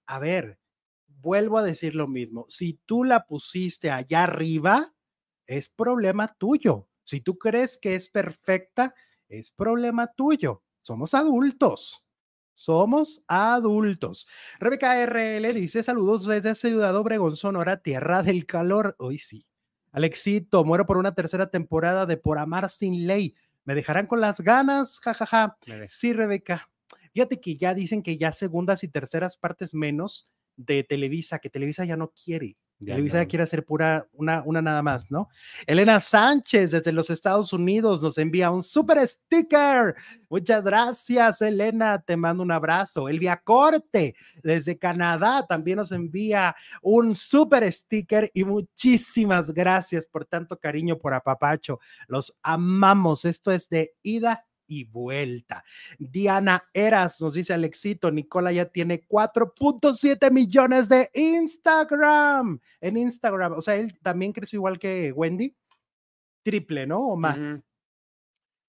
a 0.06 0.20
ver, 0.20 0.60
vuelvo 1.08 1.58
a 1.58 1.64
decir 1.64 1.96
lo 1.96 2.08
mismo, 2.08 2.46
si 2.50 2.80
tú 2.86 3.04
la 3.04 3.26
pusiste 3.26 3.90
allá 3.90 4.26
arriba 4.26 4.94
es 5.48 5.70
problema 5.70 6.28
tuyo. 6.38 6.88
Si 7.04 7.22
tú 7.22 7.40
crees 7.40 7.80
que 7.82 7.96
es 7.96 8.10
perfecta, 8.10 8.94
es 9.28 9.50
problema 9.50 10.06
tuyo. 10.14 10.64
Somos 10.84 11.16
adultos. 11.16 12.04
Somos 12.62 13.24
adultos. 13.28 14.28
Rebeca 14.60 15.02
RL 15.02 15.52
dice: 15.52 15.82
Saludos 15.82 16.28
desde 16.28 16.54
Ciudad 16.54 16.96
Obregón, 16.96 17.36
Sonora, 17.36 17.82
tierra 17.82 18.22
del 18.22 18.46
calor. 18.46 18.96
Hoy 19.00 19.18
sí. 19.18 19.48
Alexito, 19.92 20.64
muero 20.64 20.86
por 20.86 20.98
una 20.98 21.16
tercera 21.16 21.50
temporada 21.50 22.06
de 22.06 22.18
Por 22.18 22.38
Amar 22.38 22.70
Sin 22.70 23.08
Ley. 23.08 23.34
¿Me 23.64 23.74
dejarán 23.74 24.06
con 24.06 24.22
las 24.22 24.42
ganas? 24.42 25.00
jajaja 25.00 25.58
Sí, 25.88 26.14
Rebeca. 26.14 26.70
Fíjate 27.14 27.42
que 27.42 27.58
ya 27.58 27.74
dicen 27.74 28.04
que 28.04 28.16
ya 28.18 28.32
segundas 28.32 28.84
y 28.84 28.90
terceras 28.90 29.38
partes 29.38 29.74
menos 29.74 30.30
de 30.56 30.84
Televisa, 30.84 31.40
que 31.40 31.50
Televisa 31.50 31.86
ya 31.86 31.98
no 31.98 32.12
quiere. 32.12 32.58
Televisa 32.86 33.26
quiere 33.26 33.44
hacer 33.44 33.64
pura, 33.64 34.08
una, 34.14 34.42
una 34.44 34.62
nada 34.62 34.82
más, 34.82 35.12
¿no? 35.12 35.30
Elena 35.68 36.00
Sánchez 36.00 36.72
desde 36.72 36.92
los 36.92 37.10
Estados 37.10 37.54
Unidos 37.54 38.02
nos 38.02 38.18
envía 38.18 38.50
un 38.50 38.64
super 38.64 39.08
sticker. 39.08 39.96
Muchas 40.30 40.64
gracias, 40.66 41.42
Elena. 41.42 42.02
Te 42.02 42.18
mando 42.18 42.44
un 42.44 42.52
abrazo. 42.52 43.08
Elvia 43.08 43.38
Corte 43.38 44.16
desde 44.44 44.78
Canadá 44.78 45.46
también 45.48 45.78
nos 45.78 45.92
envía 45.92 46.56
un 46.82 47.16
super 47.16 47.72
sticker 47.72 48.32
y 48.34 48.44
muchísimas 48.44 49.52
gracias 49.52 50.06
por 50.06 50.26
tanto 50.26 50.58
cariño 50.58 50.98
por 50.98 51.14
Apapacho. 51.14 51.80
Los 52.08 52.38
amamos. 52.42 53.26
Esto 53.26 53.52
es 53.52 53.70
de 53.70 53.94
ida 54.02 54.46
y 54.72 54.86
vuelta. 54.86 55.66
Diana 56.00 56.64
Eras 56.74 57.20
nos 57.20 57.34
dice 57.34 57.54
Alexito, 57.54 58.10
Nicola 58.10 58.54
ya 58.54 58.66
tiene 58.66 59.06
4.7 59.06 60.32
millones 60.32 60.88
de 60.88 61.10
Instagram. 61.14 62.60
En 62.80 62.98
Instagram, 62.98 63.54
o 63.54 63.62
sea, 63.62 63.76
él 63.76 64.00
también 64.02 64.32
creció 64.32 64.58
igual 64.58 64.80
que 64.80 65.12
Wendy, 65.12 65.54
triple, 66.42 66.88
¿no? 66.88 67.02
O 67.02 67.16
más. 67.18 67.38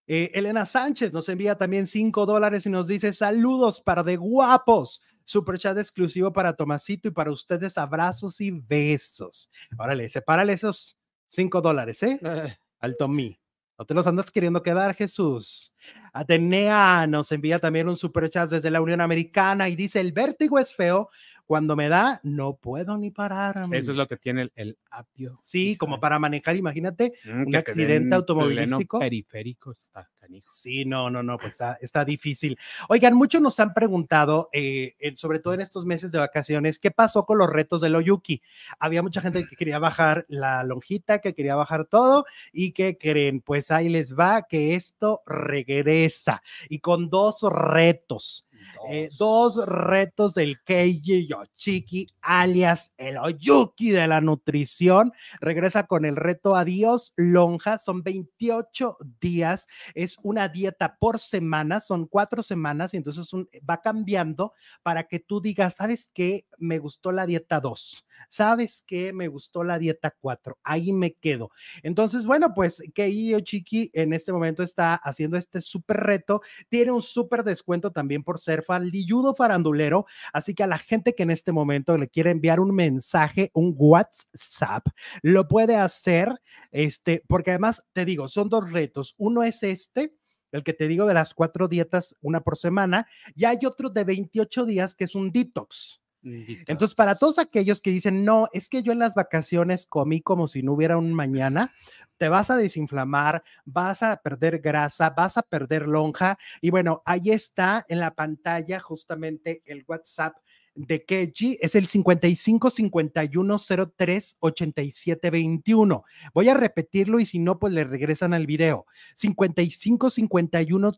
Eh, 0.09 0.33
Elena 0.35 0.67
Sánchez 0.67 1.13
nos 1.13 1.29
envía 1.29 1.57
también 1.57 1.87
5 1.87 2.27
dólares 2.27 2.67
y 2.67 2.71
nos 2.71 2.89
dice 2.89 3.13
saludos 3.13 3.81
para 3.81 4.03
de 4.03 4.17
guapos. 4.17 5.03
Super 5.23 5.57
chat 5.57 5.79
exclusivo 5.79 6.33
para 6.33 6.57
Tomasito 6.57 7.07
y 7.07 7.13
para 7.13 7.31
ustedes 7.31 7.79
abrazos 7.79 8.41
y 8.41 8.51
besos. 8.51 9.49
Órale, 9.79 10.11
sepárale 10.11 10.55
esos 10.55 10.99
5 11.29 11.61
dólares, 11.61 12.03
¿eh? 12.03 12.19
Al 12.81 12.97
Tommy. 12.97 13.42
Te 13.87 13.95
los 13.95 14.07
andas 14.07 14.31
queriendo 14.31 14.63
quedar, 14.63 14.95
Jesús. 14.95 15.73
Atenea 16.13 17.07
nos 17.07 17.33
envía 17.33 17.59
también 17.59 17.89
un 17.89 17.97
superchat 17.97 18.51
desde 18.51 18.71
la 18.71 18.81
Unión 18.81 19.01
Americana 19.01 19.69
y 19.69 19.77
dice, 19.77 20.01
el 20.01 20.13
vértigo 20.13 20.59
es 20.59 20.75
feo, 20.75 21.09
cuando 21.47 21.77
me 21.77 21.89
da, 21.89 22.21
no 22.23 22.57
puedo 22.57 22.97
ni 22.99 23.11
parar. 23.11 23.67
Eso 23.73 23.93
es 23.93 23.99
lo 23.99 24.07
que 24.07 24.17
tiene 24.17 24.43
el, 24.43 24.53
el 24.55 24.79
apio. 24.91 25.41
Sí, 25.43 25.77
como 25.77 26.01
para 26.01 26.19
manejar, 26.19 26.57
imagínate, 26.57 27.13
mm, 27.25 27.47
un 27.47 27.57
accidente 27.57 28.15
automovilístico. 28.15 28.99
Periférico, 28.99 29.73
está 29.73 30.09
Sí, 30.49 30.85
no, 30.85 31.11
no, 31.11 31.23
no, 31.23 31.39
pues 31.39 31.59
está, 31.81 32.05
difícil. 32.05 32.59
Oigan, 32.89 33.15
muchos 33.15 33.41
nos 33.41 33.59
han 33.61 33.75
preguntado, 33.75 34.49
eh, 34.53 34.95
sobre 35.17 35.39
todo 35.39 35.55
en 35.55 35.61
estos 35.61 35.85
meses 35.85 36.13
de 36.13 36.19
vacaciones, 36.19 36.79
¿qué 36.79 36.91
pasó 36.91 37.25
con 37.27 37.39
los 37.39 37.51
retos 37.51 37.81
del 37.81 37.95
Oyuki? 37.97 38.43
Había 38.79 39.03
mucha 39.03 39.21
gente 39.21 39.47
que 39.47 39.57
quería 39.57 39.79
bajar 39.79 40.25
la 40.29 40.65
lonjita, 40.65 41.21
que 41.21 41.35
quería 41.35 41.57
bajar 41.57 41.87
todo 41.87 42.25
y 42.53 42.73
que 42.73 42.97
creen, 42.99 43.41
pues 43.41 43.71
ahí 43.71 43.89
les 43.89 44.17
va, 44.17 44.43
que 44.43 44.75
esto 44.75 45.23
regresa 45.27 46.43
y 46.69 46.79
con 46.79 47.11
dos 47.11 47.43
retos. 47.43 48.47
Eh, 48.89 49.09
dos 49.19 49.65
retos 49.67 50.35
del 50.35 50.61
Keiji 50.63 51.27
Yoshiki, 51.27 52.07
alias 52.21 52.93
el 52.97 53.17
Oyuki 53.17 53.91
de 53.91 54.07
la 54.07 54.21
nutrición. 54.21 55.13
Regresa 55.41 55.87
con 55.87 56.05
el 56.05 56.17
reto 56.17 56.57
Adiós 56.57 57.13
Lonja. 57.17 57.79
Son 57.79 58.03
28 58.03 58.99
días. 59.21 59.67
Es 59.95 60.19
una 60.23 60.49
dieta 60.49 60.97
por 60.99 61.19
semana. 61.19 61.81
Son 61.81 62.07
cuatro 62.07 62.43
semanas 62.43 62.95
y 62.95 62.99
entonces 62.99 63.29
va 63.69 63.81
cambiando 63.81 64.53
para 64.83 65.05
que 65.05 65.21
tú 65.21 65.41
digas, 65.41 65.77
¿sabes 65.77 66.11
qué? 66.13 66.47
Me 66.59 66.79
gustó 66.79 67.13
la 67.13 67.27
dieta 67.27 67.61
2. 67.61 68.07
¿Sabes 68.29 68.85
qué? 68.87 69.13
Me 69.13 69.29
gustó 69.29 69.65
la 69.65 69.79
dieta 69.79 70.15
4. 70.21 70.59
Ahí 70.63 70.93
me 70.93 71.15
quedo. 71.15 71.51
Entonces, 71.83 72.25
bueno, 72.25 72.55
pues 72.55 72.83
Keiji 72.95 73.31
Yoshiki 73.31 73.91
en 73.93 74.13
este 74.13 74.33
momento 74.33 74.63
está 74.63 74.95
haciendo 74.95 75.37
este 75.37 75.61
súper 75.61 75.99
reto. 75.99 76.41
Tiene 76.69 76.93
un 76.93 77.03
súper 77.03 77.45
descuento 77.45 77.91
también 77.91 78.23
por 78.23 78.39
ser 78.39 78.52
faldilludo 78.61 79.35
farandulero. 79.35 80.05
Así 80.35 80.55
que 80.55 80.63
a 80.63 80.67
la 80.67 80.79
gente 80.79 81.15
que 81.15 81.23
en 81.23 81.31
este 81.31 81.53
momento 81.53 81.97
le 81.97 82.09
quiere 82.09 82.31
enviar 82.31 82.61
un 82.61 82.75
mensaje, 82.75 83.51
un 83.55 83.75
WhatsApp, 83.77 84.87
lo 85.23 85.49
puede 85.49 85.77
hacer, 85.77 86.29
este, 86.71 87.23
porque 87.27 87.53
además 87.53 87.83
te 87.95 88.05
digo, 88.05 88.29
son 88.29 88.51
dos 88.51 88.71
retos. 88.71 89.15
Uno 89.17 89.43
es 89.43 89.63
este, 89.63 90.15
el 90.51 90.63
que 90.63 90.75
te 90.75 90.89
digo 90.89 91.07
de 91.07 91.15
las 91.15 91.33
cuatro 91.33 91.69
dietas, 91.69 92.17
una 92.21 92.43
por 92.43 92.59
semana, 92.59 93.07
y 93.35 93.47
hay 93.47 93.61
otro 93.65 93.89
de 93.89 94.05
28 94.05 94.67
días 94.67 94.95
que 94.95 95.05
es 95.05 95.15
un 95.15 95.33
detox. 95.33 96.02
Entonces, 96.25 96.95
para 96.95 97.17
todos 97.17 97.39
aquellos 97.39 97.81
que 97.81 97.91
dicen, 97.91 98.25
no, 98.25 98.49
es 98.53 98.69
que 98.69 98.83
yo 98.83 98.93
en 98.93 99.01
las 99.01 99.15
vacaciones 99.15 99.87
comí 99.87 100.21
como 100.21 100.47
si 100.47 100.63
no 100.63 100.73
hubiera 100.73 100.97
un 100.97 101.13
mañana, 101.13 101.73
te 102.17 102.29
vas 102.29 102.51
a 102.51 102.57
desinflamar, 102.57 103.43
vas 103.65 104.03
a 104.05 104.17
perder 104.19 104.61
grasa, 104.61 105.11
vas 105.11 105.37
a 105.37 105.43
perder 105.43 105.89
lonja. 105.89 106.39
Y 106.61 106.71
bueno, 106.71 107.03
ahí 107.05 107.31
está 107.31 107.85
en 107.89 107.99
la 107.99 108.15
pantalla 108.15 108.79
justamente 108.79 109.63
el 109.67 109.85
WhatsApp 109.89 110.37
de 110.75 111.05
Keji 111.05 111.59
es 111.61 111.75
el 111.75 111.87
55 111.87 112.71
51 112.71 113.57
03 113.97 114.37
87 114.41 115.31
21. 115.31 116.05
Voy 116.35 116.49
a 116.49 116.55
repetirlo 116.55 117.21
y 117.21 117.27
si 117.27 117.39
no, 117.39 117.59
pues 117.59 117.73
le 117.73 117.85
regresan 117.85 118.35
al 118.35 118.47
video. 118.47 118.87
55 119.15 120.11
51 120.11 120.93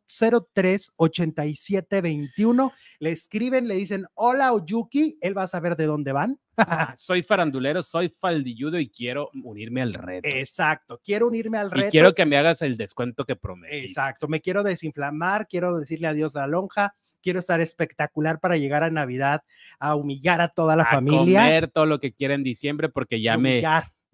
03 0.53 0.93
87 0.97 2.01
21. 2.01 2.73
Le 3.01 3.11
escriben, 3.11 3.69
le 3.69 3.75
dicen 3.75 4.07
hola 4.15 4.53
Oyuki, 4.53 5.19
él 5.21 5.37
va 5.37 5.45
a 5.45 5.49
saber 5.49 5.77
de 5.77 5.87
dónde 5.87 6.13
van. 6.13 6.39
soy 6.97 7.23
farandulero, 7.23 7.83
soy 7.83 8.09
faldilludo 8.09 8.79
y 8.79 8.89
quiero 8.89 9.31
unirme 9.43 9.83
al 9.83 9.95
reto. 9.95 10.29
Exacto, 10.29 11.01
quiero 11.05 11.27
unirme 11.27 11.59
al 11.59 11.71
reto. 11.71 11.89
Y 11.89 11.91
quiero 11.91 12.15
que 12.15 12.27
me 12.27 12.37
hagas 12.37 12.63
el 12.63 12.77
descuento 12.77 13.25
que 13.25 13.37
prometí. 13.37 13.77
Exacto, 13.77 14.29
me 14.29 14.41
quiero 14.41 14.63
desinflamar, 14.63 15.49
quiero 15.49 15.77
decirle 15.77 16.07
adiós 16.07 16.37
a 16.37 16.41
la 16.41 16.47
lonja, 16.47 16.95
quiero 17.25 17.39
estar 17.39 17.61
espectacular 17.61 18.39
para 18.39 18.59
llegar 18.59 18.85
a 18.85 18.91
Navidad, 18.91 19.43
a 19.81 19.97
humillar 19.97 20.43
a 20.43 20.49
toda 20.49 20.77
la 20.77 20.85
familia. 20.85 21.41
Comer 21.41 21.71
todo 21.71 21.87
lo 21.87 21.99
que 21.99 22.13
quiera 22.13 22.35
en 22.35 22.45
diciembre 22.45 22.91
porque 22.91 23.21
ya 23.21 23.39
me 23.39 23.63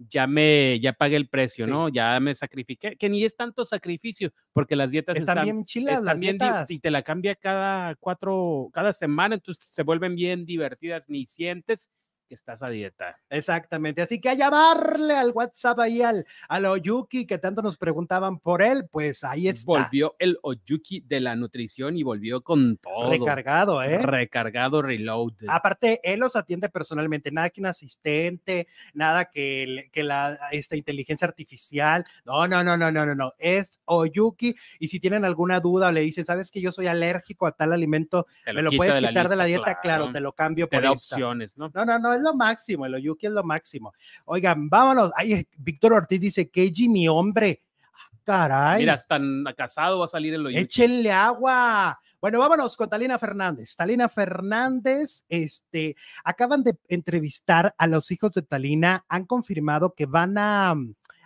ya 0.09 0.27
me 0.27 0.81
ya 0.81 0.95
pagué 0.95 1.17
el 1.17 1.29
precio, 1.29 1.67
¿no? 1.67 1.91
Ya 1.91 2.19
me 2.21 2.35
sacrifiqué, 2.35 2.97
que 2.97 3.11
ni 3.11 3.23
es 3.25 3.37
tanto 3.37 3.67
sacrificio, 3.67 4.33
porque 4.55 4.77
las 4.77 4.93
dietas 4.93 5.17
están, 5.17 5.43
bien 5.43 5.65
chilas, 5.65 6.03
las 6.03 6.19
dietas. 6.19 6.71
y 6.71 6.79
te 6.79 6.91
la 6.91 7.03
cambia 7.03 7.35
cada 7.35 7.97
cuatro, 7.97 8.71
cada 8.73 8.95
semana, 8.95 9.35
entonces 9.35 9.63
se 9.63 9.83
vuelven 9.83 10.15
bien 10.15 10.47
divertidas, 10.47 11.09
ni 11.09 11.27
sientes 11.27 11.91
que 12.31 12.37
estás 12.37 12.63
a 12.63 12.69
dieta. 12.69 13.19
Exactamente. 13.29 14.03
Así 14.03 14.21
que 14.21 14.29
a 14.29 14.35
llamarle 14.35 15.17
al 15.17 15.33
WhatsApp 15.33 15.81
ahí 15.81 16.01
al, 16.01 16.25
al 16.49 16.65
Oyuki 16.65 17.27
que 17.27 17.39
tanto 17.39 17.61
nos 17.61 17.77
preguntaban 17.77 18.39
por 18.39 18.63
él, 18.63 18.87
pues 18.89 19.25
ahí 19.25 19.49
está. 19.49 19.65
Volvió 19.67 20.15
el 20.21 20.39
Oyuki 20.43 21.01
de 21.01 21.19
la 21.19 21.35
nutrición 21.35 21.97
y 21.97 22.05
volvió 22.05 22.43
con 22.43 22.77
todo. 22.77 23.11
Recargado, 23.11 23.83
¿eh? 23.83 23.99
Recargado, 23.99 24.81
reload. 24.81 25.33
Aparte, 25.49 25.99
él 26.05 26.21
los 26.21 26.37
atiende 26.37 26.69
personalmente, 26.69 27.33
nada 27.33 27.51
que 27.51 27.61
un 27.61 27.67
asistente, 27.67 28.69
nada 28.95 29.25
que, 29.25 29.89
que 29.91 30.05
la 30.05 30.39
esta 30.53 30.77
inteligencia 30.77 31.27
artificial. 31.27 32.05
No, 32.25 32.47
no, 32.47 32.63
no, 32.63 32.77
no, 32.77 32.93
no, 32.93 33.05
no, 33.07 33.15
no. 33.17 33.33
Es 33.39 33.81
Oyuki. 33.87 34.55
Y 34.79 34.87
si 34.87 35.01
tienen 35.01 35.25
alguna 35.25 35.59
duda 35.59 35.89
o 35.89 35.93
le 35.93 36.03
dicen, 36.03 36.25
¿sabes 36.25 36.53
que 36.53 36.61
yo 36.61 36.71
soy 36.71 36.87
alérgico 36.87 37.49
a 37.49 37.57
tal 37.57 37.73
alimento? 37.73 38.29
¿Me 38.47 38.63
lo 38.63 38.71
puedes 38.71 38.95
quitar 39.05 39.29
de 39.29 39.35
la 39.35 39.47
dieta? 39.47 39.81
Claro, 39.81 40.13
te 40.13 40.21
lo 40.21 40.33
cambio 40.33 40.69
por 40.69 40.81
da 40.81 40.93
opciones, 40.93 41.57
¿no? 41.57 41.73
No, 41.75 41.85
no, 41.85 41.99
no, 41.99 42.20
lo 42.21 42.35
máximo, 42.35 42.87
el 42.87 42.95
Oyuki 42.95 43.27
es 43.27 43.33
lo 43.33 43.43
máximo. 43.43 43.93
Oigan, 44.27 44.69
vámonos. 44.69 45.13
Ay, 45.17 45.47
Víctor 45.59 45.93
Ortiz 45.93 46.21
dice, 46.21 46.51
Keiji, 46.51 46.89
mi 46.89 47.09
hombre. 47.09 47.63
Ah, 47.93 48.19
caray. 48.25 48.81
Mira, 48.81 48.95
están 48.95 49.45
casado 49.57 49.99
va 49.99 50.05
a 50.07 50.09
salir 50.09 50.35
el 50.35 50.47
Oyuki. 50.47 50.63
Échenle 50.63 51.13
agua. 51.13 51.99
Bueno, 52.21 52.39
vámonos 52.39 52.77
con 52.77 52.91
Talina 52.91 53.19
Fernández. 53.19 53.75
Talina 53.75 54.09
Fernández, 54.09 55.25
este, 55.31 55.97
acaban 56.23 56.63
de 56.63 56.77
entrevistar 56.89 57.75
a 57.79 57.87
los 57.87 58.11
hijos 58.11 58.33
de 58.33 58.43
Talina, 58.43 59.07
han 59.09 59.25
confirmado 59.25 59.95
que 59.95 60.05
van 60.05 60.37
a, 60.37 60.75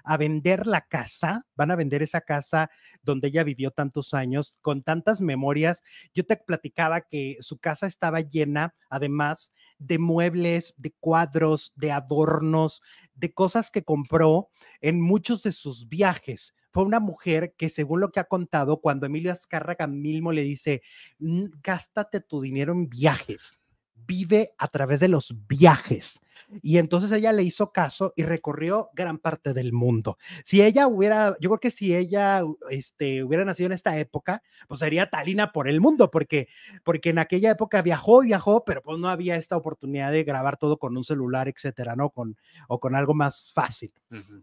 a 0.05 0.17
vender 0.17 0.67
la 0.69 0.83
casa, 0.83 1.47
van 1.57 1.73
a 1.73 1.77
vender 1.77 2.03
esa 2.03 2.21
casa 2.21 2.71
donde 3.03 3.29
ella 3.29 3.43
vivió 3.43 3.71
tantos 3.71 4.15
años, 4.15 4.59
con 4.61 4.83
tantas 4.83 5.21
memorias. 5.21 5.83
Yo 6.15 6.25
te 6.25 6.37
platicaba 6.37 7.01
que 7.01 7.39
su 7.41 7.59
casa 7.59 7.87
estaba 7.87 8.21
llena, 8.21 8.75
además, 8.89 9.53
de 9.87 9.99
muebles, 9.99 10.75
de 10.79 10.93
cuadros, 11.01 11.73
de 11.77 11.93
adornos, 11.93 12.83
de 13.15 13.33
cosas 13.33 13.71
que 13.71 13.85
compró 13.85 14.49
en 14.81 15.01
muchos 15.01 15.43
de 15.43 15.53
sus 15.53 15.89
viajes. 15.89 16.55
Fue 16.73 16.85
una 16.85 17.01
mujer 17.01 17.55
que, 17.57 17.69
según 17.69 18.01
lo 18.01 18.11
que 18.11 18.21
ha 18.21 18.25
contado, 18.25 18.81
cuando 18.81 19.07
Emilio 19.07 19.31
Azcárraga 19.31 19.87
mismo 19.87 20.33
le 20.33 20.43
dice, 20.43 20.83
gástate 21.19 22.21
tu 22.21 22.41
dinero 22.41 22.73
en 22.73 22.89
viajes, 22.89 23.61
vive 24.07 24.53
a 24.59 24.69
través 24.69 25.01
de 25.01 25.09
los 25.09 25.35
viajes. 25.49 26.21
Y 26.63 26.79
entonces 26.79 27.11
ella 27.13 27.33
le 27.33 27.43
hizo 27.43 27.73
caso 27.73 28.13
y 28.17 28.23
recorrió 28.23 28.91
gran 28.95 29.19
parte 29.19 29.55
del 29.55 29.73
mundo. 29.73 30.19
Si 30.45 30.63
ella 30.63 30.87
hubiera, 30.87 31.37
yo 31.41 31.51
creo 31.51 31.61
que 31.61 31.71
si 31.71 31.95
ella 31.95 32.43
este, 32.71 33.23
hubiera 33.25 33.45
nacido 33.45 33.69
en 33.69 33.73
esta 33.73 33.99
época, 33.99 34.43
pues 34.69 34.81
sería 34.81 35.11
Talina 35.11 35.53
por 35.53 35.69
el 35.69 35.81
mundo, 35.81 36.11
porque, 36.11 36.49
porque 36.83 37.11
en 37.11 37.19
aquella 37.19 37.51
época 37.51 37.83
viajó 37.83 38.21
viajó, 38.21 38.65
pero 38.65 38.83
pues 38.83 38.99
no 38.99 39.09
había 39.09 39.37
esta 39.37 39.57
oportunidad 39.57 40.13
de 40.13 40.25
grabar 40.25 40.57
todo 40.57 40.79
con 40.79 40.97
un 40.97 41.05
celular, 41.05 41.49
etcétera, 41.49 41.97
¿no? 41.97 42.11
Con, 42.11 42.37
o 42.69 42.81
con 42.81 42.95
algo 42.95 43.15
más 43.15 43.53
fácil. 43.55 43.93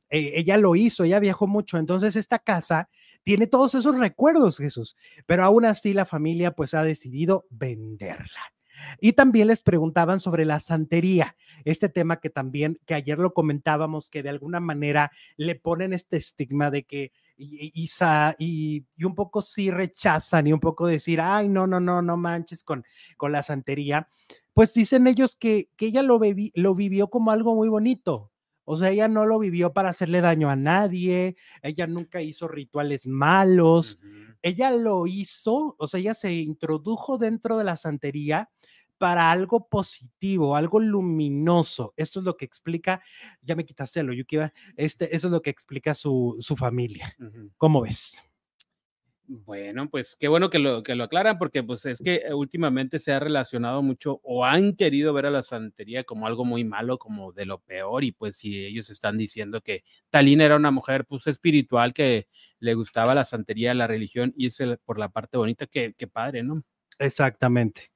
E, 0.10 0.40
ella 0.40 0.58
lo 0.58 0.76
hizo, 0.76 1.04
ella 1.04 1.20
viajó 1.20 1.48
mucho. 1.48 1.78
Entonces 1.78 2.16
esta 2.16 2.40
casa 2.40 2.90
tiene 3.24 3.48
todos 3.48 3.76
esos 3.76 3.98
recuerdos, 3.98 4.58
Jesús, 4.58 4.96
pero 5.26 5.44
aún 5.44 5.66
así 5.66 5.94
la 5.94 6.06
familia 6.06 6.52
pues 6.52 6.74
ha 6.74 6.84
decidido 6.84 7.46
venderla. 7.50 8.54
Y 9.00 9.14
también 9.14 9.48
les 9.48 9.62
preguntaban 9.62 10.20
sobre 10.20 10.46
la 10.46 10.60
santería, 10.60 11.36
este 11.66 11.90
tema 11.90 12.20
que 12.20 12.30
también, 12.30 12.80
que 12.86 12.94
ayer 12.94 13.20
lo 13.20 13.34
comentábamos, 13.34 14.10
que 14.10 14.24
de 14.24 14.30
alguna 14.30 14.60
manera 14.60 15.12
le 15.38 15.56
ponen 15.56 15.94
este 15.94 16.18
estigma 16.18 16.72
de 16.72 16.84
que 16.84 17.12
y, 17.38 17.90
y, 18.38 19.06
un 19.06 19.16
poco 19.16 19.42
sí 19.42 19.72
rechazan 19.72 20.48
y 20.48 20.54
un 20.54 20.60
poco 20.60 20.86
decir, 20.86 21.20
ay, 21.22 21.48
no, 21.48 21.66
no, 21.66 21.80
no, 21.80 22.02
no 22.02 22.18
manches 22.18 22.64
con, 22.64 22.86
con 23.18 23.32
la 23.32 23.42
santería, 23.42 24.08
pues 24.54 24.74
dicen 24.74 25.08
ellos 25.08 25.36
que, 25.36 25.70
que 25.76 25.88
ella 25.88 26.04
lo 26.04 26.20
vivió 26.20 27.10
como 27.10 27.32
algo 27.32 27.56
muy 27.56 27.70
bonito. 27.70 28.31
O 28.66 28.76
sea, 28.78 28.90
ella 28.90 29.08
no 29.08 29.26
lo 29.26 29.40
vivió 29.40 29.74
para 29.74 29.90
hacerle 29.90 30.22
daño 30.22 30.50
a 30.50 30.56
nadie, 30.56 31.36
ella 31.62 31.88
nunca 31.88 32.22
hizo 32.22 32.48
rituales 32.48 33.08
malos, 33.08 34.00
ella 34.42 34.72
lo 34.72 35.08
hizo, 35.08 35.76
o 35.78 35.88
sea, 35.88 36.00
ella 36.00 36.14
se 36.14 36.34
introdujo 36.34 37.18
dentro 37.18 37.58
de 37.58 37.64
la 37.64 37.78
santería 37.78 38.50
para 38.98 39.32
algo 39.32 39.68
positivo, 39.68 40.56
algo 40.56 40.80
luminoso. 40.80 41.94
Esto 41.98 42.20
es 42.20 42.26
lo 42.26 42.38
que 42.38 42.46
explica, 42.46 43.02
ya 43.42 43.56
me 43.56 43.66
quitaste 43.66 44.04
lo 44.04 44.14
Yuki, 44.14 44.38
este, 44.78 45.16
eso 45.16 45.28
es 45.28 45.32
lo 45.32 45.42
que 45.42 45.50
explica 45.50 45.96
su, 45.96 46.38
su 46.40 46.56
familia. 46.56 47.16
¿Cómo 47.58 47.82
ves? 47.82 48.31
Bueno, 49.34 49.90
pues 49.90 50.18
qué 50.20 50.28
bueno 50.28 50.50
que 50.50 50.60
lo, 50.60 50.84
que 50.84 50.94
lo 50.94 51.06
aclaran, 51.06 51.38
porque 51.38 51.64
pues 51.64 51.86
es 51.86 52.00
que 52.04 52.16
eh, 52.16 52.34
últimamente 52.34 53.00
se 53.00 53.14
ha 53.14 53.20
relacionado 53.22 53.82
mucho 53.82 54.20
o 54.24 54.44
han 54.44 54.76
querido 54.76 55.14
ver 55.14 55.26
a 55.26 55.30
la 55.30 55.42
santería 55.42 56.04
como 56.04 56.28
algo 56.28 56.44
muy 56.44 56.66
malo, 56.66 57.00
como 57.00 57.32
de 57.32 57.46
lo 57.46 57.60
peor, 57.62 58.04
y 58.04 58.12
pues 58.12 58.36
si 58.36 58.66
ellos 58.66 58.90
están 58.90 59.18
diciendo 59.18 59.62
que 59.62 59.86
Talina 60.10 60.44
era 60.44 60.58
una 60.58 60.72
mujer 60.72 61.06
pues 61.06 61.28
espiritual 61.28 61.94
que 61.94 62.28
le 62.60 62.74
gustaba 62.74 63.16
la 63.16 63.24
santería, 63.24 63.74
la 63.74 63.88
religión, 63.88 64.34
irse 64.36 64.76
por 64.84 65.00
la 65.00 65.08
parte 65.08 65.38
bonita, 65.38 65.66
que, 65.66 65.94
padre, 66.12 66.44
¿no? 66.44 66.62
Exactamente. 67.00 67.90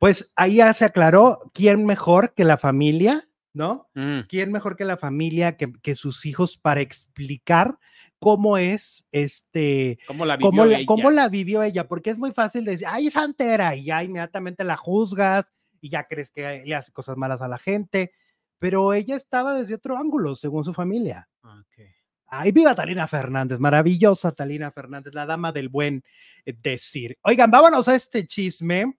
Pues 0.00 0.32
ahí 0.34 0.56
ya 0.56 0.74
se 0.74 0.86
aclaró 0.86 1.52
quién 1.54 1.86
mejor 1.86 2.34
que 2.34 2.42
la 2.42 2.56
familia, 2.58 3.28
¿no? 3.52 3.88
Mm. 3.94 4.22
¿Quién 4.28 4.50
mejor 4.50 4.76
que 4.76 4.84
la 4.84 4.96
familia, 4.96 5.56
que, 5.56 5.72
que 5.82 5.94
sus 5.94 6.26
hijos 6.26 6.56
para 6.56 6.80
explicar 6.80 7.78
cómo 8.20 8.58
es 8.58 9.08
este, 9.10 9.98
cómo 10.06 10.24
la 10.24 10.36
vivió 10.36 10.64
ella. 10.64 10.86
Cómo 10.86 11.10
la 11.10 11.28
vivió 11.28 11.62
ella, 11.62 11.88
porque 11.88 12.10
es 12.10 12.18
muy 12.18 12.32
fácil 12.32 12.64
decir, 12.64 12.86
ay, 12.88 13.08
es 13.08 13.14
santera, 13.14 13.74
y 13.74 13.84
ya 13.84 14.04
inmediatamente 14.04 14.62
la 14.62 14.76
juzgas 14.76 15.52
y 15.80 15.88
ya 15.88 16.06
crees 16.06 16.30
que 16.30 16.62
le 16.64 16.74
hace 16.74 16.92
cosas 16.92 17.16
malas 17.16 17.42
a 17.42 17.48
la 17.48 17.58
gente, 17.58 18.12
pero 18.58 18.92
ella 18.92 19.16
estaba 19.16 19.54
desde 19.54 19.74
otro 19.74 19.96
ángulo, 19.96 20.36
según 20.36 20.62
su 20.62 20.74
familia. 20.74 21.28
Okay. 21.42 21.88
Ay, 22.26 22.52
viva 22.52 22.74
Talina 22.74 23.08
Fernández, 23.08 23.58
maravillosa 23.58 24.32
Talina 24.32 24.70
Fernández, 24.70 25.14
la 25.14 25.24
dama 25.24 25.50
del 25.50 25.70
buen 25.70 26.04
eh, 26.44 26.52
decir. 26.52 27.18
Oigan, 27.22 27.50
vámonos 27.50 27.88
a 27.88 27.94
este 27.94 28.26
chisme, 28.26 28.98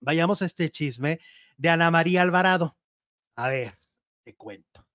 vayamos 0.00 0.40
a 0.42 0.46
este 0.46 0.70
chisme 0.70 1.18
de 1.56 1.68
Ana 1.68 1.90
María 1.90 2.22
Alvarado. 2.22 2.78
A 3.34 3.48
ver, 3.48 3.76
te 4.22 4.36
cuento. 4.36 4.86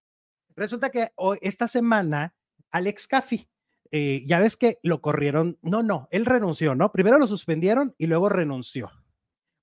Resulta 0.55 0.89
que 0.89 1.11
hoy, 1.15 1.37
esta 1.41 1.67
semana 1.67 2.33
Alex 2.73 3.07
Caffi. 3.07 3.47
Eh, 3.91 4.23
ya 4.25 4.39
ves 4.39 4.57
que 4.57 4.79
lo 4.81 5.01
corrieron, 5.01 5.59
no, 5.61 5.83
no, 5.83 6.07
él 6.11 6.25
renunció, 6.25 6.73
¿no? 6.73 6.91
Primero 6.91 7.19
lo 7.19 7.27
suspendieron 7.27 7.93
y 7.99 8.07
luego 8.07 8.27
renunció, 8.27 8.89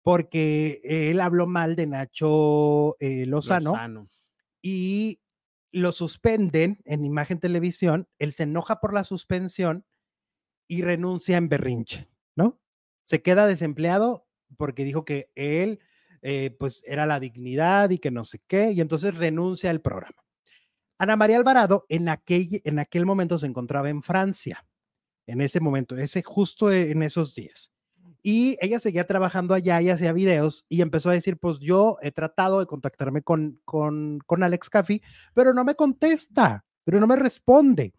porque 0.03 0.81
él 0.85 1.21
habló 1.21 1.49
mal 1.49 1.75
de 1.75 1.89
Nacho 1.89 2.97
eh, 3.01 3.27
Lozano, 3.27 4.09
y 4.63 5.21
lo 5.73 5.91
suspenden 5.91 6.81
en 6.85 7.05
imagen 7.05 7.41
televisión, 7.41 8.09
él 8.21 8.33
se 8.33 8.45
enoja 8.45 8.79
por 8.81 8.95
la 8.95 9.03
suspensión 9.03 9.85
y 10.69 10.83
renuncia 10.83 11.37
en 11.37 11.49
berrinche, 11.49 12.09
¿no? 12.37 12.61
Se 13.03 13.23
queda 13.23 13.49
desempleado 13.49 14.29
porque 14.57 14.85
dijo 14.85 15.05
que 15.05 15.33
él, 15.35 15.81
eh, 16.23 16.57
pues, 16.57 16.85
era 16.87 17.05
la 17.05 17.19
dignidad 17.19 17.91
y 17.91 17.99
que 17.99 18.13
no 18.13 18.23
sé 18.25 18.41
qué, 18.47 18.71
y 18.71 18.81
entonces 18.81 19.17
renuncia 19.17 19.71
al 19.71 19.81
programa. 19.81 20.23
Ana 21.01 21.17
María 21.17 21.39
Alvarado 21.39 21.87
en 21.89 22.11
aquel, 22.11 22.61
en 22.63 22.79
aquel 22.79 23.07
momento 23.07 23.39
se 23.39 23.47
encontraba 23.47 23.89
en 23.89 24.03
Francia, 24.03 24.67
en 25.27 25.41
ese 25.41 25.59
momento, 25.59 25.97
ese 25.97 26.23
justo 26.23 26.71
en 26.71 27.03
esos 27.03 27.35
días. 27.35 27.73
Y 28.23 28.59
ella 28.61 28.79
seguía 28.79 29.07
trabajando 29.07 29.55
allá 29.55 29.81
y 29.81 29.89
hacía 29.89 30.13
videos 30.13 30.67
y 30.69 30.83
empezó 30.83 31.09
a 31.09 31.15
decir, 31.15 31.39
pues 31.39 31.59
yo 31.59 31.97
he 32.03 32.13
tratado 32.13 32.61
de 32.61 32.67
contactarme 32.67 33.23
con, 33.23 33.63
con, 33.65 34.19
con 34.27 34.43
Alex 34.43 34.69
Caffi, 34.69 35.01
pero 35.33 35.55
no 35.55 35.65
me 35.65 35.75
contesta, 35.75 36.67
pero 36.85 37.01
no 37.01 37.07
me 37.07 37.17
responde 37.17 37.95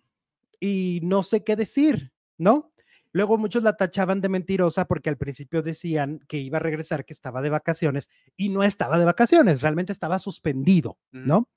y 0.60 1.00
no 1.02 1.24
sé 1.24 1.44
qué 1.44 1.56
decir, 1.56 2.14
¿no? 2.38 2.72
Luego 3.14 3.40
muchos 3.40 3.64
la 3.64 3.76
tachaban 3.76 4.22
de 4.22 4.30
mentirosa 4.30 4.86
porque 4.86 5.10
al 5.10 5.18
principio 5.18 5.64
decían 5.64 6.20
que 6.28 6.38
iba 6.38 6.60
a 6.60 6.62
regresar, 6.62 7.04
que 7.04 7.14
estaba 7.14 7.42
de 7.42 7.50
vacaciones 7.50 8.12
y 8.38 8.50
no 8.50 8.62
estaba 8.62 9.00
de 9.00 9.06
vacaciones, 9.06 9.62
realmente 9.62 9.92
estaba 9.92 10.20
suspendido, 10.20 11.00
¿no? 11.12 11.50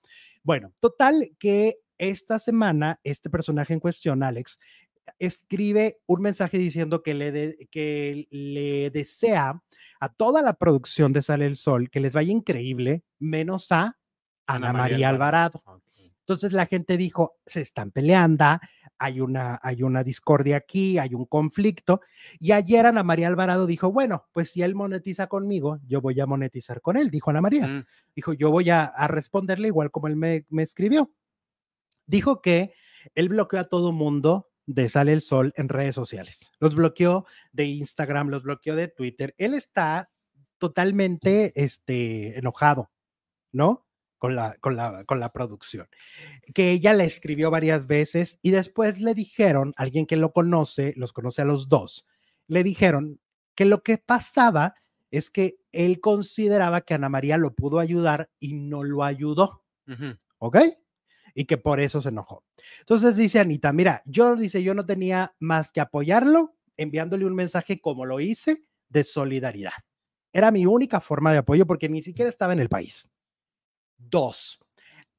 Bueno, 0.45 0.73
total 0.79 1.31
que 1.39 1.79
esta 1.99 2.39
semana 2.39 3.01
este 3.03 3.31
personaje 3.31 3.73
en 3.73 3.81
cuestión, 3.81 4.23
Alex, 4.23 4.59
escribe 5.19 5.99
un 6.07 6.21
mensaje 6.23 6.59
diciendo 6.59 7.03
que 7.03 7.15
le, 7.15 7.57
que 7.71 8.29
le 8.31 8.91
desea 8.91 9.61
a 10.01 10.09
toda 10.11 10.43
la 10.43 10.55
producción 10.55 11.13
de 11.13 11.23
Sale 11.23 11.47
el 11.47 11.57
Sol 11.57 11.91
que 11.91 12.01
les 12.01 12.15
vaya 12.15 12.31
increíble, 12.31 13.05
menos 13.19 13.73
a 13.73 13.97
Ana, 14.47 14.73
María, 14.73 15.09
Alvarado. 15.09 15.63
Entonces 16.21 16.53
la 16.53 16.67
gente 16.67 16.97
dijo, 16.97 17.39
se 17.47 17.63
están 17.63 17.91
peleando, 17.91 18.59
hay 19.05 19.21
una, 19.21 19.61
hay 19.63 19.83
una 19.83 20.03
discordia 20.03 20.57
aquí, 20.57 20.97
hay 20.97 21.15
un 21.15 21.27
conflicto. 21.27 22.01
Y 22.41 22.53
ayer 22.53 22.87
Ana 22.87 23.03
María 23.03 23.29
Alvarado 23.29 23.67
dijo, 23.67 23.93
bueno, 23.93 24.27
pues 24.33 24.51
si 24.51 24.63
él 24.63 24.75
monetiza 24.75 25.27
conmigo, 25.27 25.79
yo 25.87 26.01
voy 26.01 26.19
a 26.21 26.27
monetizar 26.27 26.81
con 26.81 26.97
él, 26.97 27.11
dijo 27.11 27.29
Ana 27.29 27.43
María. 27.43 27.67
Mm. 27.67 27.85
Dijo, 28.17 28.33
yo 28.33 28.51
voy 28.51 28.71
a, 28.71 28.93
responderle 29.09 29.69
igual 29.69 29.91
como 29.91 30.09
él 30.09 30.17
me, 30.17 30.47
me 30.49 30.63
escribió. 30.63 31.13
Dijo 32.07 32.41
que 32.41 32.73
él 33.15 33.29
bloqueó 33.29 33.61
a 33.61 33.65
todo 33.65 33.93
mundo 33.93 34.49
de 34.65 34.89
Sale 34.89 35.13
el 35.13 35.21
Sol 35.21 35.53
en 35.57 35.69
redes 35.69 35.95
sociales. 35.95 36.51
Los 36.59 36.75
bloqueó 36.75 37.27
de 37.53 37.67
Instagram, 37.67 38.29
los 38.29 38.43
bloqueó 38.43 38.75
de 38.75 38.89
Twitter. 38.89 39.35
Él 39.37 39.53
está 39.53 40.11
totalmente 40.57 41.53
este, 41.63 42.39
enojado, 42.39 42.91
¿no? 43.53 43.84
Con 44.25 44.37
la, 44.37 44.57
con 44.59 44.75
la, 44.75 45.05
con 45.05 45.21
la 45.21 45.33
producción, 45.33 45.87
que 46.55 46.71
ella 46.71 46.95
le 46.95 47.05
escribió 47.05 47.51
varias 47.51 47.87
veces 47.87 48.39
y 48.41 48.53
después 48.53 48.99
le 48.99 49.13
dijeron, 49.13 49.75
alguien 49.77 50.07
que 50.07 50.17
lo 50.17 50.33
conoce, 50.33 50.95
los 50.97 51.13
conoce 51.13 51.43
a 51.43 51.45
los 51.45 51.69
dos, 51.69 52.07
le 52.47 52.65
dijeron 52.65 53.21
que 53.55 53.67
lo 53.67 53.83
que 53.83 53.99
pasaba 53.99 54.77
es 55.11 55.29
que 55.29 55.59
él 55.73 56.01
consideraba 56.01 56.81
que 56.81 56.95
Ana 56.95 57.11
María 57.11 57.37
lo 57.37 57.55
pudo 57.55 57.81
ayudar 57.81 58.31
y 58.39 58.55
no 58.55 58.83
lo 58.83 59.05
ayudó. 59.05 59.63
¿Ok? 60.39 60.57
Y 61.35 61.45
que 61.45 61.59
por 61.59 61.79
eso 61.79 62.01
se 62.01 62.09
enojó. 62.09 62.45
Entonces 62.81 63.17
dice 63.17 63.41
Anita, 63.41 63.75
mira, 63.75 64.01
yo 64.07 64.37
dice, 64.37 64.63
yo 64.63 64.73
no 64.73 64.87
tenía 64.87 65.35
más 65.39 65.71
que 65.71 65.83
apoyarlo 65.83 66.57
enviándole 66.79 67.27
un 67.27 67.35
mensaje 67.35 67.79
como 67.79 68.07
lo 68.07 68.21
hice 68.21 68.63
de 68.89 69.05
solidaridad. 69.05 69.75
Era 70.33 70.51
mi 70.51 70.65
única 70.65 71.03
forma 71.03 71.31
de 71.31 71.39
apoyo 71.41 71.67
porque 71.67 71.91
ni 71.91 72.01
siquiera 72.01 72.31
estaba 72.31 72.55
en 72.55 72.61
el 72.61 72.71
país. 72.71 73.11
Dos, 74.11 74.61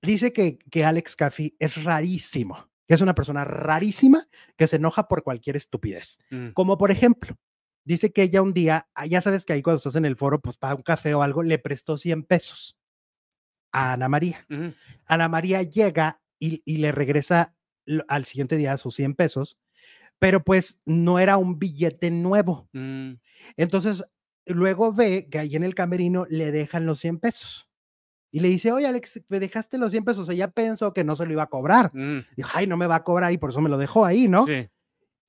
dice 0.01 0.33
que, 0.33 0.57
que 0.57 0.85
Alex 0.85 1.15
Caffey 1.15 1.55
es 1.59 1.83
rarísimo, 1.83 2.69
que 2.87 2.93
es 2.93 3.01
una 3.01 3.15
persona 3.15 3.43
rarísima 3.45 4.27
que 4.55 4.67
se 4.67 4.77
enoja 4.77 5.07
por 5.07 5.23
cualquier 5.23 5.55
estupidez. 5.55 6.19
Mm. 6.29 6.49
Como 6.49 6.77
por 6.77 6.91
ejemplo, 6.91 7.35
dice 7.85 8.11
que 8.11 8.23
ella 8.23 8.41
un 8.41 8.53
día, 8.53 8.89
ah, 8.95 9.05
ya 9.05 9.21
sabes 9.21 9.45
que 9.45 9.53
ahí 9.53 9.61
cuando 9.61 9.77
estás 9.77 9.95
en 9.95 10.05
el 10.05 10.17
foro, 10.17 10.41
pues 10.41 10.57
para 10.57 10.75
un 10.75 10.81
café 10.81 11.13
o 11.13 11.21
algo, 11.21 11.43
le 11.43 11.59
prestó 11.59 11.97
100 11.97 12.23
pesos 12.23 12.77
a 13.71 13.93
Ana 13.93 14.09
María. 14.09 14.45
Ana 15.05 15.29
María 15.29 15.61
llega 15.63 16.21
y, 16.39 16.77
le 16.77 16.91
regresa 16.91 17.55
al 18.07 18.25
siguiente 18.25 18.57
día 18.57 18.77
sus 18.77 18.95
100 18.95 19.15
pesos, 19.15 19.57
pero 20.19 20.43
pues 20.43 20.79
no 20.85 21.19
era 21.19 21.37
un 21.37 21.59
billete 21.59 22.09
nuevo. 22.09 22.69
Mm. 22.73 23.13
Entonces, 23.57 24.03
luego 24.45 24.93
ve 24.93 25.27
que 25.29 25.39
ahí 25.39 25.55
en 25.55 25.63
el 25.63 25.75
camerino 25.75 26.25
le 26.29 26.51
dejan 26.51 26.85
los 26.85 26.99
100 26.99 27.19
pesos. 27.19 27.69
Y 28.35 28.41
le 28.41 28.49
dice, 28.49 28.69
oye, 28.73 28.85
Alex, 28.85 29.23
me 29.29 29.39
dejaste 29.39 29.77
los 29.77 29.91
100 29.91 30.03
pesos. 30.03 30.27
Ella 30.27 30.51
pensó 30.51 30.93
que 30.93 31.05
no 31.05 31.15
se 31.15 31.25
lo 31.25 31.31
iba 31.31 31.43
a 31.43 31.47
cobrar. 31.47 31.89
Mm. 31.93 32.19
Dijo, 32.35 32.49
ay, 32.51 32.67
no 32.67 32.75
me 32.75 32.85
va 32.85 32.95
a 32.95 33.03
cobrar 33.05 33.31
y 33.31 33.37
por 33.37 33.51
eso 33.51 33.61
me 33.61 33.69
lo 33.69 33.77
dejó 33.77 34.05
ahí, 34.05 34.27
¿no? 34.27 34.45
Sí. 34.45 34.69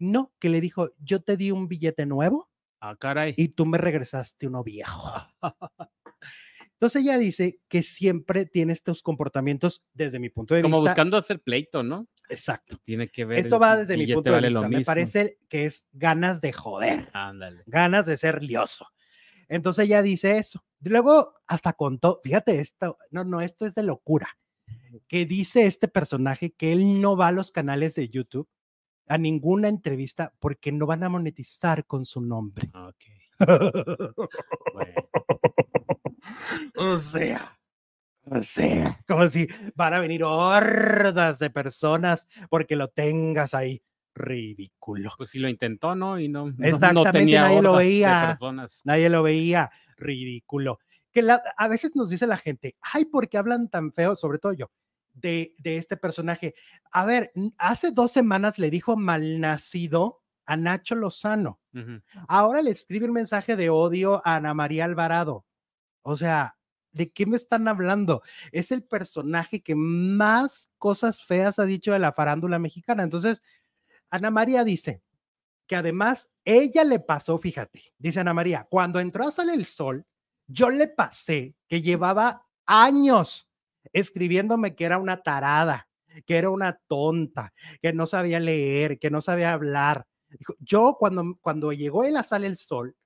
No, 0.01 0.35
que 0.41 0.49
le 0.49 0.61
dijo, 0.61 0.89
yo 0.99 1.23
te 1.23 1.37
di 1.37 1.53
un 1.53 1.69
billete 1.69 2.05
nuevo. 2.05 2.51
Ah, 2.81 2.97
caray. 2.99 3.33
Y 3.37 3.51
tú 3.51 3.65
me 3.65 3.79
regresaste 3.79 4.49
uno 4.49 4.65
viejo. 4.65 5.09
Entonces 6.73 7.05
ella 7.05 7.17
dice 7.17 7.61
que 7.69 7.85
siempre 7.85 8.45
tiene 8.45 8.73
estos 8.73 9.05
comportamientos 9.05 9.85
desde 9.95 10.19
mi 10.19 10.29
punto 10.29 10.55
de 10.57 10.63
vista. 10.63 10.75
Como 10.75 10.85
buscando 10.85 11.17
hacer 11.17 11.39
pleito, 11.39 11.85
¿no? 11.85 12.09
Exacto. 12.29 12.77
Tiene 12.83 13.07
que 13.07 13.25
ver. 13.25 13.39
Esto 13.39 13.61
va 13.61 13.77
desde 13.77 13.97
mi 13.97 14.13
punto 14.13 14.33
de 14.33 14.41
vista. 14.41 14.69
Me 14.69 14.85
parece 14.85 15.39
que 15.49 15.65
es 15.67 15.87
ganas 15.93 16.41
de 16.41 16.53
joder. 16.53 17.09
Ándale. 17.13 17.63
Ganas 17.67 18.05
de 18.07 18.17
ser 18.17 18.43
lioso. 18.43 18.89
Entonces 19.49 19.85
ella 19.85 20.03
dice 20.03 20.39
eso. 20.39 20.66
Luego 20.81 21.35
hasta 21.47 21.73
contó, 21.73 22.21
fíjate 22.23 22.61
esto, 22.61 22.99
no, 23.11 23.25
no, 23.25 23.41
esto 23.41 23.67
es 23.67 23.75
de 23.75 23.83
locura, 23.83 24.39
que 25.09 25.27
dice 25.27 25.67
este 25.67 25.89
personaje 25.89 26.53
que 26.53 26.73
él 26.73 27.01
no 27.01 27.17
va 27.17 27.29
a 27.29 27.33
los 27.33 27.51
canales 27.51 27.95
de 27.95 28.09
YouTube 28.09 28.49
a 29.09 29.19
ninguna 29.19 29.69
entrevista 29.69 30.33
porque 30.39 30.73
no 30.73 30.87
van 30.87 31.05
a 31.05 31.09
monetizar 31.09 31.87
con 31.87 32.05
su 32.05 32.21
nombre. 32.21 32.69
o 36.77 36.99
sea, 36.99 37.59
o 38.25 38.43
sea, 38.43 39.01
como 39.07 39.29
si 39.29 39.47
van 39.75 39.95
a 39.95 40.01
venir 40.01 40.25
hordas 40.25 41.39
de 41.39 41.51
personas 41.51 42.27
porque 42.51 42.75
lo 42.75 42.89
tengas 42.89 43.55
ahí 43.55 43.83
ridículo. 44.15 45.13
Pues 45.17 45.31
sí 45.31 45.39
lo 45.39 45.49
intentó, 45.49 45.95
¿no? 45.95 46.19
Y 46.19 46.29
no, 46.29 46.49
Exactamente, 46.59 47.37
nadie 47.37 47.63
lo 47.63 47.75
veía. 47.75 48.39
Nadie 48.85 49.09
lo 49.11 49.23
veía, 49.23 49.71
ridículo. 49.97 50.79
Que 51.13 51.27
a 51.57 51.69
veces 51.69 51.93
nos 51.95 52.11
dice 52.11 52.27
la 52.27 52.37
gente, 52.37 52.77
ay, 52.81 53.07
¿por 53.07 53.29
qué 53.29 53.39
hablan 53.39 53.69
tan 53.69 53.93
feo? 53.93 54.17
Sobre 54.17 54.39
todo 54.39 54.53
yo, 54.53 54.71
de, 55.15 55.55
de 55.59 55.79
este 55.79 55.97
personaje. 55.97 56.55
A 56.91 57.07
ver, 57.07 57.33
hace 57.57 57.91
dos 57.91 58.13
semanas 58.13 58.59
le 58.59 58.71
dijo 58.71 58.97
malnacido 58.97 60.23
a 60.47 60.57
Nacho 60.57 60.95
Lozano. 60.95 61.61
Ahora 62.29 62.63
le 62.63 62.71
escribe 62.71 63.07
un 63.07 63.13
mensaje 63.13 63.57
de 63.57 63.69
odio 63.69 64.23
a 64.25 64.37
Ana 64.37 64.55
María 64.55 64.85
Alvarado. 64.85 65.45
O 66.03 66.17
sea, 66.17 66.57
¿de 66.93 67.13
qué 67.13 67.27
me 67.27 67.37
están 67.37 67.69
hablando? 67.69 68.23
Es 68.53 68.73
el 68.73 68.83
personaje 68.83 69.63
que 69.63 69.75
más 69.75 70.71
cosas 70.79 71.23
feas 71.23 71.59
ha 71.59 71.65
dicho 71.65 71.93
de 71.93 71.99
la 71.99 72.13
farándula 72.13 72.59
mexicana. 72.59 73.03
Entonces, 73.03 73.43
Ana 74.09 74.31
María 74.31 74.65
dice, 74.65 75.03
que 75.67 75.77
además 75.77 76.31
ella 76.45 76.85
le 76.85 77.01
pasó, 77.01 77.39
fíjate, 77.39 77.83
dice 77.99 78.21
Ana 78.21 78.35
María, 78.35 78.67
cuando 78.71 79.01
entró 79.01 79.27
a 79.27 79.31
Sale 79.31 79.55
el 79.55 79.65
Sol, 79.65 80.07
yo 80.47 80.71
le 80.71 80.89
pasé 80.89 81.57
que 81.69 81.83
llevaba 81.83 82.47
años 82.67 83.49
escribiéndome 83.93 84.75
que 84.75 84.85
era 84.85 84.99
una 84.99 85.23
tarada, 85.23 85.89
que 86.25 86.37
era 86.37 86.51
una 86.51 86.81
tonta, 86.87 87.53
que 87.83 87.93
no 87.93 88.07
sabía 88.07 88.41
leer, 88.41 88.99
que 88.99 89.11
no 89.11 89.21
sabía 89.21 89.53
hablar. 89.53 90.07
Yo 90.61 90.97
cuando, 90.99 91.39
cuando 91.41 91.73
llegó 91.73 92.05
él 92.05 92.17
a 92.17 92.23
Sale 92.23 92.47
el 92.47 92.57
Sol, 92.57 92.97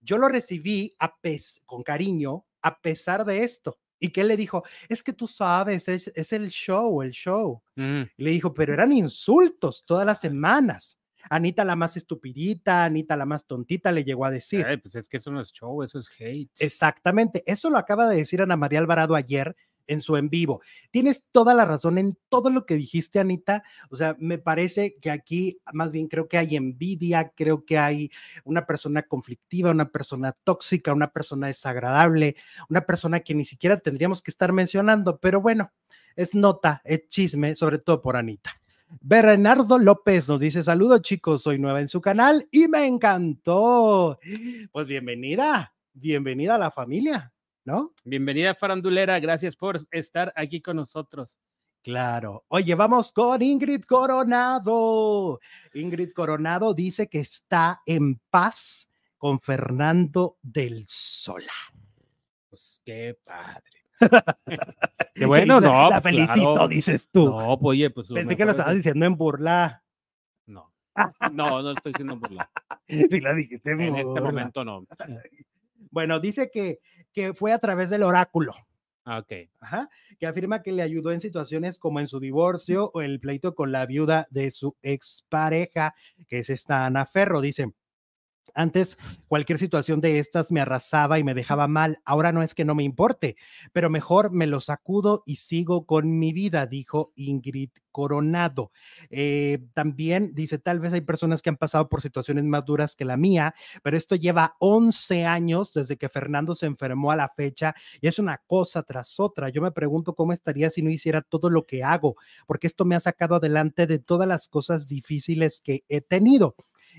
yo 0.00 0.18
lo 0.18 0.28
recibí 0.28 0.94
a 0.98 1.14
con 1.66 1.82
cariño 1.82 2.46
a 2.62 2.80
pesar 2.80 3.24
de 3.24 3.44
esto. 3.44 3.78
Y 4.00 4.10
que 4.10 4.20
él 4.20 4.28
le 4.28 4.36
dijo, 4.36 4.62
es 4.88 5.02
que 5.02 5.12
tú 5.12 5.26
sabes, 5.26 5.88
es, 5.88 6.32
el 6.32 6.50
show, 6.50 7.02
el 7.02 7.10
show. 7.10 7.60
le 7.74 8.30
dijo, 8.30 8.54
pero 8.54 8.72
eran 8.72 8.92
insultos 8.92 9.84
todas 9.84 10.06
las 10.06 10.20
semanas. 10.20 10.97
Anita 11.30 11.64
la 11.64 11.76
más 11.76 11.96
estupidita, 11.96 12.84
Anita 12.84 13.16
la 13.16 13.26
más 13.26 13.46
tontita, 13.46 13.92
le 13.92 14.04
llegó 14.04 14.24
a 14.24 14.30
decir. 14.30 14.66
pues 14.82 14.94
es 14.94 15.08
que 15.08 15.18
eso 15.18 15.30
no 15.30 15.40
es 15.40 15.52
show, 15.52 15.82
eso 15.82 15.98
es 15.98 16.10
hate. 16.18 16.50
Exactamente, 16.58 17.42
eso 17.46 17.70
lo 17.70 17.78
acaba 17.78 18.08
de 18.08 18.16
decir 18.16 18.40
Ana 18.40 18.56
María 18.56 18.78
Alvarado 18.78 19.14
ayer 19.14 19.56
en 19.88 20.00
su 20.00 20.16
en 20.16 20.28
vivo. 20.28 20.62
Tienes 20.90 21.26
toda 21.32 21.54
la 21.54 21.64
razón 21.64 21.98
en 21.98 22.16
todo 22.28 22.50
lo 22.50 22.64
que 22.66 22.74
dijiste, 22.74 23.18
Anita. 23.18 23.64
O 23.90 23.96
sea, 23.96 24.14
me 24.18 24.38
parece 24.38 24.96
que 25.00 25.10
aquí 25.10 25.58
más 25.72 25.92
bien 25.92 26.06
creo 26.06 26.28
que 26.28 26.38
hay 26.38 26.56
envidia, 26.56 27.32
creo 27.34 27.64
que 27.64 27.78
hay 27.78 28.10
una 28.44 28.66
persona 28.66 29.02
conflictiva, 29.02 29.70
una 29.70 29.90
persona 29.90 30.32
tóxica, 30.44 30.92
una 30.92 31.10
persona 31.10 31.48
desagradable, 31.48 32.36
una 32.68 32.82
persona 32.82 33.20
que 33.20 33.34
ni 33.34 33.44
siquiera 33.44 33.80
tendríamos 33.80 34.22
que 34.22 34.30
estar 34.30 34.52
mencionando, 34.52 35.18
pero 35.18 35.40
bueno, 35.40 35.72
es 36.14 36.34
nota, 36.34 36.82
es 36.84 37.08
chisme, 37.08 37.56
sobre 37.56 37.78
todo 37.78 38.02
por 38.02 38.16
Anita. 38.16 38.52
Bernardo 39.00 39.78
López 39.78 40.28
nos 40.28 40.40
dice, 40.40 40.62
saludos 40.62 41.02
chicos, 41.02 41.42
soy 41.42 41.58
nueva 41.58 41.80
en 41.80 41.88
su 41.88 42.00
canal 42.00 42.46
y 42.50 42.68
me 42.68 42.86
encantó. 42.86 44.18
Pues 44.72 44.88
bienvenida, 44.88 45.74
bienvenida 45.92 46.54
a 46.54 46.58
la 46.58 46.70
familia. 46.70 47.32
¿no? 47.68 47.92
Bienvenida, 48.02 48.54
farandulera. 48.54 49.20
Gracias 49.20 49.54
por 49.54 49.78
estar 49.90 50.32
aquí 50.34 50.62
con 50.62 50.76
nosotros. 50.76 51.38
Claro. 51.82 52.46
Oye, 52.48 52.74
vamos 52.74 53.12
con 53.12 53.42
Ingrid 53.42 53.82
Coronado. 53.82 55.38
Ingrid 55.74 56.12
Coronado 56.12 56.72
dice 56.72 57.08
que 57.08 57.20
está 57.20 57.82
en 57.84 58.18
paz 58.30 58.88
con 59.18 59.38
Fernando 59.38 60.38
del 60.40 60.86
Solar. 60.88 61.50
Pues 62.48 62.80
qué 62.82 63.18
padre. 63.22 63.77
qué 65.14 65.26
bueno, 65.26 65.60
no. 65.60 65.90
La 65.90 66.00
felicito, 66.00 66.68
dices 66.68 67.08
tú. 67.10 67.30
No, 67.30 67.58
pues, 67.58 67.70
oye, 67.76 67.90
pues. 67.90 68.08
Pensé 68.08 68.36
que 68.36 68.44
lo 68.44 68.52
estabas 68.52 68.76
diciendo 68.76 69.06
en 69.06 69.16
burla. 69.16 69.82
No. 70.46 70.72
No, 71.32 71.62
no 71.62 71.72
estoy 71.72 71.92
diciendo 71.92 72.14
en 72.14 72.20
burla. 72.20 72.50
Sí, 72.88 73.20
la 73.20 73.34
dijiste 73.34 73.72
en, 73.72 73.82
en 73.82 73.96
este 73.96 74.20
momento 74.20 74.64
no. 74.64 74.86
Bueno, 75.90 76.20
dice 76.20 76.50
que, 76.50 76.80
que 77.12 77.34
fue 77.34 77.52
a 77.52 77.58
través 77.58 77.90
del 77.90 78.02
oráculo. 78.02 78.54
Ah, 79.04 79.20
ok. 79.20 79.32
Ajá, 79.60 79.88
que 80.18 80.26
afirma 80.26 80.62
que 80.62 80.70
le 80.70 80.82
ayudó 80.82 81.12
en 81.12 81.20
situaciones 81.20 81.78
como 81.78 81.98
en 81.98 82.06
su 82.06 82.20
divorcio 82.20 82.90
o 82.92 83.00
el 83.00 83.20
pleito 83.20 83.54
con 83.54 83.72
la 83.72 83.86
viuda 83.86 84.26
de 84.30 84.50
su 84.50 84.76
expareja, 84.82 85.94
que 86.28 86.40
es 86.40 86.50
esta 86.50 86.84
Ana 86.84 87.06
Ferro. 87.06 87.40
Dice, 87.40 87.72
antes 88.54 88.98
cualquier 89.28 89.58
situación 89.58 90.00
de 90.00 90.18
estas 90.18 90.50
me 90.52 90.60
arrasaba 90.60 91.18
y 91.18 91.24
me 91.24 91.34
dejaba 91.34 91.68
mal. 91.68 92.00
Ahora 92.04 92.32
no 92.32 92.42
es 92.42 92.54
que 92.54 92.64
no 92.64 92.74
me 92.74 92.84
importe, 92.84 93.36
pero 93.72 93.90
mejor 93.90 94.30
me 94.30 94.46
lo 94.46 94.60
sacudo 94.60 95.22
y 95.26 95.36
sigo 95.36 95.86
con 95.86 96.18
mi 96.18 96.32
vida, 96.32 96.66
dijo 96.66 97.12
Ingrid 97.16 97.70
Coronado. 97.98 98.70
Eh, 99.10 99.58
también 99.74 100.32
dice, 100.34 100.58
tal 100.58 100.78
vez 100.78 100.92
hay 100.92 101.00
personas 101.00 101.42
que 101.42 101.48
han 101.48 101.56
pasado 101.56 101.88
por 101.88 102.00
situaciones 102.00 102.44
más 102.44 102.64
duras 102.64 102.94
que 102.94 103.04
la 103.04 103.16
mía, 103.16 103.54
pero 103.82 103.96
esto 103.96 104.14
lleva 104.14 104.54
11 104.60 105.24
años 105.24 105.72
desde 105.72 105.96
que 105.96 106.08
Fernando 106.08 106.54
se 106.54 106.66
enfermó 106.66 107.10
a 107.10 107.16
la 107.16 107.28
fecha 107.28 107.74
y 108.00 108.06
es 108.06 108.18
una 108.18 108.38
cosa 108.46 108.82
tras 108.84 109.18
otra. 109.18 109.48
Yo 109.48 109.62
me 109.62 109.72
pregunto 109.72 110.14
cómo 110.14 110.32
estaría 110.32 110.70
si 110.70 110.82
no 110.82 110.90
hiciera 110.90 111.22
todo 111.22 111.50
lo 111.50 111.66
que 111.66 111.82
hago, 111.82 112.16
porque 112.46 112.66
esto 112.68 112.84
me 112.84 112.94
ha 112.94 113.00
sacado 113.00 113.36
adelante 113.36 113.86
de 113.86 113.98
todas 113.98 114.28
las 114.28 114.48
cosas 114.48 114.86
difíciles 114.86 115.60
que 115.60 115.84
he 115.88 116.00
tenido. 116.00 116.54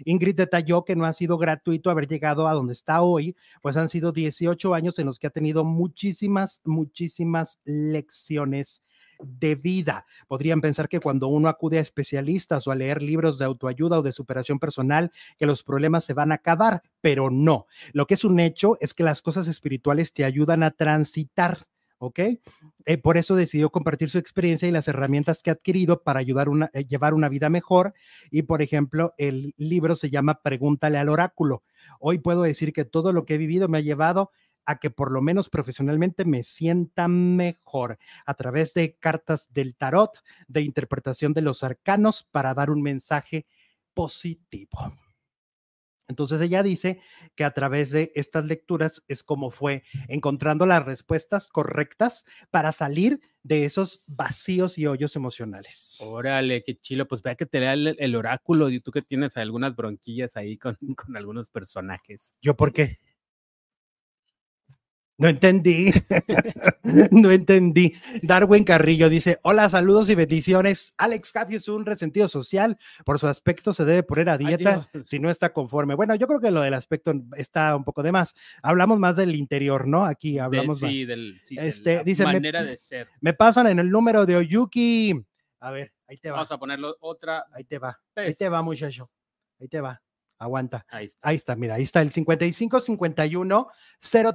Ingrid 0.06 0.36
detalló 0.36 0.84
que 0.86 0.96
no 0.96 1.06
ha 1.06 1.14
sido 1.14 1.38
gratuito 1.38 1.90
haber 1.90 2.08
llegado 2.08 2.48
a 2.48 2.54
donde 2.54 2.74
está 2.74 3.02
hoy, 3.02 3.36
pues 3.62 3.78
han 3.78 3.90
sido 3.90 4.12
18 4.12 4.74
años 4.74 5.00
en 5.00 5.06
los 5.06 5.20
que 5.20 5.28
ha 5.28 5.32
tenido 5.32 5.64
muchísimas, 5.64 6.62
muchísimas 6.64 7.60
lecciones 7.66 8.84
de 9.22 9.56
vida. 9.56 10.06
Podrían 10.28 10.62
pensar 10.62 10.88
que 10.88 11.00
cuando 11.00 11.28
uno 11.28 11.50
acude 11.50 11.78
a 11.78 11.82
especialistas 11.82 12.68
o 12.68 12.72
a 12.72 12.76
leer 12.76 13.04
libros 13.04 13.38
de 13.38 13.46
autoayuda 13.46 14.00
o 14.00 14.02
de 14.02 14.12
superación 14.12 14.60
personal, 14.60 15.12
que 15.38 15.46
los 15.46 15.64
problemas 15.64 16.06
se 16.06 16.14
van 16.14 16.32
a 16.32 16.36
acabar, 16.36 16.84
pero 17.02 17.30
no. 17.30 17.68
Lo 17.94 18.08
que 18.08 18.14
es 18.14 18.24
un 18.24 18.40
hecho 18.40 18.78
es 18.80 18.94
que 18.94 19.04
las 19.04 19.22
cosas 19.22 19.48
espirituales 19.48 20.14
te 20.14 20.24
ayudan 20.24 20.64
a 20.64 20.72
transitar 20.72 21.68
¿ok? 22.00 22.20
Eh, 22.86 22.98
por 22.98 23.18
eso 23.18 23.36
decidió 23.36 23.70
compartir 23.70 24.10
su 24.10 24.18
experiencia 24.18 24.68
y 24.68 24.72
las 24.72 24.88
herramientas 24.88 25.44
que 25.44 25.52
ha 25.52 25.54
adquirido 25.54 26.02
para 26.02 26.20
ayudar 26.20 26.48
a 26.48 26.70
eh, 26.74 26.86
llevar 26.86 27.14
una 27.14 27.30
vida 27.30 27.50
mejor. 27.50 27.94
Y, 28.32 28.44
por 28.44 28.62
ejemplo, 28.62 29.14
el 29.18 29.54
libro 29.58 29.96
se 29.96 30.10
llama 30.10 30.42
Pregúntale 30.42 30.98
al 30.98 31.10
oráculo. 31.10 31.64
Hoy 32.00 32.20
puedo 32.20 32.42
decir 32.42 32.74
que 32.74 32.86
todo 32.86 33.14
lo 33.14 33.26
que 33.26 33.36
he 33.36 33.38
vivido 33.38 33.68
me 33.68 33.78
ha 33.78 33.82
llevado 33.82 34.32
a 34.66 34.78
que 34.78 34.90
por 34.90 35.12
lo 35.12 35.22
menos 35.22 35.50
profesionalmente 35.50 36.26
me 36.26 36.44
sienta 36.44 37.08
mejor 37.08 37.98
a 38.26 38.34
través 38.36 38.74
de 38.74 38.96
cartas 38.98 39.52
del 39.52 39.76
tarot, 39.76 40.24
de 40.48 40.62
interpretación 40.62 41.34
de 41.34 41.42
los 41.42 41.64
arcanos 41.64 42.28
para 42.32 42.54
dar 42.54 42.70
un 42.70 42.82
mensaje 42.82 43.48
positivo. 43.94 44.94
Entonces 46.10 46.42
ella 46.42 46.64
dice 46.64 47.00
que 47.36 47.46
a 47.46 47.52
través 47.52 47.92
de 47.92 48.12
estas 48.16 48.46
lecturas 48.46 49.04
es 49.08 49.24
como 49.24 49.52
fue 49.52 49.84
encontrando 50.08 50.66
las 50.66 50.84
respuestas 50.84 51.48
correctas 51.48 52.26
para 52.50 52.72
salir 52.72 53.22
de 53.44 53.64
esos 53.64 54.04
vacíos 54.08 54.78
y 54.78 54.88
hoyos 54.88 55.16
emocionales. 55.16 55.98
Órale, 56.02 56.64
qué 56.64 56.76
chilo. 56.76 57.08
Pues 57.08 57.22
vea 57.22 57.36
que 57.36 57.46
te 57.46 57.60
lea 57.60 57.74
el, 57.74 58.16
oráculo 58.16 58.70
y 58.70 58.82
tú 58.82 58.92
que 58.92 59.02
tienes 59.02 59.38
algunas 59.38 59.76
bronquillas 59.76 60.36
ahí 60.36 60.58
con, 60.58 60.78
con 60.98 61.16
algunos 61.16 61.50
personajes. 61.50 62.36
¿Yo 62.42 62.58
por 62.58 62.74
qué? 62.74 63.00
No 65.20 65.28
entendí. 65.28 65.92
no 67.12 67.30
entendí. 67.30 67.94
Darwin 68.24 68.64
Carrillo 68.64 69.10
dice: 69.10 69.38
Hola, 69.44 69.68
saludos 69.68 70.10
y 70.10 70.16
bendiciones. 70.16 70.94
Alex 70.98 71.34
Caffey 71.34 71.58
es 71.58 71.68
un 71.68 71.86
resentido 71.86 72.30
social. 72.30 72.78
Por 73.04 73.20
su 73.20 73.28
aspecto 73.28 73.74
se 73.74 73.84
debe 73.84 74.04
poner 74.04 74.30
a 74.30 74.38
dieta 74.38 74.90
si 75.06 75.20
no 75.20 75.30
está 75.30 75.52
conforme. 75.52 75.96
Bueno, 75.96 76.16
yo 76.16 76.26
creo 76.26 76.40
que 76.40 76.52
lo 76.52 76.62
del 76.62 76.74
aspecto 76.74 77.12
está 77.36 77.76
un 77.76 77.84
poco 77.84 78.02
de 78.02 78.14
más. 78.14 78.34
Hablamos 78.64 78.98
más 78.98 79.18
del 79.18 79.36
interior, 79.36 79.88
¿no? 79.88 80.06
Aquí 80.06 80.40
hablamos. 80.40 80.80
sí, 80.80 81.04
del, 81.04 81.38
sí, 81.44 81.58
este, 81.60 81.98
de 81.98 82.04
dice, 82.06 82.24
manera 82.24 82.64
de 82.64 82.78
ser. 82.78 83.10
Me 83.20 83.34
pasan 83.34 83.68
en 83.68 83.80
el 83.80 83.92
número 83.92 84.26
de 84.26 84.38
Oyuki. 84.38 85.22
A 85.60 85.72
ver, 85.72 85.92
ahí 86.08 86.16
te 86.16 86.30
va. 86.30 86.38
Vamos 86.38 86.52
a 86.54 86.58
ponerlo 86.58 86.96
otra. 87.02 87.46
Ahí 87.52 87.66
te 87.66 87.78
va. 87.78 88.00
Ahí 88.16 88.36
te 88.36 88.48
va, 88.48 88.62
muchacho. 88.62 89.10
Ahí 89.60 89.68
te 89.68 89.82
va. 89.82 90.02
Aguanta. 90.40 90.86
Ahí 90.90 91.36
está. 91.36 91.56
mira, 91.58 91.76
ahí 91.76 91.84
está 91.84 92.02
el 92.02 92.12
55 92.12 92.80
51 92.80 93.68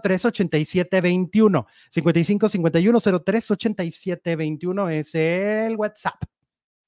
03 0.02 0.24
87 0.26 1.00
21. 1.00 1.66
55 1.90 2.48
51 2.48 3.00
03 3.00 3.50
87 3.50 4.36
21 4.36 4.90
es 4.90 5.14
el 5.14 5.76
WhatsApp 5.76 6.22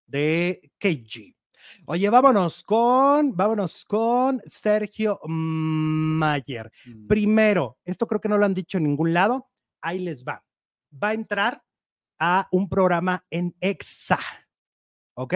de 0.06 0.70
KG. 0.78 1.34
Oye, 1.86 2.10
vámonos 2.10 2.62
con, 2.62 3.34
vámonos 3.34 3.84
con 3.86 4.42
Sergio 4.44 5.18
Mayer. 5.26 6.70
Mm. 6.84 7.06
Primero, 7.06 7.78
esto 7.84 8.06
creo 8.06 8.20
que 8.20 8.28
no 8.28 8.36
lo 8.36 8.44
han 8.44 8.54
dicho 8.54 8.76
en 8.76 8.84
ningún 8.84 9.14
lado. 9.14 9.48
Ahí 9.80 9.98
les 9.98 10.24
va. 10.24 10.44
Va 11.02 11.08
a 11.08 11.14
entrar 11.14 11.62
a 12.18 12.48
un 12.52 12.68
programa 12.68 13.24
en 13.30 13.54
EXA. 13.60 14.18
¿Ok? 15.14 15.34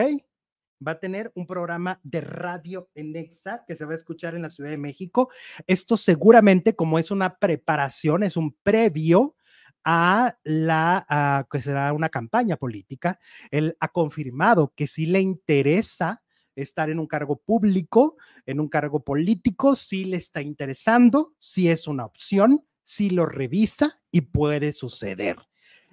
Va 0.87 0.93
a 0.93 1.01
tener 1.01 1.31
un 1.35 1.47
programa 1.47 2.01
de 2.03 2.21
radio 2.21 2.91
en 2.95 3.15
EXA 3.15 3.65
que 3.67 3.77
se 3.77 3.85
va 3.85 3.93
a 3.93 3.97
escuchar 3.97 4.35
en 4.35 4.43
la 4.43 4.51
Ciudad 4.51 4.71
de 4.71 4.79
México. 4.79 5.31
Esto 5.67 5.97
seguramente, 5.97 6.75
como 6.75 6.99
es 6.99 7.11
una 7.11 7.37
preparación, 7.37 8.23
es 8.23 8.37
un 8.37 8.57
previo 8.63 9.37
a 9.85 10.37
la 10.45 11.47
que 11.51 11.63
será 11.63 11.93
una 11.93 12.09
campaña 12.09 12.57
política. 12.57 13.19
Él 13.51 13.77
ha 13.81 13.89
confirmado 13.89 14.73
que 14.75 14.87
si 14.87 15.07
le 15.07 15.21
interesa 15.21 16.23
estar 16.55 16.91
en 16.91 16.99
un 16.99 17.07
cargo 17.07 17.37
público, 17.37 18.17
en 18.47 18.61
un 18.61 18.69
cargo 18.69 19.03
político, 19.03 19.77
si 19.77 20.05
le 20.05 20.17
está 20.17 20.43
interesando, 20.43 21.35
si 21.39 21.69
es 21.69 21.87
una 21.87 22.05
opción, 22.05 22.67
si 22.83 23.11
lo 23.11 23.27
revisa 23.27 24.01
y 24.11 24.23
puede 24.23 24.73
suceder. 24.73 25.37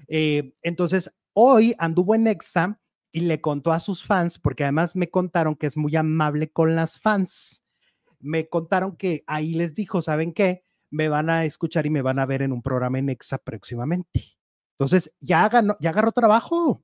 Eh, 0.07 0.53
entonces, 0.61 1.11
hoy 1.33 1.75
anduvo 1.77 2.15
en 2.15 2.27
EXA 2.27 2.79
y 3.18 3.22
le 3.22 3.41
contó 3.41 3.74
a 3.74 3.80
sus 3.80 4.05
fans, 4.05 4.38
porque 4.38 4.63
además 4.63 4.95
me 4.95 5.09
contaron 5.09 5.55
que 5.55 5.65
es 5.65 5.76
muy 5.76 5.95
amable 5.95 6.51
con 6.51 6.76
las 6.76 6.99
fans. 6.99 7.63
Me 8.20 8.47
contaron 8.47 8.95
que 8.95 9.24
ahí 9.26 9.55
les 9.55 9.74
dijo, 9.74 10.03
¿saben 10.03 10.34
qué? 10.34 10.61
Me 10.91 11.09
van 11.09 11.32
a 11.32 11.43
escuchar 11.43 11.88
y 11.88 11.89
me 11.89 12.03
van 12.03 12.20
a 12.20 12.28
ver 12.28 12.43
en 12.43 12.51
un 12.51 12.61
programa 12.61 12.99
en 12.99 13.09
EXA 13.09 13.39
próximamente. 13.39 14.38
Entonces, 14.78 15.15
ya, 15.20 15.49
ganó, 15.49 15.76
ya 15.80 15.89
agarró 15.89 16.11
trabajo, 16.11 16.84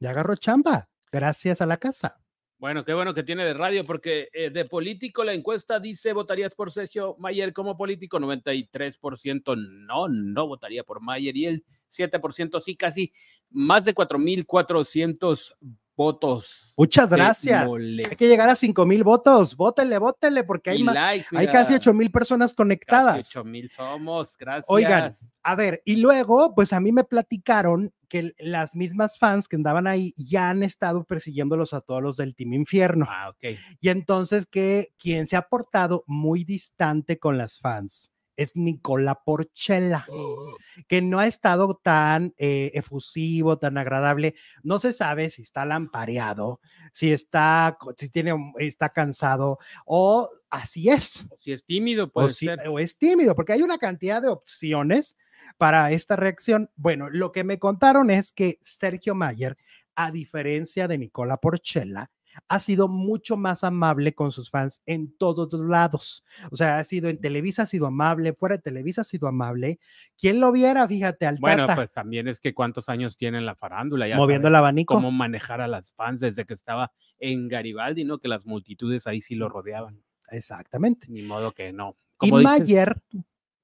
ya 0.00 0.10
agarró 0.10 0.34
chamba, 0.34 0.90
gracias 1.12 1.60
a 1.60 1.66
la 1.66 1.76
casa. 1.76 2.20
Bueno, 2.62 2.84
qué 2.84 2.94
bueno 2.94 3.12
que 3.12 3.24
tiene 3.24 3.44
de 3.44 3.54
radio, 3.54 3.84
porque 3.84 4.28
eh, 4.32 4.50
de 4.50 4.64
político 4.64 5.24
la 5.24 5.34
encuesta 5.34 5.80
dice, 5.80 6.12
¿votarías 6.12 6.54
por 6.54 6.70
Sergio 6.70 7.16
Mayer 7.18 7.52
como 7.52 7.76
político? 7.76 8.20
93% 8.20 9.56
no, 9.56 10.06
no 10.06 10.46
votaría 10.46 10.84
por 10.84 11.00
Mayer 11.00 11.36
y 11.36 11.46
el 11.46 11.64
7% 11.90 12.60
sí, 12.60 12.76
casi 12.76 13.12
más 13.50 13.84
de 13.84 13.96
4.400 13.96 15.56
votos. 15.96 16.74
Muchas 16.76 17.08
gracias. 17.08 17.70
Hay 17.72 18.16
que 18.16 18.28
llegar 18.28 18.48
a 18.48 18.54
5 18.54 18.86
mil 18.86 19.04
votos. 19.04 19.56
Vótenle, 19.56 19.98
vótenle, 19.98 20.44
porque 20.44 20.70
hay, 20.70 20.86
hay 21.32 21.46
casi 21.48 21.74
8 21.74 21.92
mil 21.94 22.10
personas 22.10 22.54
conectadas. 22.54 23.34
8 23.36 23.44
mil 23.44 23.70
somos, 23.70 24.36
gracias. 24.36 24.66
Oigan, 24.68 25.14
a 25.42 25.54
ver, 25.54 25.82
y 25.84 25.96
luego, 25.96 26.54
pues 26.54 26.72
a 26.72 26.80
mí 26.80 26.92
me 26.92 27.04
platicaron 27.04 27.92
que 28.08 28.34
las 28.38 28.76
mismas 28.76 29.18
fans 29.18 29.48
que 29.48 29.56
andaban 29.56 29.86
ahí 29.86 30.12
ya 30.16 30.50
han 30.50 30.62
estado 30.62 31.04
persiguiéndolos 31.04 31.72
a 31.72 31.80
todos 31.80 32.02
los 32.02 32.16
del 32.18 32.34
Team 32.34 32.52
Infierno. 32.52 33.06
Ah, 33.08 33.30
ok. 33.30 33.58
Y 33.80 33.88
entonces 33.88 34.46
que 34.46 34.88
quien 34.98 35.26
se 35.26 35.36
ha 35.36 35.42
portado 35.42 36.04
muy 36.06 36.44
distante 36.44 37.18
con 37.18 37.38
las 37.38 37.58
fans 37.58 38.11
es 38.36 38.56
Nicola 38.56 39.22
Porchella, 39.24 40.06
oh. 40.08 40.56
que 40.88 41.02
no 41.02 41.18
ha 41.18 41.26
estado 41.26 41.80
tan 41.82 42.34
eh, 42.38 42.70
efusivo, 42.74 43.58
tan 43.58 43.78
agradable. 43.78 44.34
No 44.62 44.78
se 44.78 44.92
sabe 44.92 45.30
si 45.30 45.42
está 45.42 45.64
lampareado, 45.64 46.60
si 46.92 47.12
está, 47.12 47.76
si 47.96 48.10
tiene, 48.10 48.34
está 48.58 48.90
cansado 48.90 49.58
o 49.84 50.30
así 50.50 50.88
es. 50.88 51.26
O 51.30 51.36
si 51.40 51.52
es 51.52 51.64
tímido, 51.64 52.10
puede 52.10 52.28
o, 52.66 52.72
o 52.72 52.78
es 52.78 52.96
tímido, 52.96 53.34
porque 53.34 53.52
hay 53.52 53.62
una 53.62 53.78
cantidad 53.78 54.22
de 54.22 54.28
opciones 54.28 55.16
para 55.58 55.92
esta 55.92 56.16
reacción. 56.16 56.70
Bueno, 56.76 57.10
lo 57.10 57.32
que 57.32 57.44
me 57.44 57.58
contaron 57.58 58.10
es 58.10 58.32
que 58.32 58.58
Sergio 58.62 59.14
Mayer, 59.14 59.56
a 59.94 60.10
diferencia 60.10 60.88
de 60.88 60.98
Nicola 60.98 61.36
Porchella, 61.36 62.10
ha 62.48 62.58
sido 62.58 62.88
mucho 62.88 63.36
más 63.36 63.64
amable 63.64 64.14
con 64.14 64.32
sus 64.32 64.50
fans 64.50 64.82
en 64.86 65.16
todos 65.16 65.52
los 65.52 65.66
lados. 65.66 66.24
O 66.50 66.56
sea, 66.56 66.78
ha 66.78 66.84
sido 66.84 67.08
en 67.08 67.20
Televisa, 67.20 67.62
ha 67.62 67.66
sido 67.66 67.86
amable, 67.86 68.32
fuera 68.32 68.56
de 68.56 68.62
Televisa 68.62 69.02
ha 69.02 69.04
sido 69.04 69.28
amable. 69.28 69.78
¿Quién 70.18 70.40
lo 70.40 70.52
viera? 70.52 70.86
Fíjate, 70.86 71.26
al 71.26 71.36
Bueno, 71.40 71.66
pues 71.74 71.92
también 71.92 72.28
es 72.28 72.40
que 72.40 72.54
cuántos 72.54 72.88
años 72.88 73.16
tiene 73.16 73.40
la 73.40 73.54
farándula. 73.54 74.08
Ya 74.08 74.16
Moviendo 74.16 74.48
el 74.48 74.54
abanico. 74.54 74.94
Cómo 74.94 75.10
manejar 75.10 75.60
a 75.60 75.68
las 75.68 75.92
fans 75.92 76.20
desde 76.20 76.44
que 76.44 76.54
estaba 76.54 76.92
en 77.18 77.48
Garibaldi, 77.48 78.04
¿no? 78.04 78.18
Que 78.18 78.28
las 78.28 78.46
multitudes 78.46 79.06
ahí 79.06 79.20
sí 79.20 79.34
lo 79.34 79.48
rodeaban. 79.48 80.02
Exactamente. 80.30 81.06
Ni 81.08 81.22
modo 81.22 81.52
que 81.52 81.72
no. 81.72 81.96
y 82.20 82.32
Mayer, 82.32 83.02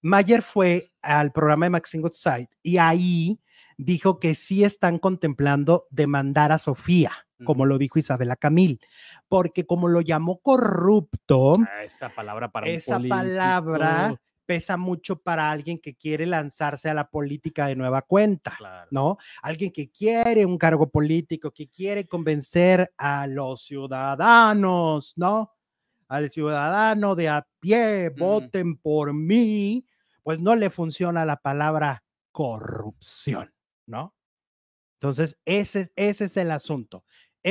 Mayer 0.03 0.43
fue 0.43 0.91
al 1.03 1.33
programa 1.33 1.66
de 1.66 1.71
Maxine 1.71 2.03
Goodside 2.03 2.49
y 2.62 2.79
ahí 2.79 3.41
dijo 3.77 4.19
que 4.19 4.35
sí 4.35 4.64
están 4.64 4.99
contemplando 4.99 5.87
demandar 5.91 6.53
a 6.53 6.59
Sofía 6.59 7.28
como 7.45 7.66
lo 7.66 7.78
dijo 7.78 7.99
Isabela 7.99 8.36
Camil, 8.36 8.80
porque 9.28 9.66
como 9.66 9.89
lo 9.89 10.01
llamó 10.01 10.39
corrupto, 10.39 11.55
ah, 11.59 11.84
esa 11.84 12.09
palabra 12.09 12.51
para 12.51 12.68
esa 12.68 13.01
palabra 13.01 14.20
pesa 14.49 14.78
mucho 14.78 15.20
para 15.20 15.51
alguien 15.51 15.78
que 15.78 15.95
quiere 15.95 16.24
lanzarse 16.24 16.89
a 16.89 16.95
la 16.95 17.11
política 17.11 17.66
de 17.66 17.76
nueva 17.76 18.01
cuenta, 18.01 18.57
¿no? 18.91 19.18
Alguien 19.43 19.70
que 19.70 19.91
quiere 19.91 20.47
un 20.47 20.57
cargo 20.57 20.89
político, 20.89 21.51
que 21.51 21.68
quiere 21.68 22.07
convencer 22.07 22.91
a 22.97 23.26
los 23.26 23.61
ciudadanos, 23.61 25.12
¿no? 25.16 25.53
Al 26.09 26.30
ciudadano 26.30 27.14
de 27.14 27.28
a 27.28 27.47
pie, 27.61 28.09
voten 28.09 28.78
por 28.78 29.12
mí, 29.12 29.84
pues 30.22 30.41
no 30.41 30.57
le 30.57 30.70
funciona 30.70 31.26
la 31.26 31.36
palabra 31.36 32.03
corrupción, 32.32 33.53
¿no? 33.84 34.14
Entonces, 34.95 35.39
ese, 35.45 35.91
ese 35.95 36.24
es 36.24 36.36
el 36.39 36.51
asunto. 36.51 37.05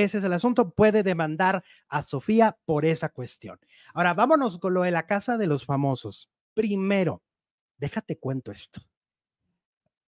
Ese 0.04 0.20
es 0.20 0.24
el 0.24 0.34
asunto. 0.34 0.70
Puede 0.70 1.02
demandar 1.02 1.64
a 1.88 2.04
Sofía 2.04 2.56
por 2.66 2.86
esa 2.86 3.10
cuestión. 3.10 3.60
Ahora, 3.95 4.14
vámonos 4.14 4.60
con 4.60 4.76
lo 4.76 4.84
de 4.84 4.91
la 4.91 5.08
casa 5.08 5.38
de 5.38 5.48
los 5.48 5.66
famosos. 5.66 6.30
Primero, 6.54 7.24
déjate 7.78 8.20
cuento 8.20 8.52
esto. 8.52 8.82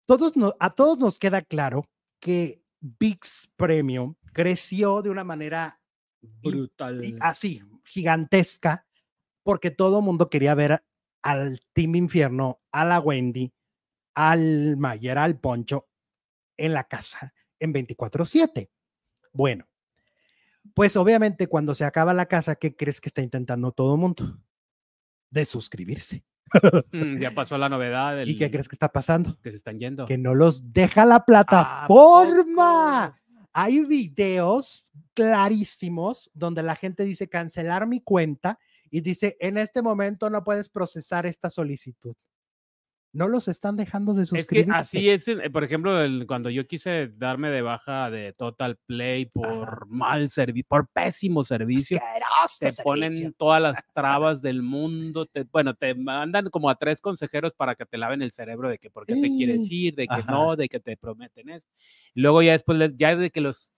Todos 0.06 0.34
a 0.60 0.70
todos 0.70 1.00
nos 1.00 1.18
queda 1.18 1.42
claro 1.42 1.90
que 2.20 2.64
VIX 2.82 3.52
Premium 3.56 4.16
creció 4.32 5.02
de 5.02 5.10
una 5.10 5.24
manera 5.24 5.82
brutal, 6.22 7.18
así, 7.20 7.62
gigantesca, 7.84 8.86
porque 9.44 9.72
todo 9.72 10.00
el 10.00 10.06
mundo 10.06 10.30
quería 10.30 10.54
ver 10.54 10.84
al 11.24 11.60
Team 11.74 11.96
Infierno, 11.96 12.62
a 12.72 12.86
la 12.86 13.00
Wendy, 13.00 13.52
al 14.14 14.78
Mayer, 14.78 15.18
al 15.18 15.40
Poncho 15.40 15.90
en 16.58 16.74
la 16.74 16.84
casa 16.84 17.34
en 17.60 17.74
24/7. 17.74 18.70
Bueno, 19.32 19.69
pues 20.74 20.96
obviamente 20.96 21.48
cuando 21.48 21.76
se 21.76 21.86
acaba 21.86 22.14
la 22.14 22.26
casa, 22.28 22.56
¿qué 22.56 22.76
crees 22.76 23.02
que 23.02 23.10
está 23.10 23.22
intentando 23.22 23.72
todo 23.72 23.96
el 23.96 24.00
mundo? 24.00 24.40
De 25.30 25.46
suscribirse. 25.46 26.24
Mm, 26.92 27.20
ya 27.22 27.36
pasó 27.36 27.58
la 27.58 27.70
novedad. 27.70 28.26
¿Y 28.26 28.38
qué 28.38 28.50
crees 28.50 28.68
que 28.68 28.74
está 28.76 28.90
pasando? 28.90 29.38
Que 29.44 29.52
se 29.52 29.58
están 29.58 29.78
yendo. 29.80 30.08
Que 30.08 30.18
no 30.18 30.34
los 30.34 30.74
deja 30.74 31.06
la 31.06 31.24
plataforma. 31.24 33.16
Hay 33.54 33.86
videos 33.86 34.92
clarísimos 35.14 36.32
donde 36.34 36.64
la 36.64 36.76
gente 36.76 37.04
dice 37.04 37.30
cancelar 37.30 37.86
mi 37.88 38.02
cuenta 38.02 38.58
y 38.90 39.02
dice 39.02 39.38
en 39.40 39.58
este 39.58 39.82
momento 39.82 40.30
no 40.30 40.44
puedes 40.44 40.70
procesar 40.70 41.26
esta 41.26 41.50
solicitud 41.50 42.16
no 43.12 43.28
los 43.28 43.48
están 43.48 43.76
dejando 43.76 44.14
de 44.14 44.26
suscribir. 44.26 44.70
Es 44.70 44.74
que 44.74 44.80
así 44.80 45.10
es, 45.10 45.28
eh, 45.28 45.50
por 45.50 45.64
ejemplo, 45.64 45.92
cuando 46.28 46.50
yo 46.50 46.68
quise 46.68 47.12
darme 47.16 47.50
de 47.50 47.62
baja 47.62 48.10
de 48.12 48.34
Total 48.34 48.78
Play 48.86 49.26
por 49.26 49.88
mal 49.88 50.30
servicio, 50.30 50.66
por 50.68 50.88
pésimo 50.88 51.44
servicio, 51.44 52.00
te 52.60 52.72
ponen 52.84 53.34
todas 53.34 53.62
las 53.62 53.78
trabas 53.94 54.42
del 54.42 54.62
mundo, 54.62 55.26
te, 55.26 55.44
bueno, 55.44 55.74
te 55.74 55.96
mandan 55.96 56.50
como 56.50 56.70
a 56.70 56.76
tres 56.76 57.02
consejeros 57.02 57.54
para 57.54 57.76
que 57.76 57.86
te 57.86 57.98
laven 57.98 58.22
el 58.22 58.32
cerebro 58.32 58.70
de 58.70 58.78
que 58.78 58.90
por 58.90 59.06
qué 59.06 59.16
te 59.16 59.30
quieres 59.30 59.70
ir, 59.72 59.96
de 59.96 60.08
que 60.08 60.24
no, 60.28 60.56
de 60.56 60.70
que 60.70 60.80
te 60.80 60.96
prometen 60.96 61.50
eso. 61.50 61.68
Luego 62.14 62.42
ya 62.42 62.52
después, 62.52 62.92
ya 62.96 63.16
de 63.16 63.32
que 63.32 63.42
los 63.42 63.74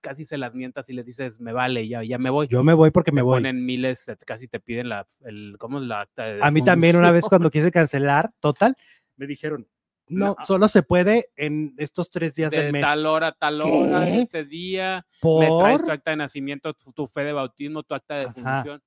casi 0.00 0.24
se 0.24 0.38
las 0.38 0.54
mientas 0.54 0.88
y 0.88 0.92
les 0.92 1.04
dices, 1.04 1.40
me 1.40 1.52
vale, 1.52 1.86
ya, 1.88 2.02
ya 2.02 2.18
me 2.18 2.30
voy. 2.30 2.46
Yo 2.48 2.62
me 2.62 2.74
voy 2.74 2.90
porque 2.90 3.12
me 3.12 3.22
voy. 3.22 3.36
Ponen 3.36 3.64
miles, 3.64 4.06
casi 4.26 4.48
te 4.48 4.60
piden 4.60 4.88
la, 4.88 5.06
el, 5.24 5.56
¿cómo 5.58 5.80
es 5.80 5.86
la 5.86 6.02
acta 6.02 6.24
de 6.24 6.40
A 6.42 6.50
mí 6.50 6.62
también 6.62 6.96
una 6.96 7.10
vez 7.10 7.24
cuando 7.26 7.50
quise 7.50 7.70
cancelar, 7.70 8.32
total, 8.40 8.76
me 9.16 9.26
dijeron, 9.26 9.68
no, 10.08 10.36
solo 10.44 10.68
se 10.68 10.82
puede 10.82 11.30
en 11.36 11.74
estos 11.78 12.10
tres 12.10 12.34
días 12.34 12.50
de 12.50 12.62
del 12.62 12.72
mes. 12.72 12.82
Tal 12.82 13.06
hora, 13.06 13.32
tal 13.32 13.60
hora, 13.60 14.08
este 14.08 14.44
día. 14.44 15.06
¿Por? 15.20 15.44
Me 15.44 15.58
traes 15.58 15.84
tu 15.84 15.92
acta 15.92 16.10
de 16.12 16.16
nacimiento, 16.16 16.74
tu, 16.74 17.06
fe 17.06 17.24
de 17.24 17.32
bautismo, 17.32 17.82
tu 17.82 17.94
acta 17.94 18.16
de 18.16 18.32
función. 18.32 18.82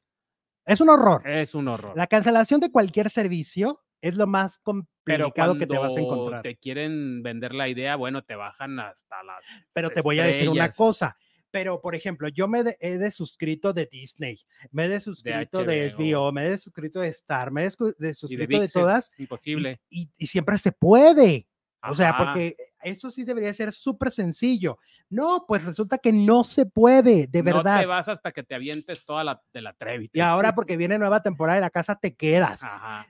Es 0.65 0.79
un 0.79 0.89
horror. 0.89 1.27
Es 1.27 1.55
un 1.55 1.67
horror. 1.67 1.93
La 1.95 2.07
cancelación 2.07 2.59
de 2.59 2.71
cualquier 2.71 3.09
servicio 3.09 3.81
es 4.01 4.15
lo 4.15 4.27
más 4.27 4.57
complicado 4.57 5.57
que 5.57 5.67
te 5.67 5.77
vas 5.77 5.95
a 5.95 5.99
encontrar. 5.99 6.41
Te 6.41 6.57
quieren 6.57 7.23
vender 7.23 7.53
la 7.53 7.69
idea, 7.69 7.95
bueno, 7.95 8.23
te 8.23 8.35
bajan 8.35 8.79
hasta 8.79 9.23
las. 9.23 9.43
Pero 9.73 9.89
te 9.89 10.01
voy 10.01 10.19
a 10.19 10.25
decir 10.25 10.49
una 10.49 10.69
cosa. 10.69 11.15
Pero, 11.51 11.81
por 11.81 11.95
ejemplo, 11.95 12.29
yo 12.29 12.47
me 12.47 12.63
he 12.79 12.97
de 12.97 13.11
suscrito 13.11 13.73
de 13.73 13.85
Disney, 13.85 14.39
me 14.71 14.85
he 14.85 14.89
de 14.89 15.01
suscrito 15.01 15.65
de, 15.65 15.93
HBO, 15.93 16.31
me 16.31 16.45
he 16.45 16.51
de 16.51 16.57
suscrito 16.57 17.01
de 17.01 17.09
Star, 17.09 17.51
me 17.51 17.61
he 17.61 17.65
de 17.65 18.13
suscrito 18.13 18.59
de, 18.59 18.69
todas. 18.69 19.11
Imposible. 19.17 19.81
Y, 19.89 20.09
siempre 20.25 20.57
se 20.57 20.71
puede. 20.71 21.47
O 21.83 21.93
sea, 21.93 22.15
porque 22.15 22.55
eso 22.83 23.11
sí 23.11 23.23
debería 23.23 23.53
ser 23.53 23.71
súper 23.71 24.11
sencillo. 24.11 24.77
No, 25.09 25.45
pues 25.47 25.65
resulta 25.65 25.97
que 25.97 26.11
no 26.11 26.43
se 26.43 26.65
puede, 26.65 27.27
de 27.27 27.41
verdad. 27.41 27.75
No 27.75 27.81
te 27.81 27.85
vas 27.85 28.07
hasta 28.07 28.31
que 28.31 28.43
te 28.43 28.55
avientes 28.55 29.05
toda 29.05 29.23
la 29.23 29.41
de 29.53 29.61
la 29.61 29.73
Trevi. 29.73 30.09
Y 30.13 30.19
ahora 30.19 30.55
porque 30.55 30.77
viene 30.77 30.97
nueva 30.97 31.21
temporada 31.21 31.55
de 31.55 31.61
la 31.61 31.69
casa 31.69 31.95
te 31.95 32.15
quedas. 32.15 32.63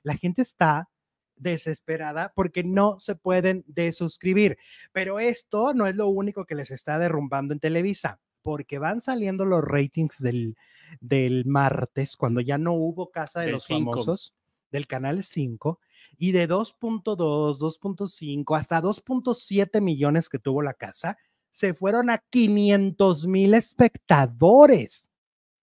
La 0.03 0.15
gente 0.15 0.41
está 0.41 0.89
desesperada 1.35 2.31
porque 2.35 2.63
no 2.63 2.99
se 2.99 3.15
pueden 3.15 3.63
desuscribir. 3.67 4.57
Pero 4.91 5.19
esto 5.19 5.73
no 5.73 5.87
es 5.87 5.95
lo 5.95 6.07
único 6.07 6.45
que 6.45 6.55
les 6.55 6.71
está 6.71 6.99
derrumbando 6.99 7.53
en 7.53 7.59
Televisa, 7.59 8.19
porque 8.41 8.79
van 8.79 9.01
saliendo 9.01 9.45
los 9.45 9.63
ratings 9.63 10.19
del, 10.19 10.55
del 10.99 11.45
martes, 11.45 12.15
cuando 12.15 12.41
ya 12.41 12.57
no 12.57 12.73
hubo 12.73 13.11
Casa 13.11 13.41
de 13.41 13.51
los 13.51 13.67
Famosos, 13.67 14.33
del 14.71 14.87
canal 14.87 15.23
5 15.23 15.79
y 16.17 16.31
de 16.31 16.47
2.2, 16.47 17.15
2.5 17.59 18.57
hasta 18.57 18.81
2.7 18.81 19.81
millones 19.81 20.29
que 20.29 20.39
tuvo 20.39 20.61
la 20.61 20.73
casa, 20.73 21.17
se 21.49 21.73
fueron 21.73 22.09
a 22.09 22.19
500 22.29 23.27
mil 23.27 23.53
espectadores. 23.53 25.09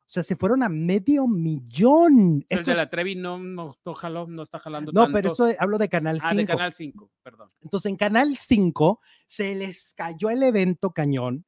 O 0.09 0.11
sea, 0.11 0.23
se 0.23 0.37
fueron 0.37 0.63
a 0.63 0.71
medio 0.71 1.27
millón. 1.27 2.43
El 2.49 2.65
de 2.65 2.75
la 2.75 2.89
Trevi 2.89 3.15
no, 3.15 3.39
no, 3.39 3.77
no, 3.85 4.43
está 4.43 4.59
jalando 4.59 4.91
No, 4.91 5.13
pero 5.13 5.33
esto 5.33 5.47
hablo 5.59 5.77
de 5.77 5.91
Canal 5.91 6.17
5. 6.17 6.27
Ah, 6.27 6.35
de 6.35 6.47
Canal 6.47 6.73
5, 6.73 7.11
perdón. 7.23 7.51
Entonces, 7.61 7.91
en 7.91 7.97
Canal 7.97 8.37
5 8.39 9.01
se 9.27 9.55
les 9.55 9.93
cayó 9.95 10.31
el 10.31 10.43
evento 10.43 10.93
cañón. 10.93 11.45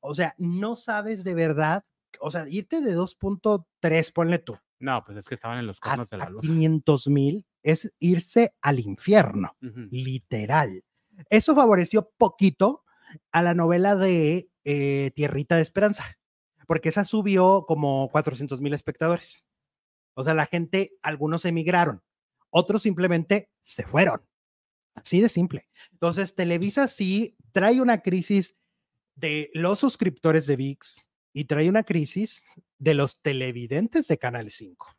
O 0.00 0.14
sea, 0.14 0.34
no 0.38 0.74
sabes 0.74 1.22
de 1.22 1.34
verdad, 1.34 1.84
o 2.20 2.30
sea, 2.30 2.48
irte 2.48 2.80
de 2.80 2.96
2.3, 2.96 4.12
ponle 4.12 4.38
tú. 4.38 4.56
No, 4.80 5.02
pues 5.04 5.18
es 5.18 5.26
que 5.26 5.34
estaban 5.34 5.58
en 5.58 5.66
los 5.66 5.80
cornos 5.80 6.08
de 6.08 6.18
la 6.18 6.30
luz. 6.30 6.42
500 6.42 7.08
mil 7.08 7.46
es 7.62 7.92
irse 7.98 8.54
al 8.62 8.78
infierno, 8.78 9.56
literal. 9.60 10.84
Eso 11.30 11.54
favoreció 11.54 12.10
poquito 12.16 12.84
a 13.32 13.42
la 13.42 13.54
novela 13.54 13.96
de 13.96 14.50
eh, 14.64 15.10
Tierrita 15.14 15.56
de 15.56 15.62
Esperanza, 15.62 16.18
porque 16.66 16.90
esa 16.90 17.04
subió 17.04 17.64
como 17.66 18.08
400 18.10 18.60
mil 18.60 18.72
espectadores. 18.72 19.44
O 20.14 20.22
sea, 20.22 20.34
la 20.34 20.46
gente, 20.46 20.92
algunos 21.02 21.44
emigraron, 21.44 22.02
otros 22.50 22.82
simplemente 22.82 23.50
se 23.62 23.84
fueron. 23.84 24.22
Así 24.94 25.20
de 25.20 25.28
simple. 25.28 25.68
Entonces, 25.92 26.34
Televisa 26.34 26.88
sí 26.88 27.36
trae 27.52 27.80
una 27.80 28.02
crisis 28.02 28.56
de 29.14 29.50
los 29.54 29.78
suscriptores 29.78 30.46
de 30.46 30.56
VIX 30.56 31.07
y 31.32 31.44
trae 31.44 31.68
una 31.68 31.82
crisis 31.82 32.60
de 32.78 32.94
los 32.94 33.20
televidentes 33.20 34.08
de 34.08 34.18
Canal 34.18 34.50
5. 34.50 34.96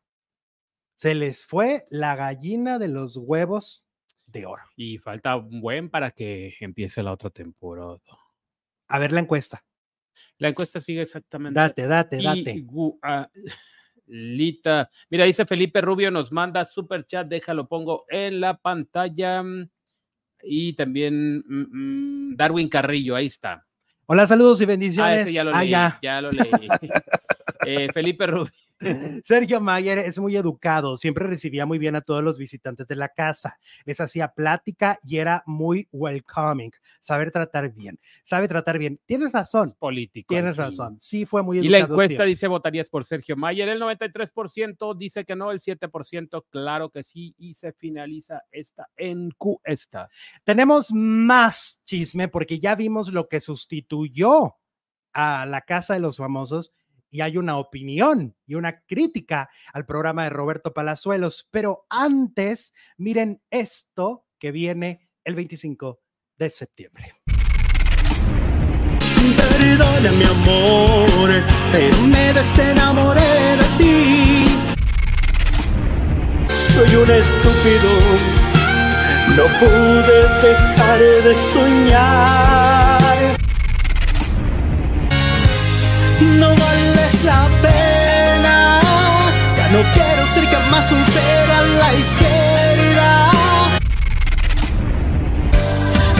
Se 0.96 1.16
les 1.16 1.46
fue 1.46 1.86
la 1.90 2.16
gallina 2.16 2.78
de 2.78 2.90
los 2.90 3.18
huevos 3.18 3.86
de 4.28 4.46
oro. 4.46 4.64
Y 4.76 4.98
falta 4.98 5.36
un 5.38 5.62
buen 5.62 5.90
para 5.90 6.12
que 6.12 6.54
empiece 6.60 7.02
la 7.04 7.12
otra 7.12 7.30
temporada. 7.30 7.98
A 8.88 9.00
ver 9.00 9.12
la 9.12 9.22
encuesta. 9.22 9.64
La 10.38 10.50
encuesta 10.50 10.80
sigue 10.80 11.02
exactamente. 11.02 11.60
Date, 11.60 11.88
date, 11.88 12.22
date. 12.22 12.66
Ah, 13.02 13.30
Lita. 14.08 14.90
Mira, 15.10 15.26
dice 15.26 15.46
Felipe 15.46 15.82
Rubio, 15.82 16.10
nos 16.10 16.32
manda 16.32 16.66
super 16.66 17.06
chat, 17.06 17.28
déjalo, 17.28 17.68
pongo 17.68 18.06
en 18.10 18.42
la 18.42 18.58
pantalla. 18.58 19.44
Y 20.42 20.74
también 20.74 21.44
mm, 21.46 22.32
mm, 22.32 22.36
Darwin 22.36 22.70
Carrillo, 22.70 23.16
ahí 23.16 23.28
está. 23.28 23.68
Hola, 24.12 24.26
saludos 24.26 24.60
y 24.60 24.66
bendiciones. 24.66 25.28
Ah, 25.28 25.30
ya 25.30 25.44
lo 25.44 25.52
leí, 25.56 25.70
ya 26.02 26.22
lo 26.22 26.32
leí. 26.32 26.50
Eh, 27.64 27.90
Felipe 27.94 28.26
Rubio. 28.26 28.52
Sergio 29.24 29.60
Mayer 29.60 30.00
es 30.00 30.20
muy 30.20 30.36
educado, 30.36 30.98
siempre 30.98 31.28
recibía 31.28 31.66
muy 31.66 31.78
bien 31.78 31.96
a 31.96 32.02
todos 32.02 32.24
los 32.24 32.38
visitantes 32.38 32.88
de 32.88 32.96
la 32.96 33.10
casa, 33.10 33.58
les 33.86 34.00
hacía 34.00 34.30
plática 34.30 34.98
y 35.04 35.18
era 35.18 35.44
muy 35.46 35.88
welcoming, 35.92 36.72
saber 37.00 37.32
tratar 37.32 37.74
bien, 37.74 38.00
sabe 38.24 38.48
tratar 38.48 38.80
bien. 38.80 39.00
Tienes 39.06 39.32
razón. 39.32 39.76
Político. 39.78 40.34
Tienes 40.34 40.58
razón. 40.58 40.98
Sí, 41.00 41.26
fue 41.26 41.44
muy 41.44 41.58
educado. 41.58 41.68
Y 41.68 41.80
la 41.80 41.80
encuesta 41.80 42.24
dice 42.24 42.48
votarías 42.48 42.90
por 42.90 43.04
Sergio 43.04 43.36
Mayer, 43.36 43.70
el 43.70 43.82
93% 43.82 44.98
dice 44.98 45.26
que 45.26 45.36
no, 45.36 45.52
el 45.52 45.60
7% 45.60 46.46
claro 46.50 46.90
que 46.90 47.04
sí 47.04 47.36
y 47.38 47.54
se 47.54 47.74
finaliza 47.74 48.44
esta 48.52 48.90
encuesta. 48.96 50.10
Tenemos 50.44 50.92
más 50.94 51.84
chisme 51.86 52.28
porque 52.28 52.60
ya 52.60 52.76
vimos 52.76 53.12
lo 53.12 53.28
que 53.28 53.40
sustituyó 53.40 54.56
a 55.14 55.46
la 55.46 55.62
Casa 55.62 55.96
de 55.96 56.00
los 56.00 56.18
Famosos 56.18 56.72
y 57.10 57.22
hay 57.22 57.38
una 57.38 57.58
opinión 57.58 58.36
y 58.46 58.56
una 58.56 58.82
crítica 58.82 59.50
al 59.74 59.86
programa 59.86 60.24
de 60.24 60.30
Roberto 60.30 60.74
Palazuelos. 60.74 61.48
Pero 61.52 61.86
antes, 61.90 62.74
miren 62.98 63.42
esto 63.50 64.26
que 64.38 64.52
viene 64.52 65.10
el 65.24 65.36
25 65.36 66.02
de 66.38 66.50
septiembre. 66.50 67.14
Perdona 69.38 70.12
mi 70.12 70.24
amor, 70.24 71.30
pero 71.72 71.98
me 72.04 72.34
desenamoré 72.34 73.22
de 73.22 73.68
ti. 73.78 74.46
Soy 76.48 76.96
un 76.96 77.12
estúpido, 77.12 77.90
no 79.36 79.44
pude 79.60 80.48
dejar 80.48 81.00
de 81.00 81.36
soñar. 81.36 83.00
No 86.40 86.56
la 87.24 87.48
pena. 87.62 88.82
Ya 89.58 89.68
no 89.70 89.80
quiero 89.94 90.28
ser 90.28 90.46
jamás 90.46 90.92
un 90.92 91.06
ser 91.06 91.52
a 91.52 91.62
la 91.62 91.94
izquierda. 91.94 93.32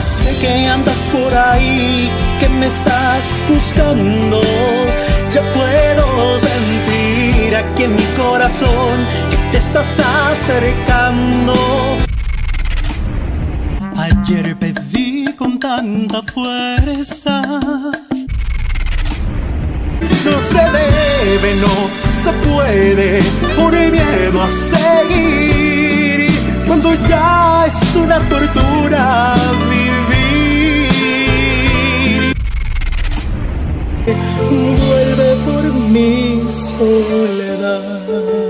Sé 0.00 0.36
que 0.40 0.66
andas 0.66 1.08
por 1.12 1.34
ahí, 1.34 2.10
que 2.38 2.48
me 2.48 2.66
estás 2.66 3.40
buscando. 3.48 4.40
Ya 5.30 5.42
puedo 5.52 6.40
sentir 6.40 7.56
aquí 7.56 7.84
en 7.84 7.96
mi 7.96 8.06
corazón 8.16 9.06
que 9.30 9.36
te 9.52 9.58
estás 9.58 10.00
acercando. 10.00 11.54
Ayer 13.96 14.56
pedí 14.56 15.34
con 15.36 15.58
tanta 15.58 16.22
fuerza 16.22 17.42
no 20.24 20.42
se 20.42 20.58
debe, 20.58 21.50
no 21.60 21.74
se 22.10 22.32
puede, 22.46 23.22
por 23.56 23.74
el 23.74 23.92
miedo 23.92 24.42
a 24.42 24.50
seguir, 24.50 26.30
cuando 26.66 26.94
ya 27.08 27.64
es 27.66 27.96
una 27.96 28.18
tortura 28.28 29.34
vivir. 29.70 30.00
Vuelve 34.88 35.36
por 35.46 35.64
mi 35.72 36.42
soledad. 36.52 38.49